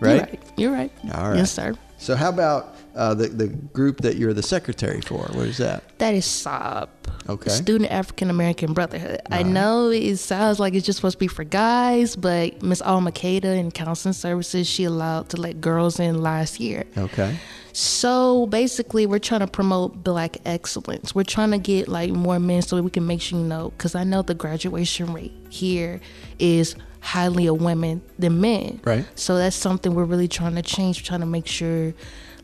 You're 0.00 0.10
right? 0.10 0.20
right 0.30 0.42
you're 0.56 0.72
right 0.72 0.92
All 1.14 1.28
right. 1.30 1.36
yes 1.38 1.52
sir 1.52 1.74
So, 1.98 2.16
how 2.16 2.30
about 2.30 2.74
uh, 2.94 3.14
the 3.14 3.29
the 3.29 3.48
group 3.48 4.00
that 4.03 4.16
you're 4.16 4.33
the 4.33 4.42
secretary 4.42 5.00
for? 5.00 5.18
What 5.33 5.46
is 5.46 5.59
that? 5.59 5.98
That 5.98 6.14
is 6.14 6.24
SAAB. 6.24 6.88
Okay. 7.29 7.50
Student 7.50 7.90
African 7.90 8.31
American 8.31 8.72
Brotherhood. 8.72 9.20
I 9.31 9.42
know 9.42 9.90
it 9.90 10.16
sounds 10.16 10.59
like 10.59 10.74
it's 10.74 10.87
just 10.87 10.96
supposed 10.96 11.16
to 11.16 11.18
be 11.18 11.29
for 11.29 11.44
guys, 11.44 12.16
but 12.16 12.62
Miss 12.62 12.81
Alma 12.83 13.12
in 13.22 13.70
counseling 13.70 14.14
services, 14.14 14.66
she 14.66 14.85
allowed 14.85 15.29
to 15.31 15.40
let 15.40 15.61
girls 15.61 16.00
in 16.00 16.22
last 16.22 16.61
year. 16.61 16.85
Okay. 16.96 17.37
So 17.72 18.46
basically, 18.46 19.07
we're 19.07 19.20
trying 19.20 19.40
to 19.40 19.46
promote 19.46 20.03
black 20.03 20.38
excellence. 20.44 21.14
We're 21.14 21.22
trying 21.22 21.53
to 21.53 21.59
get 21.59 21.88
like 21.88 22.11
more 22.11 22.40
men 22.40 22.62
so 22.62 22.81
we 22.83 22.90
can 22.90 23.07
make 23.07 23.20
sure 23.20 23.38
you 23.38 23.44
know, 23.44 23.70
because 23.70 23.94
I 23.94 24.05
know 24.05 24.22
the 24.22 24.35
graduation 24.35 25.12
rate 25.12 25.33
here 25.50 26.00
is 26.38 26.74
highly 27.00 27.46
of 27.46 27.61
women 27.61 28.03
than 28.18 28.40
men. 28.40 28.81
Right. 28.85 29.07
So 29.14 29.38
that's 29.38 29.57
something 29.57 29.94
we're 29.94 30.05
really 30.05 30.29
trying 30.29 30.55
to 30.57 30.62
change. 30.62 31.00
We're 31.00 31.07
trying 31.07 31.20
to 31.20 31.26
make 31.26 31.46
sure, 31.46 31.94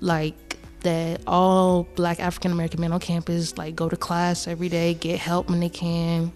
like, 0.01 0.57
that 0.83 1.21
all 1.27 1.83
black 1.97 2.21
African 2.21 2.53
American 2.53 2.81
men 2.81 2.93
on 2.93 3.01
campus 3.01 3.59
like 3.59 3.75
go 3.75 3.89
to 3.89 3.97
class 3.97 4.47
every 4.47 4.69
day, 4.69 4.95
get 4.95 5.19
help 5.19 5.51
when 5.51 5.59
they 5.59 5.69
can, 5.69 6.31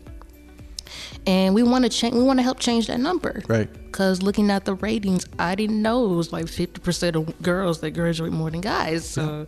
and 1.24 1.54
we 1.54 1.62
want 1.62 1.84
to 1.84 1.88
change. 1.90 2.14
We 2.14 2.22
want 2.22 2.38
to 2.40 2.42
help 2.42 2.58
change 2.58 2.88
that 2.88 2.98
number. 2.98 3.42
Right. 3.46 3.72
Because 3.72 4.22
looking 4.22 4.50
at 4.50 4.64
the 4.64 4.74
ratings, 4.74 5.24
I 5.38 5.54
didn't 5.54 5.80
know 5.80 6.10
it 6.12 6.16
was 6.16 6.32
like 6.32 6.48
fifty 6.48 6.80
percent 6.80 7.14
of 7.14 7.40
girls 7.42 7.80
that 7.80 7.92
graduate 7.92 8.32
more 8.32 8.50
than 8.50 8.60
guys. 8.60 9.08
So, 9.08 9.46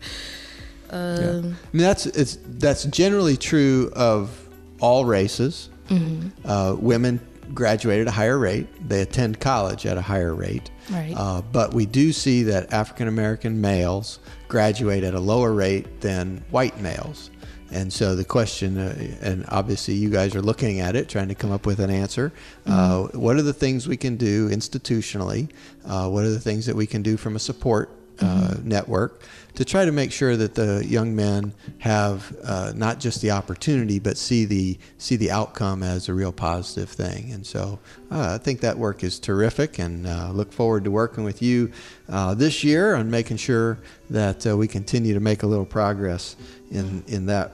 Yeah. 0.93 0.97
um, 0.97 1.57
I 1.73 1.77
mean, 1.77 1.83
that's 1.83 2.07
it's 2.07 2.39
that's 2.59 2.85
generally 2.85 3.37
true 3.37 3.91
of 3.97 4.31
all 4.81 5.05
races. 5.05 5.69
Uh, 6.45 6.77
women 6.79 7.19
graduate 7.55 8.01
at 8.01 8.07
a 8.07 8.13
higher 8.13 8.39
rate. 8.39 8.67
They 8.89 9.03
attend 9.03 9.41
college 9.41 9.87
at 9.87 9.97
a 9.97 10.03
higher 10.03 10.35
rate. 10.35 10.71
Right. 10.91 11.15
Uh, 11.17 11.43
but 11.53 11.75
we 11.75 11.87
do 11.87 12.13
see 12.13 12.43
that 12.45 12.73
African 12.73 13.09
American 13.09 13.61
males 13.61 14.19
graduate 14.49 15.05
at 15.05 15.15
a 15.15 15.21
lower 15.21 15.53
rate 15.53 16.01
than 16.01 16.45
white 16.51 16.79
males. 16.81 17.31
And 17.71 17.91
so 17.91 18.15
the 18.15 18.25
question, 18.25 18.77
uh, 18.77 19.17
and 19.23 19.47
obviously 19.49 19.95
you 19.95 20.11
guys 20.11 20.35
are 20.35 20.43
looking 20.43 20.81
at 20.81 20.95
it, 20.95 21.09
trying 21.09 21.29
to 21.29 21.35
come 21.35 21.51
up 21.51 21.65
with 21.65 21.81
an 21.81 21.89
answer. 21.89 22.31
Uh, 22.67 23.05
what 23.15 23.37
are 23.37 23.43
the 23.43 23.55
things 23.55 23.89
we 23.89 23.97
can 23.97 24.17
do 24.17 24.51
institutionally? 24.51 25.49
Uh, 25.87 26.09
what 26.09 26.25
are 26.25 26.31
the 26.31 26.41
things 26.41 26.67
that 26.67 26.77
we 26.77 26.87
can 26.87 27.01
do 27.03 27.17
from 27.17 27.35
a 27.35 27.39
support 27.39 27.91
uh, 28.23 28.55
network 28.63 29.23
to 29.55 29.65
try 29.65 29.85
to 29.85 29.93
make 29.93 30.13
sure 30.13 30.37
that 30.37 30.55
the 30.55 30.85
young 30.87 31.15
men 31.15 31.53
have 31.79 32.35
uh, 32.45 32.73
not 32.75 33.01
just 33.01 33.21
the 33.21 33.31
opportunity 33.31 33.99
but 33.99 34.17
see 34.17 34.45
the 34.45 34.79
see 34.97 35.17
the 35.17 35.31
outcome 35.31 35.83
as 35.83 36.09
a 36.09 36.15
real 36.15 36.31
positive 36.31 36.89
thing 36.89 37.33
and 37.33 37.45
so 37.45 37.79
uh, 38.11 38.35
I 38.35 38.39
think 38.39 38.61
that 38.61 38.79
work 38.79 39.03
is 39.03 39.19
terrific 39.19 39.79
and 39.79 40.07
uh, 40.07 40.31
look 40.33 40.53
forward 40.53 40.85
to 40.85 40.91
working 40.91 41.25
with 41.25 41.43
you 41.43 41.73
uh, 42.09 42.35
this 42.35 42.63
year 42.63 42.95
on 42.95 43.11
making 43.11 43.39
sure 43.39 43.79
that 44.11 44.47
we 44.47 44.69
continue 44.69 45.15
to 45.15 45.21
make 45.21 45.43
a 45.43 45.47
little 45.47 45.67
progress 45.67 46.37
in 46.71 47.03
in 47.09 47.27
that 47.27 47.53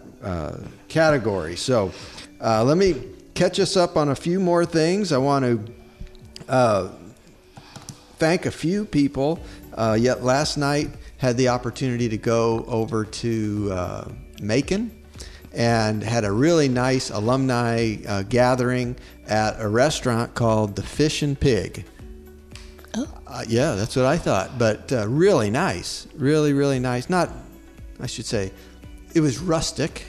category 0.89 1.57
so 1.57 1.93
let 2.41 2.77
me 2.77 2.95
catch 3.35 3.59
us 3.59 3.77
up 3.77 3.97
on 3.97 4.11
a 4.11 4.17
few 4.17 4.39
more 4.39 4.67
things 4.67 5.13
I 5.13 5.19
want 5.19 5.45
to 5.45 6.99
thank 8.19 8.47
a 8.47 8.51
few 8.51 8.85
people. 8.85 9.39
Uh, 9.79 9.95
yet 9.95 10.25
last 10.25 10.57
night 10.57 10.91
had 11.19 11.37
the 11.37 11.49
opportunity 11.49 12.09
to 12.09 12.19
go 12.19 12.65
over 12.67 13.05
to 13.05 13.69
uh, 13.71 14.09
Macon 14.43 14.91
and 15.53 16.03
had 16.03 16.25
a 16.25 16.33
really 16.33 16.69
nice 16.69 17.11
alumni 17.11 17.97
uh, 18.09 18.23
gathering 18.23 18.97
at 19.29 19.55
a 19.61 19.69
restaurant 19.69 20.35
called 20.35 20.75
the 20.75 20.83
Fish 20.83 21.23
and 21.23 21.39
Pig. 21.39 21.85
Uh, 22.95 23.45
yeah, 23.47 23.77
that's 23.77 23.95
what 23.95 24.05
I 24.05 24.19
thought. 24.19 24.59
But 24.59 24.93
uh, 24.93 25.07
really 25.07 25.51
nice, 25.51 26.09
really 26.17 26.53
really 26.53 26.81
nice. 26.81 27.09
Not, 27.09 27.31
I 28.01 28.09
should 28.09 28.27
say, 28.27 28.51
it 29.15 29.21
was 29.21 29.39
rustic. 29.39 30.07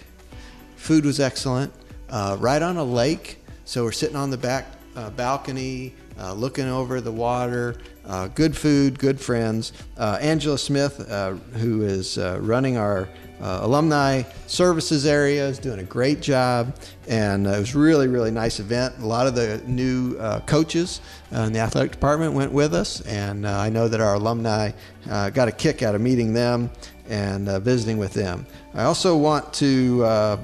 Food 0.78 1.06
was 1.06 1.20
excellent. 1.20 1.72
Uh, 2.10 2.38
right 2.40 2.64
on 2.64 2.78
a 2.78 2.84
lake, 2.84 3.38
so 3.66 3.84
we're 3.84 3.92
sitting 3.92 4.16
on 4.16 4.32
the 4.32 4.38
back 4.38 4.66
uh, 4.96 5.12
balcony, 5.12 5.94
uh, 6.20 6.34
looking 6.34 6.68
over 6.68 7.02
the 7.02 7.12
water. 7.12 7.76
Uh, 8.06 8.28
good 8.28 8.56
food, 8.56 9.00
good 9.00 9.20
friends. 9.20 9.72
Uh, 9.98 10.18
Angela 10.22 10.58
Smith, 10.58 11.10
uh, 11.10 11.32
who 11.54 11.84
is 11.84 12.18
uh, 12.18 12.40
running 12.42 12.78
our 12.78 13.08
alumni 13.42 14.22
services 14.48 15.06
area, 15.06 15.48
is 15.48 15.60
doing 15.60 15.80
a 15.80 15.84
great 15.84 16.20
job, 16.20 16.76
and 17.08 17.48
it 17.48 17.58
was 17.58 17.74
really, 17.74 18.08
really 18.08 18.32
nice 18.32 18.60
event. 18.60 18.98
A 19.00 19.06
lot 19.06 19.28
of 19.28 19.36
the 19.36 19.62
new 19.66 20.18
coaches 20.46 21.00
in 21.32 21.54
the 21.54 21.60
athletic 21.60 21.92
department 21.92 22.34
went 22.34 22.52
with 22.52 22.74
us, 22.74 23.00
and 23.02 23.48
I 23.48 23.70
know 23.70 23.88
that 23.88 24.02
our 24.02 24.16
alumni 24.16 24.72
got 25.08 25.48
a 25.48 25.54
kick 25.54 25.84
out 25.84 25.96
of 25.96 26.02
meeting 26.02 26.34
them 26.34 26.70
and 27.08 27.48
visiting 27.64 27.98
with 27.98 28.14
them. 28.14 28.46
I 28.74 28.84
also 28.84 29.16
want 29.16 29.54
to 29.54 30.40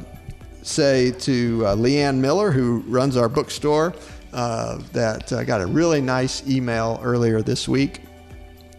say 0.65 1.11
to 1.11 1.65
uh, 1.65 1.75
Leanne 1.75 2.17
Miller, 2.17 2.51
who 2.51 2.79
runs 2.87 3.17
our 3.17 3.29
bookstore, 3.29 3.93
uh, 4.35 4.79
that 4.91 5.31
I 5.31 5.45
got 5.45 5.61
a 5.61 5.65
really 5.65 6.01
nice 6.01 6.45
email 6.45 6.99
earlier 7.01 7.41
this 7.41 7.67
week 7.67 8.01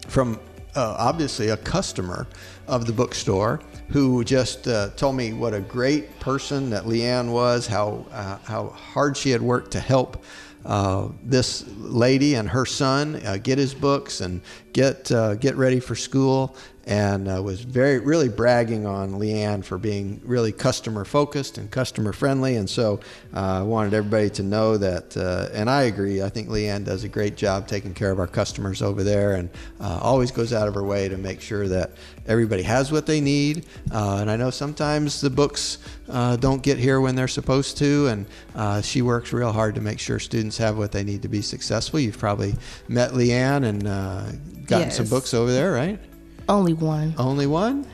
from 0.07 0.39
uh, 0.75 0.95
obviously 0.99 1.49
a 1.49 1.57
customer 1.57 2.27
of 2.67 2.85
the 2.85 2.93
bookstore 2.93 3.59
who 3.89 4.23
just 4.23 4.67
uh, 4.67 4.89
told 4.91 5.15
me 5.15 5.33
what 5.33 5.55
a 5.55 5.59
great 5.59 6.19
person 6.19 6.69
that 6.69 6.83
Leanne 6.83 7.31
was, 7.31 7.65
how 7.65 8.05
uh, 8.11 8.37
how 8.43 8.67
hard 8.67 9.17
she 9.17 9.31
had 9.31 9.41
worked 9.41 9.71
to 9.71 9.79
help 9.79 10.23
uh, 10.67 11.07
this 11.23 11.65
lady 11.77 12.35
and 12.35 12.49
her 12.49 12.65
son 12.65 13.15
uh, 13.25 13.37
get 13.41 13.57
his 13.57 13.73
books 13.73 14.19
and 14.19 14.41
get 14.73 15.09
uh, 15.13 15.35
get 15.35 15.55
ready 15.55 15.79
for 15.79 15.95
school, 15.95 16.57
and 16.85 17.29
uh, 17.29 17.41
was 17.41 17.61
very 17.61 17.99
really 17.99 18.27
bragging 18.27 18.85
on 18.85 19.13
Leanne 19.13 19.63
for 19.63 19.77
being 19.77 20.21
really 20.25 20.51
customer 20.51 21.05
focused 21.05 21.57
and 21.57 21.71
customer 21.71 22.11
friendly. 22.11 22.57
And 22.57 22.69
so 22.69 22.99
uh, 23.33 23.59
I 23.59 23.61
wanted 23.61 23.93
everybody 23.93 24.29
to 24.31 24.43
know 24.43 24.75
that, 24.77 25.15
and 25.53 25.69
I 25.69 25.83
agree. 25.83 26.21
I 26.21 26.27
think 26.27 26.49
Leanne 26.49 26.83
does 26.83 27.05
a 27.05 27.09
great 27.09 27.37
job 27.37 27.69
taking 27.69 27.93
care 27.93 28.11
of 28.11 28.19
our 28.19 28.27
customers 28.27 28.81
over 28.81 29.05
there, 29.05 29.35
and 29.35 29.49
always 29.79 30.31
goes 30.31 30.51
out 30.51 30.67
of 30.67 30.73
her 30.73 30.83
way 30.83 31.07
to 31.07 31.17
make 31.17 31.39
sure 31.39 31.69
that 31.69 31.91
everybody 32.27 32.63
has 32.63 32.91
what 32.91 33.05
they 33.05 33.21
need. 33.21 33.65
Uh, 33.91 34.17
and 34.21 34.29
I 34.31 34.35
know 34.35 34.49
sometimes 34.49 35.21
the 35.21 35.29
books 35.29 35.77
uh, 36.09 36.35
don't 36.37 36.61
get 36.61 36.77
here 36.77 37.01
when 37.01 37.15
they're 37.15 37.27
supposed 37.27 37.77
to, 37.77 38.07
and 38.07 38.25
uh, 38.55 38.81
she 38.81 39.01
works 39.01 39.33
real 39.33 39.51
hard 39.51 39.75
to 39.75 39.81
make 39.81 39.99
sure 39.99 40.19
students 40.19 40.57
have 40.57 40.77
what 40.77 40.91
they 40.91 41.03
need 41.03 41.21
to 41.21 41.27
be 41.27 41.41
successful. 41.41 41.99
You've 41.99 42.17
probably 42.19 42.55
met 42.87 43.11
Leanne 43.11 43.65
and 43.65 43.87
uh, 43.87 44.25
gotten 44.65 44.91
some 44.91 45.07
books 45.07 45.33
over 45.33 45.51
there, 45.51 45.71
right? 45.71 45.99
only 46.49 46.73
one. 46.73 47.13
Only 47.17 47.45
one? 47.47 47.85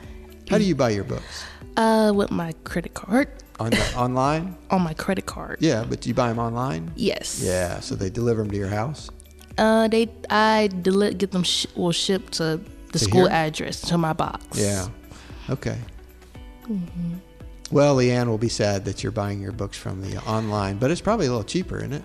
How 0.48 0.58
do 0.58 0.64
you 0.64 0.74
buy 0.76 0.90
your 0.90 1.02
books? 1.04 1.44
Uh, 1.76 2.12
with 2.14 2.30
my 2.30 2.52
credit 2.62 2.94
card. 2.94 3.28
On 3.58 3.70
the, 3.70 3.94
online? 3.96 4.56
On 4.70 4.80
my 4.82 4.94
credit 4.94 5.26
card. 5.26 5.58
Yeah, 5.60 5.84
but 5.88 6.00
do 6.00 6.08
you 6.08 6.14
buy 6.14 6.28
them 6.28 6.38
online? 6.38 6.92
Yes. 6.94 7.40
Yeah, 7.42 7.80
so 7.80 7.96
they 7.96 8.10
deliver 8.10 8.42
them 8.42 8.50
to 8.52 8.56
your 8.56 8.68
house. 8.68 9.10
Uh, 9.58 9.88
they 9.88 10.08
I 10.30 10.68
deli- 10.82 11.14
get 11.14 11.30
them 11.32 11.42
sh- 11.42 11.66
well 11.74 11.92
shipped 11.92 12.34
to 12.34 12.60
the 12.94 12.98
To 13.00 13.04
school 13.04 13.28
here? 13.28 13.32
address 13.36 13.80
to 13.82 13.98
my 13.98 14.12
box. 14.14 14.58
Yeah. 14.58 14.88
Okay. 15.50 15.76
Mm-hmm. 16.66 17.14
Well, 17.70 17.96
Leanne 17.96 18.28
will 18.28 18.38
be 18.38 18.48
sad 18.48 18.84
that 18.86 19.02
you're 19.02 19.12
buying 19.12 19.40
your 19.40 19.52
books 19.52 19.76
from 19.76 20.00
the 20.00 20.16
online, 20.24 20.78
but 20.78 20.90
it's 20.90 21.00
probably 21.00 21.26
a 21.26 21.30
little 21.30 21.44
cheaper, 21.44 21.78
isn't 21.78 21.92
it? 21.92 22.04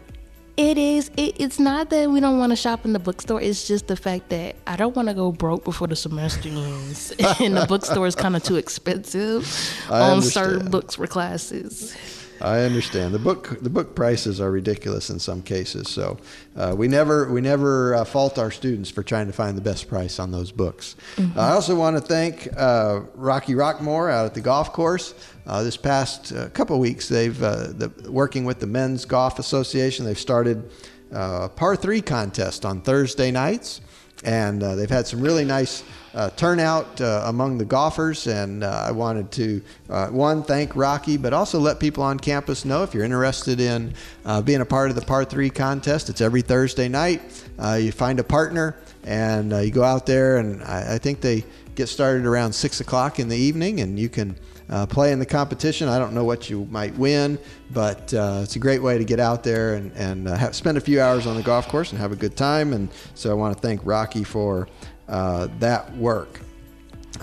It 0.58 0.78
is. 0.78 1.10
It, 1.15 1.36
it's 1.39 1.58
not 1.58 1.89
that 1.91 2.10
we 2.10 2.19
don't 2.19 2.38
want 2.38 2.49
to 2.52 2.56
shop 2.58 2.84
in 2.84 2.91
the 2.91 2.99
bookstore. 2.99 3.41
It's 3.41 3.65
just 3.65 3.88
the 3.88 3.95
fact 3.95 4.28
that 4.30 4.58
I 4.67 4.75
don't 4.75 4.93
want 4.93 5.08
to 5.08 5.13
go 5.13 5.32
broke 5.32 5.63
before 5.63 5.88
the 5.88 5.95
semester 5.95 6.49
ends, 6.49 7.12
and 7.39 7.56
the 7.56 7.65
bookstore 7.65 8.06
is 8.08 8.15
kind 8.15 8.36
of 8.36 8.43
too 8.43 8.58
expensive 8.58 9.47
I 9.89 10.02
on 10.12 10.21
certain 10.21 10.69
books 10.69 10.95
for 10.95 11.08
classes. 11.08 11.95
I 12.41 12.62
understand. 12.62 13.13
The 13.13 13.19
book 13.19 13.58
the 13.62 13.69
book 13.69 13.95
prices 13.95 14.39
are 14.39 14.52
ridiculous 14.52 15.10
in 15.10 15.19
some 15.19 15.41
cases, 15.41 15.89
so 15.89 16.17
uh, 16.56 16.73
we 16.78 16.88
never 16.88 17.32
we 17.32 17.41
never 17.41 17.95
uh, 17.95 18.06
fault 18.06 18.38
our 18.38 18.52
students 18.52 18.89
for 18.89 19.04
trying 19.04 19.28
to 19.28 19.34
find 19.34 19.58
the 19.58 19.62
best 19.62 19.88
price 19.88 20.19
on 20.19 20.32
those 20.32 20.52
books. 20.52 20.95
Mm-hmm. 21.15 21.39
I 21.39 21.52
also 21.52 21.75
want 21.75 21.97
to 21.97 22.02
thank 22.02 22.47
uh, 22.58 23.02
Rocky 23.15 23.54
Rockmore 23.54 24.12
out 24.12 24.25
at 24.25 24.34
the 24.34 24.41
golf 24.41 24.71
course. 24.71 25.13
Uh, 25.45 25.63
this 25.63 25.78
past 25.78 26.32
uh, 26.32 26.49
couple 26.49 26.75
of 26.75 26.82
weeks, 26.82 27.10
they've 27.10 27.41
uh, 27.41 27.67
the, 27.67 27.91
working 28.10 28.45
with 28.45 28.60
the 28.60 28.67
Men's 28.67 29.06
Golf 29.06 29.39
Association. 29.39 30.06
They've 30.06 30.17
started 30.17 30.69
a 31.12 31.49
par 31.49 31.75
three 31.75 32.02
contest 32.02 32.65
on 32.65 32.82
Thursday 32.82 33.32
nights, 33.32 33.82
and 34.23 34.62
they've 34.62 34.89
had 34.89 35.08
some 35.08 35.21
really 35.21 35.45
nice 35.45 35.84
uh, 36.13 36.29
turnout 36.32 36.99
uh, 37.01 37.23
among 37.25 37.58
the 37.58 37.65
golfers. 37.65 38.27
And 38.27 38.63
uh, 38.63 38.84
I 38.88 38.91
wanted 38.91 39.32
to, 39.34 39.62
uh, 39.89 40.08
one, 40.08 40.43
thank 40.43 40.75
Rocky, 40.75 41.17
but 41.17 41.34
also 41.34 41.60
let 41.60 41.79
people 41.79 42.03
on 42.03 42.19
campus 42.19 42.65
know 42.65 42.84
if 42.84 42.93
you're 42.93 43.03
interested 43.03 43.60
in 43.60 43.93
uh, 44.25 44.41
being 44.41 44.62
a 44.62 44.65
part 44.65 44.89
of 44.89 44.95
the 44.95 45.01
Par 45.01 45.25
3 45.25 45.49
contest. 45.49 46.10
It's 46.10 46.21
every 46.21 46.41
Thursday 46.41 46.88
night. 46.88 47.21
Uh, 47.58 47.73
you 47.73 47.91
find 47.91 48.19
a 48.19 48.23
partner 48.23 48.75
and 49.03 49.51
you 49.51 49.71
go 49.71 49.84
out 49.84 50.05
there, 50.05 50.38
and 50.38 50.62
I, 50.63 50.95
I, 50.95 50.97
think 50.97 51.21
they 51.21 51.45
get 51.75 51.88
started 51.88 52.25
around 52.25 52.53
6 52.53 52.82
o'clock 52.82 53.19
in 53.19 53.29
the 53.29 53.38
evening, 53.38 53.79
and 53.79 53.97
you 53.97 54.10
can. 54.10 54.36
Uh, 54.69 54.86
play 54.86 55.12
in 55.12 55.19
the 55.19 55.25
competition. 55.25 55.88
I 55.88 55.97
don't 55.97 56.13
know 56.13 56.23
what 56.23 56.49
you 56.49 56.67
might 56.69 56.95
win, 56.95 57.39
but 57.71 58.13
uh, 58.13 58.41
it's 58.43 58.55
a 58.55 58.60
great 58.60 58.84
way 58.84 58.97
to 58.99 59.03
get 59.03 59.19
out 59.19 59.43
there 59.43 59.73
and, 59.73 59.91
and 59.93 60.27
uh, 60.27 60.36
have, 60.36 60.55
spend 60.55 60.77
a 60.77 60.82
few 60.82 61.01
hours 61.01 61.25
on 61.25 61.36
the 61.36 61.41
golf 61.41 61.67
course 61.67 61.91
and 61.91 61.99
have 61.99 62.12
a 62.12 62.15
good 62.15 62.36
time. 62.36 62.73
And 62.73 62.89
so 63.15 63.32
I 63.32 63.34
want 63.34 63.55
to 63.55 63.62
thank 63.62 63.82
Rocky 63.84 64.23
for 64.23 64.67
uh, 65.08 65.47
that 65.60 65.95
work. 65.97 66.39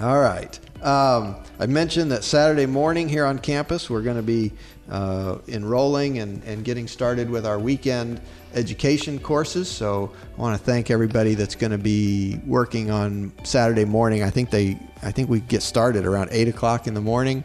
All 0.00 0.18
right. 0.18 0.58
Um, 0.82 1.36
I 1.58 1.66
mentioned 1.66 2.10
that 2.10 2.24
Saturday 2.24 2.66
morning 2.66 3.08
here 3.08 3.24
on 3.24 3.38
campus, 3.38 3.88
we're 3.88 4.02
going 4.02 4.16
to 4.16 4.22
be 4.22 4.52
uh, 4.90 5.38
enrolling 5.48 6.18
and, 6.18 6.42
and 6.44 6.64
getting 6.64 6.86
started 6.86 7.28
with 7.28 7.46
our 7.46 7.58
weekend 7.58 8.20
education 8.54 9.18
courses. 9.18 9.68
So 9.68 10.12
I 10.36 10.40
want 10.40 10.58
to 10.58 10.64
thank 10.64 10.90
everybody 10.90 11.34
that's 11.34 11.54
going 11.54 11.72
to 11.72 11.78
be 11.78 12.40
working 12.46 12.90
on 12.90 13.32
Saturday 13.44 13.84
morning. 13.84 14.22
I 14.22 14.30
think 14.30 14.50
they, 14.50 14.78
I 15.02 15.10
think 15.10 15.28
we 15.28 15.40
get 15.40 15.62
started 15.62 16.06
around 16.06 16.28
eight 16.32 16.48
o'clock 16.48 16.86
in 16.86 16.94
the 16.94 17.00
morning. 17.00 17.44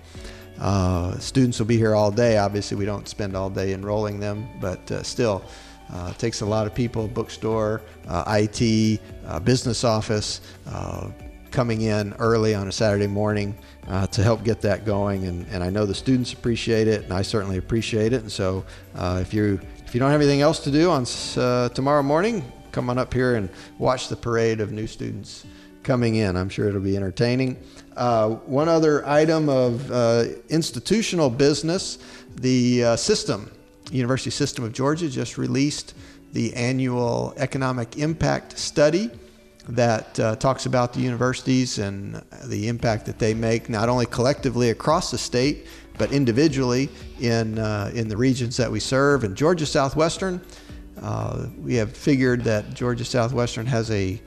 Uh, 0.59 1.17
students 1.17 1.57
will 1.57 1.65
be 1.65 1.77
here 1.77 1.95
all 1.95 2.11
day. 2.11 2.37
Obviously, 2.37 2.77
we 2.77 2.85
don't 2.85 3.07
spend 3.07 3.35
all 3.35 3.49
day 3.49 3.73
enrolling 3.73 4.19
them, 4.19 4.47
but 4.59 4.91
uh, 4.91 5.01
still, 5.01 5.43
uh, 5.91 6.11
it 6.11 6.19
takes 6.19 6.41
a 6.41 6.45
lot 6.45 6.67
of 6.67 6.73
people, 6.73 7.07
bookstore, 7.07 7.81
uh, 8.07 8.23
IT, 8.27 9.01
uh, 9.25 9.39
business 9.39 9.83
office, 9.83 10.41
uh, 10.67 11.09
coming 11.51 11.81
in 11.81 12.13
early 12.13 12.55
on 12.55 12.67
a 12.67 12.71
Saturday 12.71 13.07
morning 13.07 13.55
uh, 13.87 14.07
to 14.07 14.23
help 14.23 14.43
get 14.43 14.61
that 14.61 14.85
going. 14.85 15.25
And, 15.25 15.45
and 15.51 15.63
I 15.63 15.69
know 15.69 15.85
the 15.85 15.95
students 15.95 16.33
appreciate 16.33 16.87
it, 16.87 17.03
and 17.03 17.13
I 17.13 17.21
certainly 17.21 17.57
appreciate 17.57 18.13
it. 18.13 18.21
And 18.21 18.31
so 18.31 18.63
uh, 18.95 19.19
if, 19.21 19.33
you 19.33 19.59
if 19.85 19.93
you 19.93 19.99
don't 19.99 20.11
have 20.11 20.21
anything 20.21 20.41
else 20.41 20.59
to 20.61 20.71
do 20.71 20.89
on 20.89 21.05
tomorrow 21.73 22.03
morning, 22.03 22.49
come 22.71 22.89
on 22.89 22.97
up 22.97 23.13
here 23.13 23.35
and 23.35 23.49
watch 23.77 24.07
the 24.07 24.15
parade 24.15 24.61
of 24.61 24.71
new 24.71 24.87
students 24.87 25.45
coming 25.83 26.15
in. 26.15 26.37
I'm 26.37 26.49
sure 26.49 26.69
it'll 26.69 26.79
be 26.79 26.95
entertaining. 26.95 27.57
Uh, 27.97 28.29
one 28.29 28.69
other 28.69 29.05
item 29.07 29.49
of 29.49 29.91
uh, 29.91 30.25
institutional 30.49 31.29
business 31.29 31.97
the 32.37 32.83
uh, 32.83 32.95
system 32.95 33.51
University 33.91 34.29
System 34.29 34.63
of 34.63 34.71
Georgia 34.71 35.09
just 35.09 35.37
released 35.37 35.93
the 36.33 36.53
annual 36.53 37.33
economic 37.37 37.97
impact 37.97 38.57
study 38.57 39.11
that 39.69 40.19
uh, 40.19 40.35
talks 40.35 40.65
about 40.65 40.91
the 40.93 40.99
universities 40.99 41.77
and 41.77 42.15
the 42.45 42.67
impact 42.67 43.05
that 43.05 43.19
they 43.19 43.31
make 43.33 43.69
not 43.69 43.87
only 43.89 44.07
collectively 44.07 44.71
across 44.71 45.11
the 45.11 45.17
state 45.17 45.67
but 45.97 46.11
individually 46.11 46.89
in 47.19 47.57
uh, 47.59 47.91
in 47.93 48.07
the 48.07 48.17
regions 48.17 48.57
that 48.57 48.71
we 48.71 48.79
serve. 48.79 49.23
And 49.23 49.35
Georgia 49.35 49.67
Southwestern, 49.67 50.41
uh, 51.01 51.45
we 51.59 51.75
have 51.75 51.95
figured 51.95 52.43
that 52.43 52.73
Georgia 52.73 53.05
Southwestern 53.05 53.67
has 53.67 53.91
a 53.91 54.19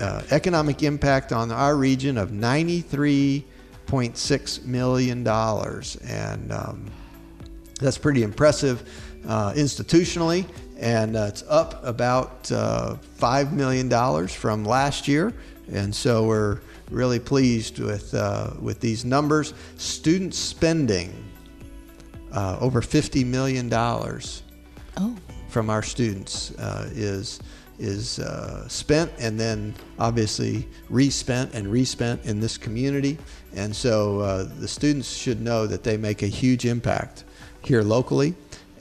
uh, 0.00 0.22
economic 0.32 0.82
impact 0.82 1.32
on 1.32 1.52
our 1.52 1.76
region 1.76 2.18
of 2.18 2.30
93.6 2.30 4.64
million 4.64 5.22
dollars 5.22 5.94
and 6.04 6.50
um, 6.50 6.90
that's 7.78 7.98
pretty 7.98 8.24
impressive 8.24 8.82
uh, 9.26 9.52
institutionally, 9.52 10.46
and 10.78 11.16
uh, 11.16 11.26
it's 11.28 11.44
up 11.48 11.84
about 11.84 12.50
uh, 12.52 12.96
$5 13.18 13.52
million 13.52 14.28
from 14.28 14.64
last 14.64 15.08
year. 15.08 15.32
And 15.72 15.94
so 15.94 16.26
we're 16.26 16.60
really 16.90 17.18
pleased 17.18 17.78
with, 17.78 18.14
uh, 18.14 18.50
with 18.60 18.80
these 18.80 19.04
numbers. 19.04 19.54
Student 19.78 20.34
spending, 20.34 21.12
uh, 22.32 22.58
over 22.60 22.80
$50 22.80 23.24
million 23.24 23.72
oh. 23.72 25.16
from 25.48 25.70
our 25.70 25.82
students 25.82 26.52
uh, 26.58 26.88
is 26.92 27.40
is 27.78 28.20
uh, 28.20 28.68
spent 28.68 29.10
and 29.18 29.38
then 29.38 29.74
obviously 29.98 30.68
respent 30.88 31.52
and 31.54 31.66
respent 31.70 32.24
in 32.24 32.40
this 32.40 32.56
community. 32.56 33.18
And 33.54 33.74
so 33.74 34.20
uh, 34.20 34.48
the 34.60 34.68
students 34.68 35.12
should 35.12 35.40
know 35.40 35.66
that 35.66 35.82
they 35.82 35.96
make 35.96 36.22
a 36.22 36.26
huge 36.28 36.66
impact 36.66 37.24
here 37.64 37.82
locally. 37.82 38.34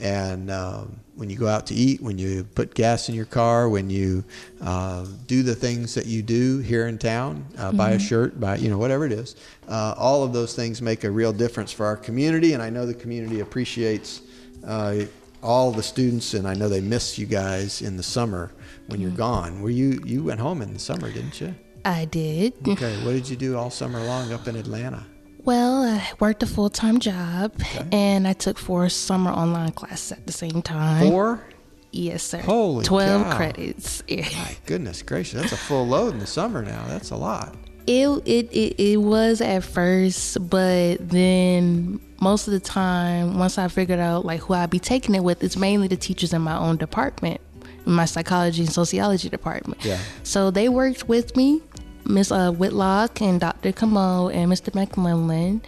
And 0.04 0.52
um, 0.52 1.00
when 1.16 1.30
you 1.30 1.38
go 1.38 1.48
out 1.48 1.66
to 1.68 1.74
eat, 1.74 2.02
when 2.02 2.18
you 2.18 2.44
put 2.44 2.74
gas 2.74 3.08
in 3.08 3.16
your 3.16 3.26
car, 3.26 3.70
when 3.70 3.90
you 3.90 4.26
uh, 4.62 5.06
do 5.28 5.44
the 5.44 5.56
things 5.56 5.96
that 5.96 6.06
you 6.06 6.22
do 6.22 6.60
here 6.60 6.88
in 6.88 6.98
town, 6.98 7.46
uh, 7.58 7.70
mm-hmm. 7.70 7.78
buy 7.78 7.92
a 7.92 7.96
mm-hmm. 7.96 8.06
shirt, 8.06 8.38
buy 8.38 8.58
you 8.58 8.70
know 8.70 8.78
whatever 8.78 9.06
it 9.06 9.14
is, 9.14 9.38
uh, 9.70 9.96
all 9.98 10.26
of 10.26 10.34
those 10.34 10.58
things 10.58 10.82
make 10.82 11.06
a 11.06 11.10
real 11.10 11.32
difference 11.32 11.72
for 11.72 11.86
our 11.86 11.96
community. 11.96 12.52
And 12.52 12.62
I 12.62 12.70
know 12.70 12.86
the 12.86 12.94
community 12.94 13.40
appreciates 13.40 14.24
uh, 14.68 15.06
all 15.42 15.72
the 15.72 15.84
students, 15.84 16.34
and 16.34 16.46
I 16.46 16.54
know 16.54 16.68
they 16.68 16.82
miss 16.82 17.18
you 17.18 17.26
guys 17.26 17.82
in 17.82 17.96
the 17.96 18.04
summer 18.04 18.52
when 18.88 19.00
mm-hmm. 19.00 19.08
you're 19.08 19.18
gone. 19.18 19.62
Were 19.62 19.70
you 19.70 20.02
you 20.06 20.22
went 20.22 20.42
home 20.42 20.62
in 20.62 20.74
the 20.74 20.80
summer, 20.80 21.10
didn't 21.10 21.40
you? 21.40 21.56
I 21.86 22.04
did. 22.06 22.56
Okay, 22.68 23.06
what 23.06 23.14
did 23.14 23.30
you 23.30 23.38
do 23.38 23.58
all 23.58 23.70
summer 23.70 24.04
long 24.04 24.34
up 24.34 24.50
in 24.50 24.58
Atlanta? 24.58 25.06
Well, 25.46 25.84
I 25.84 26.10
worked 26.20 26.42
a 26.44 26.48
full 26.48 26.70
time 26.70 27.00
job 27.00 27.54
okay. 27.60 27.88
and 27.92 28.28
I 28.28 28.34
took 28.34 28.58
four 28.58 28.88
summer 28.90 29.32
online 29.32 29.72
classes 29.72 30.14
at 30.14 30.26
the 30.26 30.34
same 30.34 30.62
time. 30.62 31.10
Four? 31.10 31.44
Yes, 31.92 32.24
sir. 32.24 32.40
Holy 32.40 32.84
12 32.86 33.24
cow. 33.24 33.36
credits. 33.38 34.04
My 34.10 34.56
goodness 34.66 35.02
gracious. 35.04 35.42
That's 35.42 35.54
a 35.54 35.58
full 35.58 35.86
load 35.88 36.14
in 36.14 36.20
the 36.20 36.28
summer 36.28 36.64
now. 36.64 36.86
That's 36.88 37.12
a 37.12 37.16
lot. 37.16 37.56
It, 37.86 38.08
it, 38.26 38.52
it, 38.52 38.82
it 38.82 38.98
was 38.98 39.42
at 39.42 39.64
first, 39.64 40.50
but 40.50 40.98
then 41.10 42.00
most 42.22 42.48
of 42.48 42.54
the 42.54 42.60
time, 42.60 43.38
once 43.38 43.58
I 43.58 43.68
figured 43.68 44.00
out 44.00 44.26
like 44.26 44.40
who 44.40 44.54
I'd 44.54 44.70
be 44.70 44.80
taking 44.80 45.14
it 45.14 45.24
with, 45.24 45.44
it's 45.44 45.58
mainly 45.58 45.90
the 45.90 45.98
teachers 45.98 46.34
in 46.34 46.42
my 46.42 46.58
own 46.58 46.78
department, 46.78 47.42
my 47.86 48.06
psychology 48.06 48.64
and 48.64 48.72
sociology 48.72 49.28
department. 49.28 49.84
Yeah. 49.84 50.00
So 50.24 50.50
they 50.50 50.70
worked 50.70 51.10
with 51.10 51.36
me 51.36 51.62
Miss 52.06 52.32
uh, 52.32 52.52
Whitlock 52.52 53.22
and 53.22 53.40
Dr. 53.40 53.72
Camo 53.72 54.30
and 54.30 54.52
Mr. 54.52 54.72
McMillan, 54.72 55.62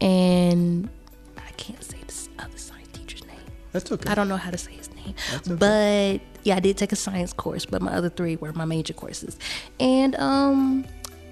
and 0.00 0.88
I 1.36 1.50
can't 1.52 1.82
say 1.82 1.98
this 2.06 2.28
other 2.38 2.58
science 2.58 2.88
teacher's 2.92 3.24
name. 3.26 3.38
That's 3.72 3.90
okay. 3.92 4.10
I 4.10 4.14
don't 4.14 4.28
know 4.28 4.36
how 4.36 4.50
to 4.50 4.58
say 4.58 4.72
his 4.72 4.90
name, 4.94 5.14
okay. 5.34 5.54
but 5.54 6.20
yeah, 6.44 6.56
I 6.56 6.60
did 6.60 6.76
take 6.76 6.92
a 6.92 6.96
science 6.96 7.32
course, 7.32 7.64
but 7.66 7.82
my 7.82 7.92
other 7.92 8.08
three 8.08 8.36
were 8.36 8.52
my 8.52 8.64
major 8.64 8.94
courses, 8.94 9.38
and 9.80 10.14
um, 10.16 10.84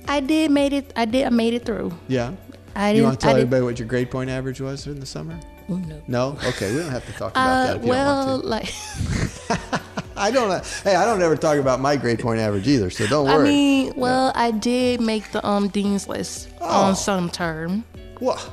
I 0.09 0.21
did 0.21 0.51
made 0.51 0.73
it. 0.73 0.93
I 0.97 1.05
did. 1.05 1.27
I 1.27 1.31
made 1.31 1.55
it 1.55 1.65
through. 1.65 1.93
Yeah. 2.09 2.35
I 2.77 2.93
you 2.93 3.05
want 3.05 3.21
to 3.21 3.27
tell 3.27 3.37
everybody 3.37 3.63
what 3.63 3.79
your 3.79 3.87
grade 3.87 4.11
point 4.11 4.31
average 4.31 4.61
was 4.61 4.87
in 4.87 4.99
the 4.99 5.07
summer? 5.07 5.39
No. 5.69 6.03
No. 6.09 6.39
Okay, 6.45 6.75
we 6.75 6.81
don't 6.81 6.91
have 6.91 7.07
to 7.07 7.13
talk 7.13 7.31
about 7.33 7.47
uh, 7.47 7.67
that. 7.75 7.81
Well, 7.81 8.41
don't 8.41 8.51
want 8.51 8.69
to. 8.69 9.59
like. 9.59 9.81
I 10.25 10.31
don't. 10.31 10.67
Hey, 10.83 10.95
I 10.97 11.05
don't 11.05 11.21
ever 11.21 11.37
talk 11.37 11.59
about 11.59 11.81
my 11.81 11.97
grade 11.97 12.19
point 12.19 12.41
average 12.41 12.67
either, 12.67 12.89
so 12.89 13.07
don't 13.07 13.27
worry. 13.27 13.35
I 13.35 13.43
mean, 13.43 13.93
well, 13.95 14.33
yeah. 14.35 14.43
I 14.43 14.53
did 14.53 15.03
make 15.03 15.31
the 15.33 15.47
um 15.47 15.69
dean's 15.69 16.09
list 16.09 16.49
oh. 16.63 16.85
on 16.85 16.97
some 16.97 17.29
term. 17.29 17.85
What? 18.21 18.51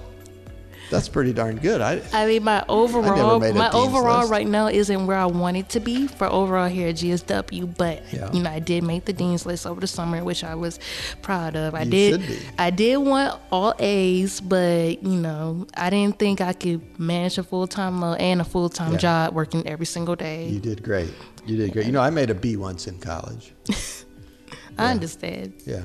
That's 0.92 1.08
pretty 1.08 1.32
darn 1.32 1.56
good. 1.56 1.80
I 1.80 2.02
I 2.12 2.28
mean 2.28 2.44
my 2.44 2.66
overall 2.68 3.40
my 3.40 3.72
overall 3.72 4.20
list. 4.20 4.32
right 4.32 4.46
now 4.46 4.68
isn't 4.68 5.08
where 5.08 5.16
I 5.16 5.26
want 5.26 5.56
it 5.56 5.70
to 5.70 5.80
be 5.80 6.08
for 6.08 6.28
overall 6.28 6.68
here 6.68 6.90
at 6.90 6.96
GSW, 6.96 7.78
but 7.78 8.04
yeah. 8.12 8.30
you 8.34 8.44
know 8.44 8.50
I 8.50 8.60
did 8.60 8.84
make 8.84 9.06
the 9.06 9.14
dean's 9.14 9.46
list 9.46 9.66
over 9.66 9.80
the 9.80 9.88
summer, 9.88 10.22
which 10.22 10.44
I 10.44 10.54
was 10.54 10.80
proud 11.22 11.56
of. 11.56 11.74
I 11.76 11.84
you 11.84 11.92
did 11.92 12.40
I 12.60 12.72
did 12.72 12.98
want 12.98 13.40
all 13.54 13.74
A's, 13.80 14.42
but 14.42 15.02
you 15.02 15.18
know 15.18 15.66
I 15.76 15.90
didn't 15.90 16.20
think 16.20 16.42
I 16.42 16.52
could 16.52 17.00
manage 17.00 17.38
a 17.38 17.44
full 17.44 17.68
time 17.68 18.04
and 18.04 18.42
a 18.42 18.46
full 18.46 18.68
time 18.68 18.94
yeah. 18.94 18.98
job 18.98 19.34
working 19.34 19.66
every 19.66 19.86
single 19.86 20.18
day. 20.18 20.48
You 20.48 20.60
did 20.60 20.84
great. 20.84 21.14
You 21.46 21.56
did 21.56 21.72
great. 21.72 21.86
You 21.86 21.94
know 21.94 22.02
I 22.02 22.10
made 22.10 22.30
a 22.30 22.36
B 22.36 22.58
once 22.58 22.88
in 22.88 23.00
college. 23.00 23.54
I 23.70 24.84
yeah. 24.84 24.92
understand. 24.92 25.54
Yeah 25.66 25.84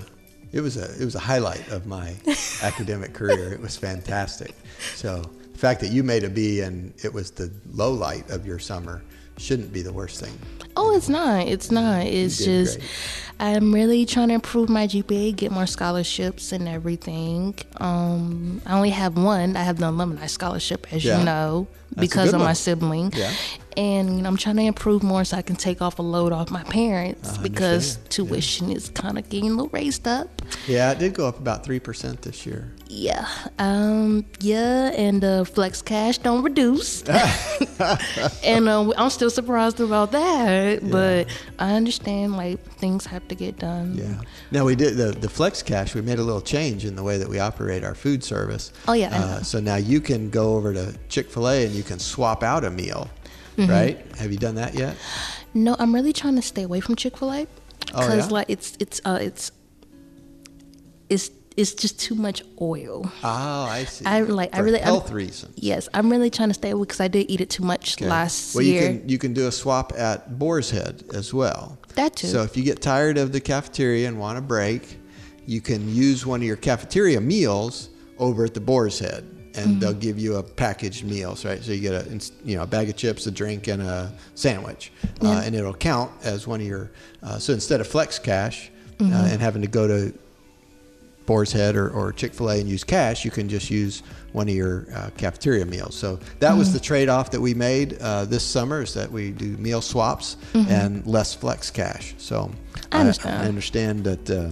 it 0.53 0.63
was 0.63 0.77
a 0.77 0.85
it 1.01 1.05
was 1.05 1.15
a 1.15 1.21
highlight 1.21 1.69
of 1.69 1.87
my 1.87 2.15
academic 2.63 3.13
career. 3.13 3.53
It 3.53 3.61
was 3.61 3.77
fantastic. 3.77 4.55
So 4.95 5.23
the 5.53 5.59
fact 5.59 5.81
that 5.81 5.91
you 5.91 6.03
made 6.03 6.25
a 6.25 6.31
B 6.31 6.61
and 6.61 6.93
it 7.03 7.13
was 7.13 7.31
the 7.31 7.51
low 7.73 7.93
light 7.93 8.31
of 8.31 8.47
your 8.47 8.59
summer 8.59 9.03
shouldn't 9.39 9.73
be 9.73 9.83
the 9.83 9.93
worst 9.93 10.21
thing. 10.21 10.39
Oh, 10.77 10.95
it's 10.97 11.09
not. 11.09 11.47
It's 11.47 11.71
not. 11.71 12.07
It's 12.07 12.45
just 12.45 12.79
great. 12.79 12.91
I'm 13.39 13.73
really 13.75 14.07
trying 14.07 14.29
to 14.29 14.35
improve 14.35 14.69
my 14.69 14.87
GPA, 14.87 15.37
get 15.37 15.53
more 15.53 15.67
scholarships 15.67 16.53
and 16.53 16.67
everything. 16.67 17.55
Um, 17.79 18.63
I 18.65 18.75
only 18.77 18.91
have 18.91 19.17
one. 19.19 19.57
I 19.57 19.63
have 19.63 19.79
the 19.79 19.89
alumni 19.91 20.27
scholarship, 20.27 20.87
as 20.93 21.05
Yeah. 21.05 21.19
you 21.19 21.25
know, 21.25 21.67
That's 21.91 22.01
because 22.01 22.33
of 22.33 22.41
my 22.41 22.55
sibling. 22.55 23.13
Yeah. 23.15 23.31
And 23.77 24.17
you 24.17 24.23
know, 24.23 24.29
I'm 24.31 24.39
trying 24.39 24.57
to 24.57 24.63
improve 24.63 25.03
more 25.03 25.23
so 25.25 25.37
I 25.37 25.43
can 25.43 25.57
take 25.57 25.83
off 25.83 25.99
a 25.99 26.03
load 26.03 26.33
off 26.33 26.51
my 26.51 26.63
parents 26.65 27.37
because 27.37 27.97
understand. 27.99 28.11
tuition 28.11 28.71
is 28.73 28.89
kind 28.89 29.19
of 29.19 29.29
getting 29.29 29.51
a 29.51 29.53
little 29.53 29.69
raised 29.69 30.09
up. 30.09 30.29
Yeah, 30.67 30.93
it 30.93 30.99
did 30.99 31.13
go 31.13 31.29
up 31.29 31.39
about 31.39 31.63
3% 31.63 32.23
this 32.23 32.47
year. 32.47 32.73
Yeah. 32.89 33.29
Um. 33.59 34.25
Yeah. 34.41 34.93
And 34.97 35.23
uh, 35.23 35.45
flex 35.45 35.83
cash 35.83 36.17
don't 36.19 36.43
reduce. 36.43 37.03
and 38.45 38.69
uh, 38.69 38.93
I'm 38.97 39.11
still 39.11 39.29
surprised 39.31 39.81
about 39.81 40.13
that. 40.13 40.89
But 40.91 41.29
I 41.59 41.75
understand 41.75 42.37
like 42.37 42.63
things 42.77 43.05
to 43.29 43.35
get 43.35 43.59
done. 43.59 43.95
Yeah. 43.95 44.21
Now 44.51 44.65
we 44.65 44.75
did 44.77 44.97
the 44.97 45.13
the 45.13 45.29
Flex 45.29 45.63
Cash. 45.63 45.95
We 45.95 46.01
made 46.03 46.19
a 46.19 46.23
little 46.23 46.41
change 46.41 46.85
in 46.85 46.97
the 46.97 47.03
way 47.03 47.19
that 47.19 47.29
we 47.29 47.39
operate 47.39 47.85
our 47.85 47.95
food 47.95 48.23
service. 48.25 48.73
Oh, 48.89 48.93
yeah, 48.93 49.11
Uh, 49.17 49.43
so 49.43 49.61
now 49.61 49.77
you 49.77 50.01
can 50.01 50.31
go 50.31 50.55
over 50.57 50.73
to 50.75 50.95
Chick 51.09 51.31
Fil 51.31 51.49
A 51.49 51.65
and 51.67 51.75
you 51.75 51.83
can 51.83 51.99
swap 51.99 52.43
out 52.43 52.65
a 52.65 52.71
meal, 52.71 53.09
Mm-hmm. 53.57 53.71
right? 53.71 54.17
Have 54.19 54.31
you 54.33 54.39
done 54.39 54.57
that 54.57 54.75
yet? 54.75 54.97
No, 55.55 55.75
I'm 55.79 55.95
really 55.95 56.13
trying 56.13 56.37
to 56.37 56.43
stay 56.43 56.63
away 56.65 56.81
from 56.81 56.95
Chick 56.97 57.17
Fil 57.17 57.33
A 57.33 57.47
Oh, 57.95 58.01
because 58.01 58.27
yeah? 58.27 58.33
like 58.35 58.47
it's 58.51 58.77
it's 58.81 59.01
uh 59.05 59.19
it's 59.21 59.53
it's 61.09 61.31
it's 61.57 61.73
just 61.75 61.99
too 61.99 62.15
much 62.15 62.43
oil. 62.61 63.11
Oh, 63.25 63.63
I 63.79 63.85
see. 63.85 64.05
I 64.05 64.21
like 64.21 64.51
I 64.55 64.59
For 64.59 64.65
really 64.65 64.79
I'm- 64.79 64.85
health 64.87 65.11
reasons. 65.11 65.55
Yes, 65.57 65.89
I'm 65.95 66.11
really 66.11 66.31
trying 66.31 66.49
to 66.51 66.55
stay 66.55 66.71
away 66.71 66.83
because 66.83 67.01
I 67.01 67.09
did 67.09 67.31
eat 67.31 67.41
it 67.41 67.51
too 67.51 67.65
much 67.65 67.97
Okay. 67.97 68.07
last 68.09 68.55
well, 68.55 68.63
year. 68.65 68.83
you 68.83 68.89
can 69.01 69.09
you 69.09 69.19
can 69.19 69.33
do 69.33 69.47
a 69.47 69.53
swap 69.53 69.93
at 69.97 70.39
Boar's 70.39 70.71
Head 70.71 71.05
as 71.15 71.33
well. 71.33 71.79
That 71.95 72.15
too. 72.17 72.27
So 72.29 72.43
if 72.43 72.57
you 72.57 72.63
get 72.63 72.83
tired 72.83 73.17
of 73.19 73.33
the 73.33 73.41
cafeteria 73.41 74.07
and 74.09 74.19
want 74.19 74.37
a 74.39 74.43
break, 74.43 74.99
you 75.47 75.61
can 75.61 75.93
use 75.95 76.27
one 76.27 76.41
of 76.41 76.47
your 76.47 76.57
cafeteria 76.57 77.21
meals 77.21 77.89
over 78.19 78.45
at 78.45 78.55
the 78.55 78.61
Boar's 78.61 78.99
Head, 78.99 79.25
and 79.55 79.67
Mm-hmm. 79.67 79.79
they'll 79.81 79.95
give 79.95 80.19
you 80.19 80.37
a 80.37 80.43
packaged 80.43 81.05
meal, 81.05 81.37
right? 81.45 81.63
So 81.63 81.73
you 81.73 81.81
get 81.81 81.95
a 81.95 82.21
you 82.45 82.57
know 82.57 82.63
a 82.65 82.67
bag 82.67 82.91
of 82.91 82.97
chips, 82.97 83.27
a 83.27 83.31
drink, 83.31 83.69
and 83.69 83.81
a 83.83 84.13
sandwich, 84.35 84.93
uh, 85.23 85.43
and 85.45 85.55
it'll 85.55 85.73
count 85.75 86.11
as 86.23 86.47
one 86.47 86.61
of 86.61 86.67
your. 86.67 86.91
Uh, 87.23 87.39
so 87.39 87.53
instead 87.55 87.81
of 87.81 87.87
Flex 87.87 88.19
Cash 88.19 88.71
Mm-hmm. 88.99 89.13
uh, 89.13 89.27
and 89.31 89.43
having 89.43 89.61
to 89.61 89.69
go 89.69 89.87
to 89.87 90.11
Boar's 91.27 91.53
Head 91.53 91.77
or, 91.77 91.91
or 91.91 92.13
Chick 92.13 92.33
fil 92.33 92.51
A 92.51 92.61
and 92.61 92.69
use 92.69 92.85
cash, 92.85 93.25
you 93.25 93.31
can 93.31 93.49
just 93.49 93.71
use 93.71 94.03
one 94.33 94.49
of 94.49 94.55
your 94.55 94.87
uh, 94.95 95.11
cafeteria 95.17 95.67
meals. 95.67 95.95
So 95.95 96.19
that 96.41 96.57
was 96.57 96.73
the 96.73 96.81
trade 96.81 97.09
off 97.09 97.31
that 97.33 97.41
we 97.41 97.55
made 97.55 97.99
uh, 98.01 98.25
this 98.25 98.45
summer 98.45 98.83
is 98.83 98.95
that 98.95 99.11
we 99.11 99.33
do 99.33 99.57
meal 99.57 99.81
swaps 99.81 100.37
and 100.55 101.07
less 101.07 101.35
flex 101.35 101.71
cash. 101.71 102.15
So 102.19 102.51
I 102.93 103.01
understand. 103.01 103.43
I, 103.43 103.47
understand 103.47 104.05
that 104.05 104.31
uh, 104.31 104.51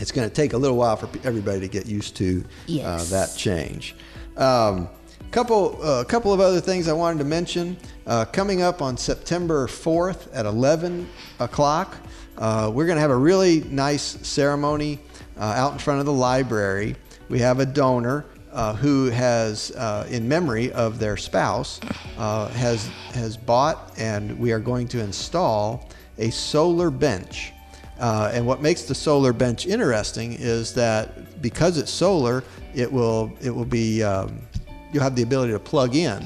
it's 0.00 0.12
going 0.12 0.28
to 0.28 0.34
take 0.34 0.52
a 0.52 0.58
little 0.58 0.76
while 0.76 0.96
for 0.96 1.08
everybody 1.26 1.60
to 1.60 1.68
get 1.68 1.86
used 1.86 2.16
to 2.16 2.42
uh, 2.44 2.48
Yes. 2.66 3.10
that 3.10 3.34
change. 3.36 3.94
Um, 4.36 4.88
couple, 5.34 5.82
a 5.82 6.00
uh, 6.00 6.04
couple 6.04 6.32
of 6.32 6.38
other 6.38 6.60
things 6.60 6.86
I 6.86 6.92
wanted 6.92 7.18
to 7.18 7.24
mention. 7.24 7.76
Uh, 8.06 8.24
coming 8.24 8.62
up 8.62 8.80
on 8.80 8.96
September 8.96 9.66
4th 9.66 10.28
at 10.32 10.46
11 10.46 11.08
o'clock, 11.40 11.96
uh, 12.38 12.70
we're 12.72 12.86
going 12.86 12.96
to 12.96 13.00
have 13.00 13.10
a 13.10 13.16
really 13.16 13.64
nice 13.64 14.02
ceremony 14.26 15.00
uh, 15.38 15.44
out 15.44 15.72
in 15.72 15.78
front 15.78 16.00
of 16.00 16.06
the 16.06 16.12
library. 16.12 16.96
We 17.28 17.38
have 17.40 17.60
a 17.60 17.66
donor 17.66 18.26
uh, 18.52 18.74
who 18.74 19.10
has, 19.10 19.72
uh, 19.72 20.06
in 20.08 20.28
memory 20.28 20.72
of 20.72 20.98
their 20.98 21.16
spouse, 21.16 21.80
uh, 22.16 22.48
has 22.48 22.88
has 23.12 23.36
bought, 23.36 23.92
and 23.98 24.38
we 24.38 24.52
are 24.52 24.60
going 24.60 24.86
to 24.88 25.00
install 25.00 25.88
a 26.18 26.30
solar 26.30 26.90
bench. 26.90 27.52
Uh, 27.98 28.30
and 28.32 28.46
what 28.46 28.60
makes 28.60 28.82
the 28.82 28.94
solar 28.94 29.32
bench 29.32 29.66
interesting 29.66 30.32
is 30.34 30.72
that 30.74 31.40
because 31.42 31.78
it's 31.78 31.90
solar, 31.90 32.44
it 32.74 32.90
will 32.90 33.32
it 33.40 33.50
will 33.50 33.64
be 33.64 34.02
um, 34.02 34.40
you'll 34.92 35.02
have 35.02 35.16
the 35.16 35.22
ability 35.22 35.52
to 35.52 35.58
plug 35.58 35.96
in 35.96 36.22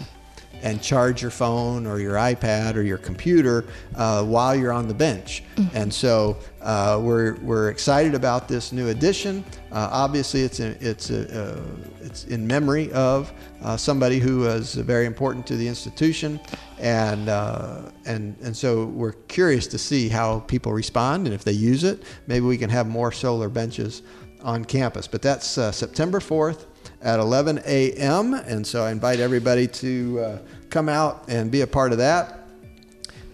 and 0.63 0.83
charge 0.83 1.23
your 1.23 1.31
phone 1.31 1.87
or 1.87 2.01
your 2.01 2.15
iPad 2.15 2.75
or 2.75 2.83
your 2.83 2.99
computer 2.99 3.65
uh, 3.97 4.25
while 4.25 4.55
you're 4.55 4.73
on 4.73 4.89
the 4.89 4.95
bench. 4.95 5.43
And 5.75 5.93
so 5.93 6.37
uh, 6.61 7.01
we're, 7.03 7.35
we're 7.37 7.71
excited 7.71 8.15
about 8.15 8.49
this 8.49 8.73
new 8.73 8.89
addition. 8.89 9.45
Uh, 9.71 9.89
obviously, 9.93 10.43
it's 10.43 10.61
in, 10.61 10.77
it's 10.81 11.11
a, 11.11 11.57
uh, 11.57 11.61
it's 12.01 12.25
in 12.25 12.47
memory 12.47 12.91
of 12.93 13.33
uh, 13.63 13.77
somebody 13.77 14.19
who 14.19 14.41
was 14.41 14.75
very 14.75 15.07
important 15.07 15.47
to 15.47 15.57
the 15.57 15.67
institution, 15.67 16.41
and 16.79 17.29
uh, 17.29 17.91
and 18.07 18.37
and 18.43 18.57
so 18.57 18.87
we're 18.87 19.13
curious 19.13 19.67
to 19.67 19.79
see 19.79 20.09
how 20.09 20.41
people 20.41 20.73
respond 20.73 21.27
and 21.27 21.35
if 21.35 21.45
they 21.45 21.53
use 21.53 21.85
it. 21.85 22.03
Maybe 22.27 22.47
we 22.47 22.57
can 22.57 22.71
have 22.71 22.87
more 22.87 23.13
solar 23.13 23.49
benches 23.49 24.03
on 24.43 24.65
campus. 24.65 25.07
But 25.07 25.23
that's 25.23 25.59
uh, 25.59 25.73
September 25.73 26.21
4th 26.21 26.67
at 27.03 27.21
11 27.21 27.63
a.m. 27.67 28.35
And 28.35 28.67
so 28.67 28.85
I 28.85 28.91
invite 28.91 29.21
everybody 29.21 29.67
to 29.69 30.21
uh, 30.21 30.39
come 30.71 30.89
out 30.89 31.25
and 31.29 31.51
be 31.51 31.61
a 31.61 31.67
part 31.67 31.93
of 31.93 31.99
that. 31.99 32.49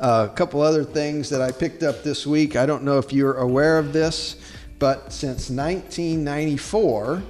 Uh, 0.00 0.28
a 0.30 0.34
couple 0.34 0.60
other 0.60 0.84
things 0.84 1.30
that 1.30 1.40
I 1.40 1.52
picked 1.52 1.82
up 1.82 2.02
this 2.02 2.26
week. 2.26 2.56
I 2.56 2.66
don't 2.66 2.82
know 2.82 2.98
if 2.98 3.12
you're 3.12 3.38
aware 3.38 3.78
of 3.78 3.92
this, 3.92 4.36
but 4.78 5.12
since 5.12 5.50
1994, 5.50 7.22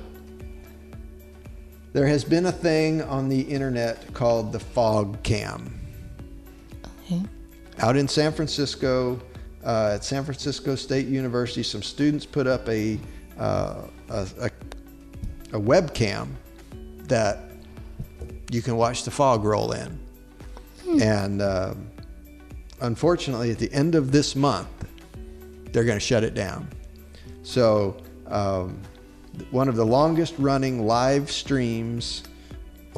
there 1.92 2.06
has 2.06 2.24
been 2.24 2.46
a 2.46 2.52
thing 2.52 3.02
on 3.02 3.28
the 3.28 3.40
internet 3.40 4.12
called 4.14 4.50
the 4.50 4.58
FogCam. 4.58 5.70
Okay. 7.04 7.22
Out 7.78 7.96
in 7.96 8.08
San 8.08 8.32
Francisco, 8.32 9.20
uh, 9.64 9.92
at 9.94 10.04
San 10.04 10.24
Francisco 10.24 10.74
State 10.74 11.06
University, 11.06 11.62
some 11.62 11.82
students 11.82 12.26
put 12.26 12.46
up 12.46 12.68
a, 12.68 12.98
uh, 13.38 13.82
a, 14.08 14.28
a, 14.40 14.50
a 15.54 15.58
webcam 15.58 16.28
that 17.04 17.38
you 18.50 18.60
can 18.60 18.76
watch 18.76 19.04
the 19.04 19.10
fog 19.10 19.44
roll 19.44 19.72
in. 19.72 19.98
And 21.00 21.40
um 21.40 21.90
unfortunately, 22.80 23.50
at 23.50 23.58
the 23.58 23.72
end 23.72 23.94
of 23.94 24.12
this 24.12 24.36
month, 24.36 24.68
they're 25.72 25.84
going 25.84 25.98
to 25.98 26.04
shut 26.04 26.22
it 26.22 26.34
down. 26.34 26.68
So, 27.42 27.96
um, 28.26 28.80
one 29.50 29.68
of 29.68 29.74
the 29.74 29.84
longest 29.84 30.34
running 30.38 30.86
live 30.86 31.30
streams 31.30 32.22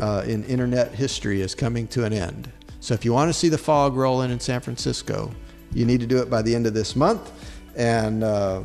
uh, 0.03 0.23
in 0.27 0.45
internet 0.45 0.93
history 0.93 1.41
is 1.41 1.55
coming 1.55 1.89
to 1.89 2.05
an 2.05 2.13
end. 2.13 2.51
So, 2.81 2.95
if 2.95 3.05
you 3.05 3.13
want 3.13 3.29
to 3.31 3.33
see 3.33 3.49
the 3.49 3.59
fog 3.59 3.97
roll 3.97 4.23
in 4.23 4.31
in 4.31 4.41
San 4.41 4.61
Francisco, 4.61 5.33
you 5.73 5.85
need 5.85 6.01
to 6.01 6.07
do 6.07 6.19
it 6.19 6.29
by 6.29 6.43
the 6.43 6.55
end 6.55 6.67
of 6.67 6.75
this 6.75 6.95
month. 6.95 7.33
And 7.77 8.23
uh, 8.23 8.63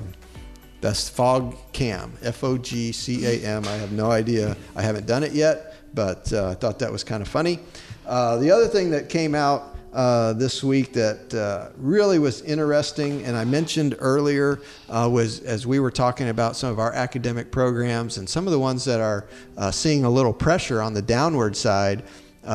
that's 0.82 1.07
Fog 1.07 1.55
Cam, 1.71 2.11
F 2.23 2.43
O 2.43 2.57
G 2.57 2.91
C 2.91 3.25
A 3.25 3.47
M. 3.47 3.65
I 3.65 3.73
have 3.73 3.91
no 3.91 4.11
idea. 4.11 4.57
I 4.75 4.82
haven't 4.82 5.05
done 5.05 5.23
it 5.23 5.32
yet, 5.32 5.75
but 5.93 6.34
uh, 6.34 6.49
I 6.49 6.55
thought 6.55 6.79
that 6.79 6.91
was 6.91 7.03
kind 7.03 7.21
of 7.21 7.27
funny. 7.27 7.59
Uh, 8.07 8.38
the 8.38 8.49
other 8.49 8.67
thing 8.67 8.89
that 8.89 9.07
came 9.07 9.36
out 9.36 9.77
uh, 9.93 10.34
this 10.34 10.63
week 10.63 10.91
that 10.93 11.34
uh, 11.34 11.69
really 11.77 12.17
was 12.17 12.41
interesting, 12.41 13.23
and 13.25 13.38
I 13.38 13.45
mentioned 13.45 13.95
earlier, 13.99 14.59
uh, 14.89 15.07
was 15.11 15.41
as 15.41 15.67
we 15.67 15.79
were 15.79 15.91
talking 15.91 16.29
about 16.29 16.55
some 16.55 16.71
of 16.71 16.79
our 16.79 16.93
academic 16.93 17.51
programs 17.51 18.17
and 18.17 18.27
some 18.27 18.47
of 18.47 18.51
the 18.51 18.59
ones 18.59 18.84
that 18.86 18.99
are 18.99 19.27
uh, 19.57 19.69
seeing 19.69 20.03
a 20.03 20.09
little 20.09 20.34
pressure 20.34 20.82
on 20.82 20.93
the 20.93 21.01
downward 21.01 21.55
side. 21.55 22.03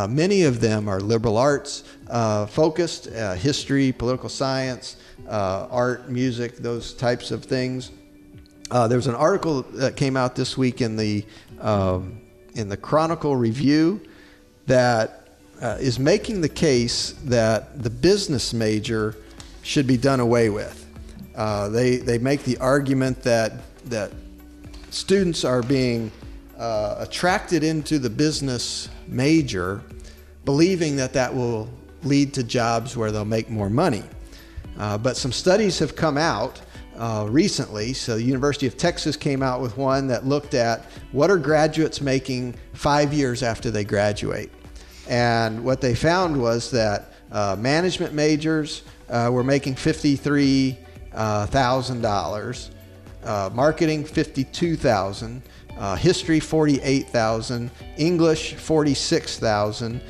Many 0.08 0.42
of 0.42 0.60
them 0.60 0.88
are 0.88 0.98
liberal 0.98 1.36
arts 1.36 1.84
focused, 2.48 3.04
history, 3.38 3.92
political 3.92 4.28
science, 4.28 4.96
art, 5.28 6.08
music, 6.10 6.56
those 6.56 6.92
types 6.92 7.30
of 7.30 7.44
things. 7.44 7.92
Uh, 8.70 8.88
there 8.88 8.98
was 8.98 9.06
an 9.06 9.14
article 9.14 9.62
that 9.62 9.96
came 9.96 10.16
out 10.16 10.34
this 10.34 10.58
week 10.58 10.80
in 10.80 10.96
the 10.96 11.24
um, 11.60 12.20
in 12.54 12.68
the 12.68 12.76
Chronicle 12.76 13.36
Review 13.36 14.00
that 14.66 15.28
uh, 15.62 15.76
is 15.78 15.98
making 15.98 16.40
the 16.40 16.48
case 16.48 17.12
that 17.24 17.82
the 17.82 17.90
business 17.90 18.52
major 18.52 19.14
should 19.62 19.86
be 19.86 19.96
done 19.96 20.20
away 20.20 20.50
with. 20.50 20.82
Uh, 21.36 21.68
they 21.68 21.96
they 21.96 22.18
make 22.18 22.42
the 22.42 22.58
argument 22.58 23.22
that 23.22 23.52
that 23.84 24.10
students 24.90 25.44
are 25.44 25.62
being 25.62 26.10
uh, 26.58 26.96
attracted 26.98 27.62
into 27.62 27.98
the 28.00 28.10
business 28.10 28.88
major, 29.06 29.80
believing 30.44 30.96
that 30.96 31.12
that 31.12 31.32
will 31.32 31.68
lead 32.02 32.34
to 32.34 32.42
jobs 32.42 32.96
where 32.96 33.12
they'll 33.12 33.24
make 33.24 33.48
more 33.48 33.70
money. 33.70 34.02
Uh, 34.78 34.98
but 34.98 35.16
some 35.16 35.32
studies 35.32 35.78
have 35.78 35.94
come 35.94 36.18
out 36.18 36.60
uh, 36.96 37.26
recently. 37.28 37.92
So, 37.92 38.16
the 38.16 38.22
University 38.22 38.66
of 38.66 38.76
Texas 38.76 39.16
came 39.16 39.42
out 39.42 39.60
with 39.60 39.76
one 39.76 40.06
that 40.08 40.26
looked 40.26 40.54
at 40.54 40.86
what 41.12 41.30
are 41.30 41.36
graduates 41.36 42.00
making 42.00 42.54
five 42.72 43.12
years 43.12 43.42
after 43.42 43.70
they 43.70 43.84
graduate. 43.84 44.50
And 45.08 45.64
what 45.64 45.80
they 45.80 45.94
found 45.94 46.40
was 46.40 46.70
that 46.72 47.12
uh, 47.30 47.54
management 47.58 48.14
majors 48.14 48.82
uh, 49.08 49.30
were 49.32 49.44
making 49.44 49.74
$53,000, 49.74 52.70
uh, 53.24 53.50
marketing 53.52 54.04
52000 54.04 55.42
uh, 55.76 55.96
history 55.96 56.40
48000 56.40 57.70
English 57.96 58.54
46000 58.54 60.00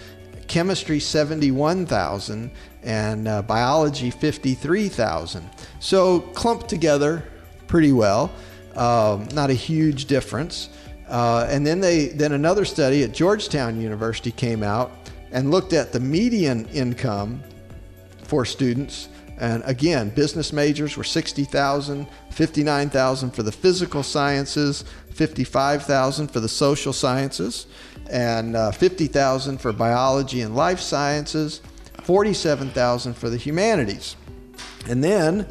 chemistry 0.49 1.01
71,000, 1.01 2.51
and 2.83 3.29
uh, 3.29 3.43
biology 3.43 4.11
53,000. 4.11 5.49
So 5.81 6.21
clumped 6.21 6.69
together 6.69 7.25
pretty 7.67 7.93
well. 7.93 8.33
Um, 8.77 9.29
not 9.33 9.51
a 9.51 9.55
huge 9.55 10.05
difference. 10.07 10.69
Uh, 11.09 11.47
and 11.49 11.67
then 11.67 11.81
they 11.81 12.07
then 12.09 12.33
another 12.33 12.65
study 12.65 13.05
at 13.05 13.13
Georgetown 13.13 13.81
University 13.81 14.33
came 14.33 14.63
out 14.63 14.93
and 15.31 15.51
looked 15.51 15.73
at 15.73 15.93
the 15.93 16.01
median 16.01 16.67
income 16.69 17.43
for 18.23 18.45
students. 18.45 19.09
And 19.39 19.63
again, 19.67 20.11
business 20.11 20.53
majors 20.53 20.97
were 20.97 21.05
60,000, 21.05 22.07
59,000 22.31 23.31
for 23.31 23.43
the 23.43 23.53
physical 23.53 24.03
sciences, 24.03 24.85
55,000 25.11 26.29
for 26.29 26.41
the 26.41 26.49
social 26.49 26.93
sciences, 26.93 27.67
and 28.11 28.57
uh, 28.57 28.71
50,000 28.71 29.59
for 29.59 29.73
biology 29.73 30.41
and 30.43 30.55
life 30.55 30.81
sciences, 30.81 31.61
47,000 32.03 33.15
for 33.15 33.31
the 33.31 33.37
humanities. 33.37 34.17
And 34.89 35.03
then 35.03 35.49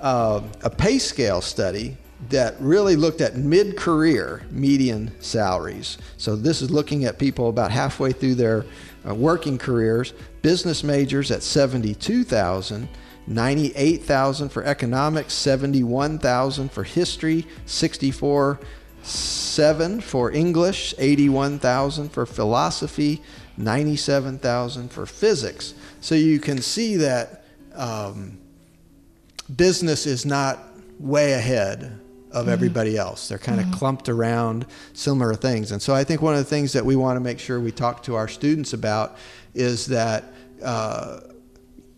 uh, 0.00 0.42
a 0.62 0.70
pay 0.70 0.98
scale 0.98 1.40
study 1.40 1.96
that 2.30 2.56
really 2.60 2.96
looked 2.96 3.20
at 3.20 3.36
mid 3.36 3.76
career 3.76 4.42
median 4.50 5.12
salaries. 5.20 5.98
So, 6.16 6.36
this 6.36 6.62
is 6.62 6.70
looking 6.70 7.04
at 7.04 7.18
people 7.18 7.48
about 7.48 7.70
halfway 7.70 8.12
through 8.12 8.34
their 8.34 8.64
uh, 9.08 9.14
working 9.14 9.56
careers, 9.56 10.12
business 10.42 10.82
majors 10.82 11.30
at 11.30 11.42
72,000. 11.42 12.88
98,000 13.30 14.48
for 14.48 14.64
economics, 14.64 15.34
71,000 15.34 16.72
for 16.72 16.82
history, 16.82 17.46
64 17.66 18.58
7 19.10 20.00
for 20.00 20.30
English, 20.30 20.94
81,000 20.98 22.10
for 22.10 22.26
philosophy, 22.26 23.22
97,000 23.56 24.90
for 24.90 25.06
physics. 25.06 25.74
So 26.00 26.14
you 26.14 26.38
can 26.38 26.60
see 26.60 26.96
that 26.96 27.44
um, 27.74 28.38
business 29.54 30.06
is 30.06 30.24
not 30.24 30.58
way 30.98 31.32
ahead 31.32 31.98
of 32.30 32.44
mm-hmm. 32.44 32.50
everybody 32.50 32.96
else. 32.96 33.28
They're 33.28 33.38
kind 33.38 33.60
mm-hmm. 33.60 33.72
of 33.72 33.78
clumped 33.78 34.08
around 34.08 34.66
similar 34.92 35.34
things. 35.34 35.72
And 35.72 35.80
so 35.80 35.94
I 35.94 36.04
think 36.04 36.22
one 36.22 36.34
of 36.34 36.40
the 36.40 36.44
things 36.44 36.72
that 36.72 36.84
we 36.84 36.96
want 36.96 37.16
to 37.16 37.20
make 37.20 37.38
sure 37.38 37.60
we 37.60 37.72
talk 37.72 38.02
to 38.04 38.14
our 38.14 38.28
students 38.28 38.72
about 38.72 39.16
is 39.54 39.86
that 39.86 40.24
uh, 40.62 41.20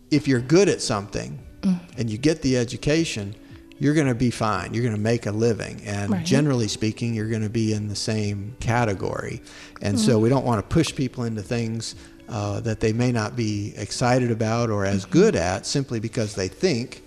if 0.09 0.27
you're 0.27 0.41
good 0.41 0.69
at 0.69 0.81
something 0.81 1.39
mm-hmm. 1.61 1.99
and 1.99 2.09
you 2.09 2.17
get 2.17 2.41
the 2.41 2.57
education, 2.57 3.35
you're 3.81 3.95
going 3.95 4.07
to 4.07 4.13
be 4.13 4.29
fine. 4.29 4.75
You're 4.75 4.83
going 4.83 4.93
to 4.93 5.01
make 5.01 5.25
a 5.25 5.31
living. 5.31 5.81
And 5.85 6.11
right. 6.11 6.23
generally 6.23 6.67
speaking, 6.67 7.15
you're 7.15 7.29
going 7.29 7.41
to 7.41 7.49
be 7.49 7.73
in 7.73 7.87
the 7.87 7.95
same 7.95 8.55
category. 8.59 9.41
And 9.81 9.99
so 9.99 10.19
we 10.19 10.29
don't 10.29 10.45
want 10.45 10.59
to 10.59 10.71
push 10.71 10.93
people 10.93 11.23
into 11.23 11.41
things 11.41 11.95
uh, 12.29 12.59
that 12.59 12.79
they 12.79 12.93
may 12.93 13.11
not 13.11 13.35
be 13.35 13.73
excited 13.75 14.29
about 14.29 14.69
or 14.69 14.85
as 14.85 15.01
mm-hmm. 15.01 15.13
good 15.13 15.35
at 15.35 15.65
simply 15.65 15.99
because 15.99 16.35
they 16.35 16.47
think 16.47 17.01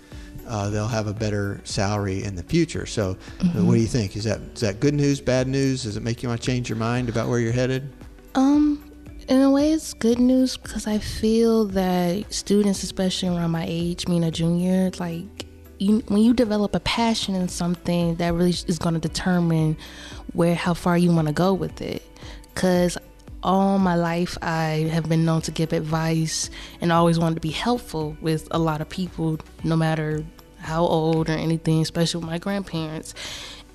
uh, 0.47 0.69
they'll 0.69 0.85
have 0.85 1.07
a 1.07 1.13
better 1.13 1.61
salary 1.63 2.25
in 2.25 2.35
the 2.35 2.43
future. 2.43 2.85
So, 2.85 3.15
mm-hmm. 3.39 3.65
what 3.65 3.75
do 3.75 3.79
you 3.79 3.87
think? 3.87 4.17
Is 4.17 4.25
that 4.25 4.41
is 4.53 4.59
that 4.59 4.81
good 4.81 4.93
news, 4.93 5.21
bad 5.21 5.47
news? 5.47 5.83
Does 5.83 5.95
it 5.95 6.03
make 6.03 6.21
you 6.21 6.27
want 6.27 6.41
to 6.41 6.45
change 6.45 6.67
your 6.67 6.77
mind 6.77 7.07
about 7.07 7.29
where 7.29 7.39
you're 7.39 7.53
headed? 7.53 7.89
Um, 8.35 8.83
in 9.29 9.41
a 9.41 9.49
way, 9.49 9.71
it's 9.71 9.93
good 9.93 10.19
news 10.19 10.57
because 10.57 10.87
I 10.87 10.99
feel 10.99 11.65
that 11.67 12.33
students, 12.33 12.83
especially 12.83 13.29
around 13.29 13.51
my 13.51 13.65
age, 13.65 14.05
being 14.05 14.25
a 14.25 14.29
junior, 14.29 14.91
like 14.99 15.44
you, 15.77 15.99
when 16.07 16.21
you 16.21 16.33
develop 16.33 16.75
a 16.75 16.79
passion 16.79 17.35
in 17.35 17.49
something, 17.49 18.15
that 18.15 18.33
really 18.33 18.51
is 18.51 18.79
going 18.79 18.95
to 18.95 19.01
determine 19.01 19.77
where 20.33 20.55
how 20.55 20.73
far 20.73 20.97
you 20.97 21.11
want 21.11 21.27
to 21.27 21.33
go 21.33 21.53
with 21.53 21.81
it. 21.81 22.03
Because 22.53 22.97
all 23.43 23.77
my 23.77 23.95
life 23.95 24.37
I 24.41 24.89
have 24.91 25.07
been 25.07 25.23
known 25.23 25.41
to 25.41 25.51
give 25.51 25.71
advice 25.73 26.49
and 26.81 26.91
always 26.91 27.19
wanted 27.19 27.35
to 27.35 27.41
be 27.41 27.51
helpful 27.51 28.17
with 28.21 28.47
a 28.51 28.57
lot 28.57 28.81
of 28.81 28.89
people, 28.89 29.39
no 29.63 29.75
matter 29.75 30.25
how 30.59 30.83
old 30.83 31.29
or 31.29 31.33
anything, 31.33 31.81
especially 31.81 32.21
with 32.21 32.29
my 32.29 32.39
grandparents. 32.39 33.13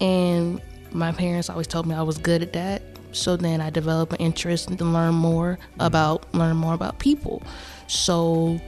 And 0.01 0.61
my 0.93 1.13
parents 1.13 1.49
always 1.49 1.69
told 1.69 1.87
me 1.87 1.95
I 1.95 2.03
was 2.03 2.19
good 2.19 2.43
at 2.43 2.53
that. 2.55 2.83
So 3.13 3.37
then 3.37 3.61
I 3.61 3.71
developed 3.71 4.13
an 4.13 4.19
interest 4.19 4.77
to 4.77 4.85
learn 4.85 5.15
more 5.15 5.59
about 5.79 6.33
learn 6.35 6.57
more 6.57 6.75
about 6.75 6.99
people. 6.99 7.43
So 7.87 8.61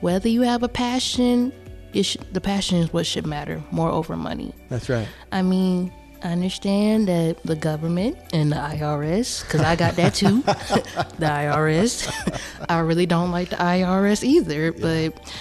whether 0.00 0.28
you 0.28 0.42
have 0.42 0.62
a 0.62 0.68
passion, 0.68 1.52
sh- 1.94 2.16
the 2.32 2.40
passion 2.40 2.78
is 2.78 2.92
what 2.92 3.06
should 3.06 3.26
matter 3.26 3.62
more 3.70 3.90
over 3.90 4.16
money. 4.16 4.52
That's 4.68 4.88
right. 4.88 5.08
I 5.32 5.42
mean, 5.42 5.92
I 6.22 6.32
understand 6.32 7.08
that 7.08 7.42
the 7.44 7.56
government 7.56 8.16
and 8.32 8.50
the 8.50 8.56
IRS, 8.56 9.42
because 9.44 9.60
I 9.60 9.76
got 9.76 9.96
that 9.96 10.14
too, 10.14 10.42
the 10.42 11.26
IRS. 11.26 12.40
I 12.68 12.80
really 12.80 13.06
don't 13.06 13.30
like 13.30 13.50
the 13.50 13.56
IRS 13.56 14.24
either, 14.24 14.72
yeah. 14.76 15.10
but 15.12 15.32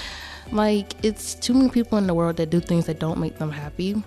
like 0.52 0.94
it's 1.04 1.36
too 1.36 1.54
many 1.54 1.70
people 1.70 1.98
in 1.98 2.08
the 2.08 2.14
world 2.14 2.38
that 2.38 2.50
do 2.50 2.60
things 2.60 2.86
that 2.86 3.00
don't 3.00 3.20
make 3.20 3.38
them 3.38 3.52
happy, 3.52 4.04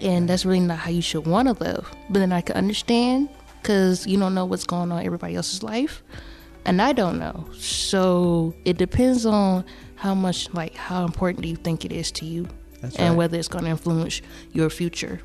and 0.00 0.28
that's 0.28 0.44
really 0.44 0.60
not 0.60 0.78
how 0.78 0.90
you 0.90 1.02
should 1.02 1.26
want 1.26 1.48
to 1.48 1.64
live. 1.64 1.90
But 2.10 2.18
then 2.18 2.32
I 2.32 2.40
can 2.40 2.56
understand 2.56 3.28
because 3.62 4.06
you 4.06 4.18
don't 4.18 4.34
know 4.34 4.44
what's 4.44 4.66
going 4.66 4.92
on 4.92 5.00
in 5.00 5.06
everybody 5.06 5.36
else's 5.36 5.62
life, 5.62 6.02
and 6.64 6.82
I 6.82 6.92
don't 6.92 7.18
know. 7.18 7.48
So 7.54 8.54
it 8.64 8.76
depends 8.76 9.24
on 9.24 9.64
how 9.96 10.14
much, 10.14 10.52
like, 10.54 10.74
how 10.74 11.04
important 11.04 11.42
do 11.42 11.48
you 11.48 11.56
think 11.56 11.84
it 11.84 11.92
is 11.92 12.10
to 12.12 12.24
you, 12.24 12.48
that's 12.80 12.96
and 12.96 13.10
right. 13.10 13.16
whether 13.16 13.38
it's 13.38 13.48
going 13.48 13.64
to 13.64 13.70
influence 13.70 14.22
your 14.52 14.70
future. 14.70 15.20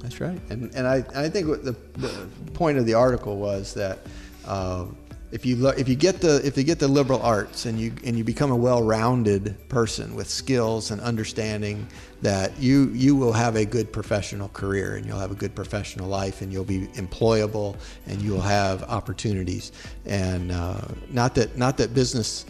That's 0.00 0.20
right. 0.20 0.40
And, 0.50 0.74
and 0.74 0.86
I, 0.86 1.04
I 1.14 1.28
think 1.28 1.46
the, 1.62 1.76
the 1.96 2.28
point 2.54 2.78
of 2.78 2.86
the 2.86 2.94
article 2.94 3.36
was 3.36 3.74
that 3.74 3.98
uh, 4.46 4.86
if 5.32 5.46
you 5.46 5.68
if 5.68 5.88
you 5.88 5.94
get 5.94 6.20
the 6.20 6.44
if 6.44 6.56
you 6.56 6.64
get 6.64 6.78
the 6.78 6.88
liberal 6.88 7.22
arts 7.22 7.66
and 7.66 7.78
you 7.78 7.92
and 8.04 8.18
you 8.18 8.24
become 8.24 8.50
a 8.50 8.56
well-rounded 8.56 9.56
person 9.68 10.16
with 10.16 10.28
skills 10.28 10.90
and 10.90 11.00
understanding 11.00 11.86
that 12.20 12.58
you 12.58 12.88
you 12.88 13.14
will 13.14 13.32
have 13.32 13.54
a 13.54 13.64
good 13.64 13.92
professional 13.92 14.48
career 14.48 14.96
and 14.96 15.06
you'll 15.06 15.18
have 15.18 15.30
a 15.30 15.36
good 15.36 15.54
professional 15.54 16.08
life 16.08 16.42
and 16.42 16.52
you'll 16.52 16.64
be 16.64 16.88
employable 16.94 17.76
and 18.06 18.20
you'll 18.20 18.40
have 18.40 18.82
opportunities 18.84 19.70
and 20.04 20.50
uh, 20.50 20.80
not 21.10 21.34
that 21.34 21.56
not 21.56 21.76
that 21.76 21.94
business 21.94 22.44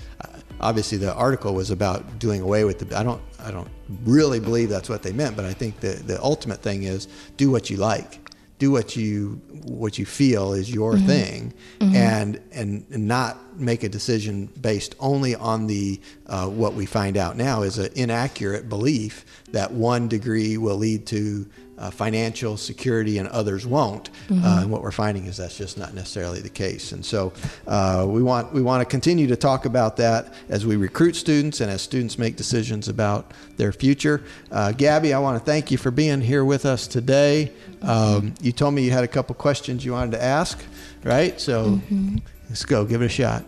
obviously 0.61 0.99
the 0.99 1.15
article 1.15 1.55
was 1.55 1.71
about 1.71 2.19
doing 2.19 2.41
away 2.41 2.65
with 2.65 2.79
the 2.79 2.97
I 2.97 3.03
don't 3.03 3.23
I 3.39 3.51
don't 3.51 3.69
really 4.05 4.41
believe 4.41 4.69
that's 4.69 4.89
what 4.89 5.03
they 5.03 5.13
meant 5.13 5.37
but 5.37 5.45
I 5.45 5.53
think 5.53 5.81
the 5.81 5.89
the 5.89 6.23
ultimate 6.23 6.63
thing 6.63 6.85
is 6.85 7.09
do 7.37 7.51
what 7.51 7.71
you 7.71 7.77
like 7.77 8.21
do 8.61 8.71
what 8.71 8.95
you 8.95 9.41
what 9.65 9.99
you 9.99 10.05
feel 10.05 10.53
is 10.53 10.71
your 10.73 10.93
mm-hmm. 10.93 11.07
thing 11.07 11.55
mm-hmm. 11.81 11.97
and 11.97 12.41
and 12.53 12.89
not 12.91 13.59
make 13.59 13.83
a 13.83 13.89
decision 13.89 14.47
based 14.61 14.95
only 15.01 15.35
on 15.35 15.67
the 15.67 16.01
uh, 16.27 16.47
what 16.47 16.75
we 16.75 16.87
find 16.87 17.17
out 17.17 17.37
now 17.37 17.63
is 17.63 17.79
an 17.79 17.91
inaccurate 17.97 18.69
belief 18.69 19.25
that 19.51 19.73
one 19.73 20.09
degree 20.09 20.59
will 20.59 20.77
lead 20.77 21.07
to 21.07 21.47
uh, 21.81 21.91
financial 21.91 22.57
security 22.57 23.19
and 23.19 23.29
others 23.29 23.67
won't. 23.67 24.11
Mm-hmm. 24.29 24.45
Uh, 24.45 24.63
and 24.63 24.71
what 24.71 24.83
we're 24.83 24.91
finding 24.91 25.27
is 25.27 25.39
that's 25.39 25.57
just 25.57 25.79
not 25.79 25.95
necessarily 25.95 26.41
the 26.41 26.51
case. 26.51 26.93
And 26.93 27.05
so 27.05 27.33
uh, 27.67 28.07
we 28.09 28.23
want 28.23 28.53
we 28.53 28.63
want 28.63 28.83
to 28.83 28.85
continue 28.85 29.27
to 29.29 29.37
talk 29.37 29.65
about 29.65 29.97
that 29.97 30.33
as 30.49 30.67
we 30.67 30.77
recruit 30.77 31.17
students 31.17 31.61
and 31.61 31.71
as 31.71 31.81
students 31.83 32.19
make 32.19 32.37
decisions 32.37 32.89
about 32.89 33.33
their 33.57 33.73
future. 33.73 34.23
Uh, 34.51 34.73
Gabby, 34.73 35.15
I 35.15 35.19
want 35.19 35.39
to 35.39 35.45
thank 35.45 35.71
you 35.71 35.79
for 35.79 35.91
being 35.91 36.21
here 36.21 36.45
with 36.45 36.67
us 36.67 36.87
today. 36.87 37.53
Um, 37.83 38.35
you 38.43 38.53
told 38.53 38.75
me 38.75 38.83
you 38.83 38.91
had 38.91 39.05
a 39.05 39.09
couple 39.09 39.35
questions 39.35 39.85
you 39.85 39.93
wanted 39.93 40.13
to 40.13 40.23
ask, 40.23 40.63
right? 41.03 41.41
So 41.41 41.65
mm-hmm. 41.65 42.19
let's 42.51 42.65
go, 42.65 42.85
give 42.85 43.01
it 43.01 43.07
a 43.07 43.09
shot. 43.09 43.45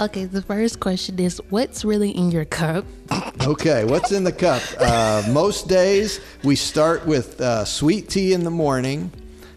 Okay, 0.00 0.24
the 0.24 0.40
first 0.40 0.80
question 0.80 1.18
is 1.18 1.42
what's 1.50 1.84
really 1.84 2.10
in 2.12 2.30
your 2.30 2.46
cup? 2.46 2.86
okay, 3.42 3.84
what's 3.84 4.12
in 4.12 4.24
the 4.24 4.32
cup? 4.32 4.62
Uh, 4.78 5.22
most 5.28 5.68
days 5.68 6.20
we 6.42 6.56
start 6.56 7.04
with 7.04 7.38
uh, 7.42 7.66
sweet 7.66 8.08
tea 8.08 8.32
in 8.32 8.42
the 8.42 8.50
morning 8.50 9.12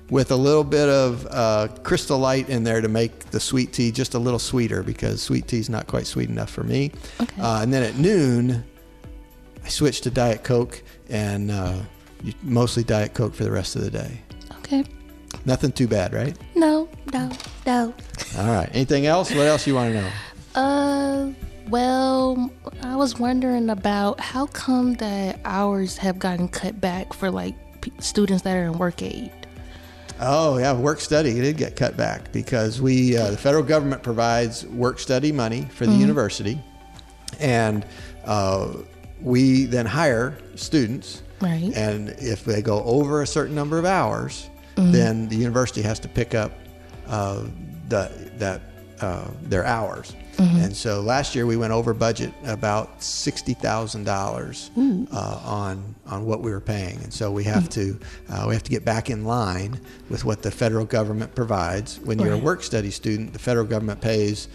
with 0.10 0.32
a 0.32 0.36
little 0.36 0.66
bit 0.66 0.90
of 0.90 1.26
uh, 1.32 1.70
crystal 1.84 2.20
light 2.20 2.50
in 2.50 2.66
there 2.66 2.82
to 2.82 2.90
make 2.90 3.32
the 3.32 3.40
sweet 3.40 3.72
tea 3.72 3.90
just 3.90 4.16
a 4.16 4.20
little 4.20 4.38
sweeter 4.38 4.84
because 4.84 5.22
sweet 5.22 5.48
tea 5.48 5.60
is 5.60 5.70
not 5.70 5.88
quite 5.88 6.06
sweet 6.06 6.28
enough 6.28 6.50
for 6.50 6.66
me. 6.66 6.92
Okay. 7.22 7.42
Uh, 7.42 7.62
and 7.62 7.72
then 7.72 7.82
at 7.82 7.96
noon, 7.96 8.66
I 9.64 9.70
switch 9.70 10.02
to 10.02 10.12
Diet 10.12 10.44
Coke 10.44 10.84
and 11.10 11.52
uh, 11.52 11.80
mostly 12.42 12.84
Diet 12.84 13.14
Coke 13.14 13.34
for 13.34 13.46
the 13.46 13.52
rest 13.52 13.78
of 13.78 13.82
the 13.82 13.92
day. 13.92 14.20
Okay. 14.58 14.84
Nothing 15.46 15.72
too 15.72 15.88
bad, 15.88 16.14
right? 16.14 16.38
No, 16.54 16.90
no, 17.14 17.32
no. 17.66 17.94
All 18.38 18.48
right. 18.48 18.70
Anything 18.74 19.06
else? 19.06 19.30
What 19.32 19.48
else 19.48 19.66
you 19.66 19.76
want 19.76 19.94
to 19.94 20.02
know? 20.02 20.12
Uh, 20.56 21.32
well, 21.70 22.52
I 22.82 22.96
was 22.96 23.18
wondering 23.18 23.70
about 23.70 24.20
how 24.20 24.48
come 24.48 24.96
that 24.96 25.40
hours 25.46 25.98
have 25.98 26.20
gotten 26.20 26.48
cut 26.48 26.80
back 26.80 27.14
for 27.14 27.32
like 27.32 27.56
p- 27.82 27.92
students 28.00 28.44
that 28.44 28.56
are 28.56 28.66
in 28.66 28.78
work 28.78 29.02
aid. 29.02 29.32
Oh 30.20 30.58
yeah, 30.58 30.74
work 30.74 31.00
study 31.00 31.34
did 31.34 31.58
get 31.58 31.76
cut 31.76 31.98
back 31.98 32.32
because 32.32 32.82
we 32.82 33.18
uh, 33.18 33.32
the 33.32 33.38
federal 33.38 33.64
government 33.64 34.04
provides 34.04 34.66
work 34.68 35.00
study 35.00 35.32
money 35.32 35.64
for 35.72 35.86
the 35.86 35.92
mm-hmm. 35.92 36.02
university, 36.02 36.62
and 37.40 37.86
uh, 38.26 38.74
we 39.22 39.66
then 39.66 39.86
hire 39.86 40.38
students. 40.56 41.24
Right. 41.42 41.74
And 41.76 42.10
if 42.20 42.46
they 42.46 42.62
go 42.62 42.84
over 42.84 43.22
a 43.22 43.28
certain 43.28 43.56
number 43.56 43.78
of 43.78 43.86
hours, 43.86 44.50
mm-hmm. 44.76 44.92
then 44.92 45.28
the 45.28 45.36
university 45.36 45.82
has 45.82 46.00
to 46.02 46.08
pick 46.08 46.36
up 46.36 46.52
uh, 47.08 47.46
the 47.90 48.12
that 48.38 48.62
uh, 49.02 49.28
their 49.42 49.66
hours. 49.66 50.16
And 50.44 50.76
so 50.76 51.02
last 51.02 51.36
year 51.36 51.46
we 51.46 51.58
went 51.58 51.74
over 51.74 51.94
budget 51.94 52.34
about 52.46 53.02
sixty 53.02 53.54
thousand 53.54 54.04
dollars 54.04 54.72
uh, 55.12 55.42
on 55.44 55.96
on 56.06 56.26
what 56.26 56.42
we 56.42 56.52
were 56.52 56.62
paying, 56.62 57.02
and 57.04 57.14
so 57.14 57.32
we 57.32 57.44
have 57.46 57.70
to 57.70 58.00
uh, 58.30 58.46
we 58.48 58.54
have 58.54 58.64
to 58.64 58.72
get 58.72 58.84
back 58.86 59.10
in 59.10 59.26
line 59.26 59.80
with 60.10 60.26
what 60.26 60.42
the 60.42 60.52
federal 60.52 60.86
government 60.86 61.34
provides. 61.36 62.00
When 62.00 62.20
you're 62.20 62.34
a 62.34 62.38
work 62.38 62.64
study 62.64 62.92
student, 62.92 63.34
the 63.34 63.40
federal 63.40 63.66
government 63.66 64.02
pays 64.02 64.48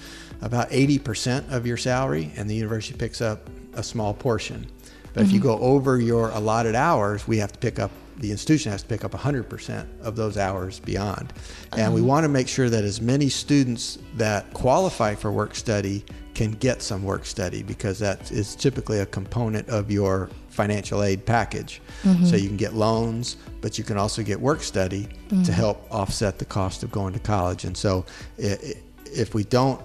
about 0.43 0.69
eighty 0.71 0.99
percent 0.99 1.47
of 1.51 1.67
your 1.67 1.77
salary, 1.77 2.33
and 2.37 2.49
the 2.49 2.55
university 2.55 2.97
picks 2.99 3.21
up 3.21 3.49
a 3.75 3.83
small 3.83 4.15
portion. 4.15 4.67
But 5.15 5.23
if 5.25 5.33
you 5.33 5.41
go 5.41 5.59
over 5.59 5.99
your 6.01 6.31
allotted 6.31 6.75
hours, 6.75 7.27
we 7.27 7.39
have 7.39 7.53
to 7.53 7.59
pick 7.59 7.79
up 7.79 7.91
the 8.19 8.31
institution 8.31 8.73
has 8.73 8.83
to 8.83 8.89
pick 8.89 9.05
up 9.05 9.13
100% 9.13 9.87
of 10.03 10.17
those 10.17 10.37
hours 10.37 10.81
beyond. 10.81 11.33
And 11.77 11.95
we 11.95 12.01
uh-huh. 12.01 12.09
want 12.09 12.25
to 12.25 12.29
make 12.29 12.49
sure 12.49 12.69
that 12.69 12.85
as 12.85 13.01
many 13.01 13.29
students 13.29 13.99
that 14.17 14.53
qualify 14.55 15.15
for 15.15 15.31
work 15.31 15.55
study 15.55 16.05
can 16.35 16.53
get 16.53 16.83
some 16.83 17.03
work 17.03 17.25
study 17.25 17.63
because 17.63 17.99
that 17.99 18.31
is 18.31 18.55
typically 18.55 19.01
a 19.01 19.07
component 19.07 19.69
of 19.69 19.91
your 19.91 20.31
financial 20.51 21.03
aid 21.03 21.27
package. 21.27 21.81
Mm-hmm. 22.05 22.25
So 22.27 22.37
you 22.37 22.49
can 22.49 22.57
get 22.57 22.75
loans, 22.75 23.37
but 23.61 23.79
you 23.79 23.85
can 23.85 23.97
also 23.97 24.23
get 24.23 24.41
work 24.41 24.63
study 24.63 25.09
to 25.29 25.35
mm-hmm. 25.35 25.53
help 25.53 25.87
offset 25.91 26.39
the 26.39 26.45
cost 26.45 26.83
of 26.83 26.93
going 26.93 27.13
to 27.13 27.19
college. 27.19 27.65
And 27.65 27.77
so 27.77 28.05
i- 28.43 28.53
i- 28.53 28.75
if 29.05 29.35
we 29.35 29.45
don't 29.45 29.81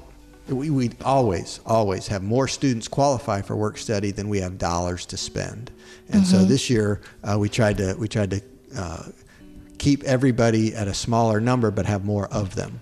we, 0.48 0.70
we 0.70 0.92
always, 1.04 1.60
always 1.66 2.08
have 2.08 2.24
more 2.24 2.48
students 2.48 2.88
qualify 2.88 3.42
for 3.42 3.56
work 3.56 3.78
study 3.78 4.12
than 4.12 4.30
we 4.30 4.40
have 4.40 4.58
dollars 4.58 5.06
to 5.08 5.18
spend. 5.18 5.72
And 6.10 6.28
so 6.28 6.44
this 6.44 6.70
year 6.70 7.02
uh, 7.24 7.38
we 7.40 7.50
tried 7.50 7.78
to 7.78 7.96
we 7.98 8.08
tried 8.08 8.32
to 8.32 8.42
uh, 8.78 9.04
keep 9.78 10.04
everybody 10.04 10.76
at 10.76 10.88
a 10.88 10.94
smaller 10.94 11.40
number, 11.40 11.72
but 11.72 11.86
have 11.86 12.06
more 12.06 12.28
of 12.28 12.56
them. 12.56 12.80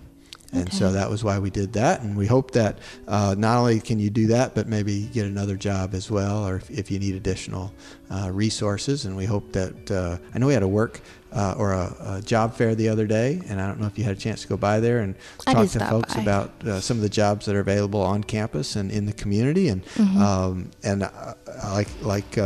And 0.54 0.70
so 0.70 0.92
that 0.92 1.08
was 1.08 1.24
why 1.24 1.38
we 1.38 1.48
did 1.48 1.72
that. 1.72 2.02
And 2.02 2.14
we 2.14 2.26
hope 2.26 2.50
that 2.50 2.78
uh, 3.08 3.34
not 3.38 3.56
only 3.56 3.80
can 3.80 3.98
you 3.98 4.10
do 4.10 4.26
that, 4.26 4.54
but 4.54 4.66
maybe 4.68 5.06
get 5.06 5.24
another 5.26 5.56
job 5.56 5.94
as 5.94 6.10
well, 6.10 6.46
or 6.46 6.56
if, 6.56 6.70
if 6.70 6.90
you 6.90 6.98
need 6.98 7.14
additional 7.14 7.72
uh, 8.10 8.30
resources. 8.30 9.06
And 9.06 9.16
we 9.16 9.24
hope 9.24 9.52
that 9.52 9.90
uh, 9.90 10.18
I 10.34 10.38
know 10.38 10.46
we 10.48 10.52
had 10.52 10.62
a 10.62 10.68
work 10.68 11.00
uh, 11.32 11.54
or 11.56 11.72
a, 11.72 11.96
a 12.18 12.20
job 12.20 12.54
fair 12.54 12.74
the 12.74 12.90
other 12.90 13.06
day, 13.06 13.40
and 13.48 13.62
I 13.62 13.66
don't 13.66 13.80
know 13.80 13.86
if 13.86 13.96
you 13.96 14.04
had 14.04 14.14
a 14.14 14.20
chance 14.20 14.42
to 14.42 14.48
go 14.48 14.58
by 14.58 14.78
there 14.80 14.98
and 15.00 15.14
I 15.46 15.54
talk 15.54 15.70
to 15.70 15.78
folks 15.86 16.14
by. 16.16 16.20
about 16.20 16.50
uh, 16.66 16.80
some 16.80 16.98
of 16.98 17.02
the 17.02 17.08
jobs 17.08 17.46
that 17.46 17.56
are 17.56 17.60
available 17.60 18.02
on 18.02 18.22
campus 18.22 18.76
and 18.76 18.90
in 18.92 19.06
the 19.06 19.14
community. 19.14 19.68
And 19.68 19.82
Mm-hmm. 19.94 20.20
um, 20.22 20.70
and 20.84 21.02
uh, 21.04 21.34
like 21.72 21.88
like. 22.02 22.36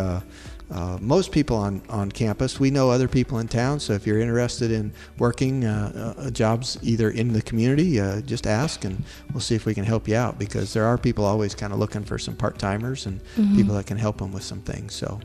Uh, 0.70 0.98
most 1.00 1.30
people 1.30 1.56
on, 1.56 1.80
on 1.88 2.10
campus, 2.10 2.58
we 2.58 2.70
know 2.70 2.90
other 2.90 3.06
people 3.06 3.38
in 3.38 3.46
town. 3.46 3.78
So 3.78 3.92
if 3.92 4.06
you're 4.06 4.18
interested 4.20 4.72
in 4.72 4.92
working 5.18 5.64
uh, 5.64 6.14
uh, 6.18 6.30
jobs 6.30 6.76
either 6.82 7.10
in 7.10 7.32
the 7.32 7.42
community, 7.42 8.00
uh, 8.00 8.20
just 8.22 8.46
ask 8.46 8.84
and 8.84 9.04
we'll 9.32 9.40
see 9.40 9.54
if 9.54 9.64
we 9.64 9.74
can 9.74 9.84
help 9.84 10.08
you 10.08 10.16
out 10.16 10.38
because 10.38 10.72
there 10.72 10.84
are 10.84 10.98
people 10.98 11.24
always 11.24 11.54
kind 11.54 11.72
of 11.72 11.78
looking 11.78 12.04
for 12.04 12.18
some 12.18 12.34
part 12.34 12.58
timers 12.58 13.06
and 13.06 13.20
people 13.54 13.74
that 13.74 13.86
can 13.86 13.96
help 13.96 14.18
them 14.18 14.32
with 14.32 14.42
some 14.42 14.60
things. 14.62 14.92
So 14.94 15.20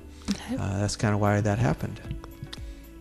uh, 0.57 0.79
that's 0.79 0.95
kind 0.95 1.13
of 1.13 1.19
why 1.19 1.41
that 1.41 1.57
happened. 1.57 1.99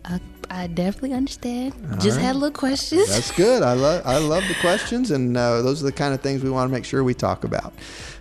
I, 0.03 0.19
I 0.49 0.67
definitely 0.67 1.13
understand. 1.13 1.73
All 1.91 1.97
Just 1.97 2.17
right. 2.17 2.25
had 2.25 2.35
little 2.35 2.51
questions. 2.51 3.07
That's 3.07 3.31
good. 3.31 3.63
I 3.63 3.73
love 3.73 4.01
I 4.05 4.17
love 4.17 4.43
the 4.47 4.55
questions, 4.55 5.11
and 5.11 5.37
uh, 5.37 5.61
those 5.61 5.81
are 5.81 5.85
the 5.85 5.91
kind 5.91 6.13
of 6.13 6.21
things 6.21 6.43
we 6.43 6.49
want 6.49 6.69
to 6.69 6.73
make 6.73 6.85
sure 6.85 7.03
we 7.03 7.13
talk 7.13 7.43
about. 7.43 7.73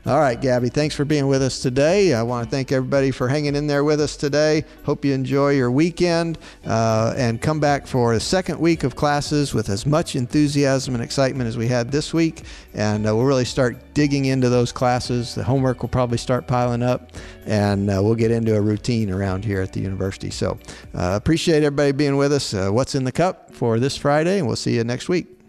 All 0.07 0.19
right, 0.19 0.41
Gabby, 0.41 0.71
thanks 0.71 0.95
for 0.95 1.05
being 1.05 1.27
with 1.27 1.43
us 1.43 1.61
today. 1.61 2.15
I 2.15 2.23
want 2.23 2.47
to 2.47 2.51
thank 2.51 2.73
everybody 2.73 3.11
for 3.11 3.29
hanging 3.29 3.55
in 3.55 3.67
there 3.67 3.85
with 3.85 4.01
us 4.01 4.17
today. 4.17 4.65
Hope 4.85 5.05
you 5.05 5.13
enjoy 5.13 5.51
your 5.51 5.71
weekend 5.71 6.39
uh, 6.65 7.13
and 7.19 7.39
come 7.39 7.61
back 7.61 7.87
for 7.87 8.15
the 8.15 8.21
second 8.21 8.59
week 8.59 8.83
of 8.83 8.97
classes 8.97 9.53
with 9.53 9.69
as 9.69 9.85
much 9.85 10.17
enthusiasm 10.17 10.95
and 10.95 11.05
excitement 11.05 11.49
as 11.49 11.59
we 11.59 11.69
had 11.69 11.93
this 11.93 12.15
week. 12.15 12.45
And 12.73 13.07
uh, 13.07 13.15
we'll 13.15 13.27
really 13.27 13.45
start 13.45 13.77
digging 13.93 14.25
into 14.25 14.49
those 14.49 14.73
classes. 14.73 15.35
The 15.35 15.45
homework 15.45 15.83
will 15.83 15.91
probably 15.91 16.19
start 16.19 16.47
piling 16.47 16.83
up, 16.83 17.13
and 17.45 17.91
uh, 17.91 18.01
we'll 18.03 18.15
get 18.15 18.31
into 18.31 18.57
a 18.57 18.61
routine 18.61 19.11
around 19.11 19.45
here 19.45 19.61
at 19.61 19.75
the 19.75 19.81
university. 19.81 20.31
So 20.31 20.59
uh, 20.95 21.13
appreciate 21.13 21.63
everybody 21.63 21.93
being 21.93 22.17
with 22.17 22.33
us. 22.33 22.55
Uh, 22.55 22.71
What's 22.71 22.95
in 22.95 23.05
the 23.05 23.13
cup 23.13 23.53
for 23.53 23.79
this 23.79 23.99
Friday, 23.99 24.39
and 24.39 24.47
we'll 24.47 24.57
see 24.57 24.77
you 24.77 24.85
next 24.85 25.11
week. 25.11 25.40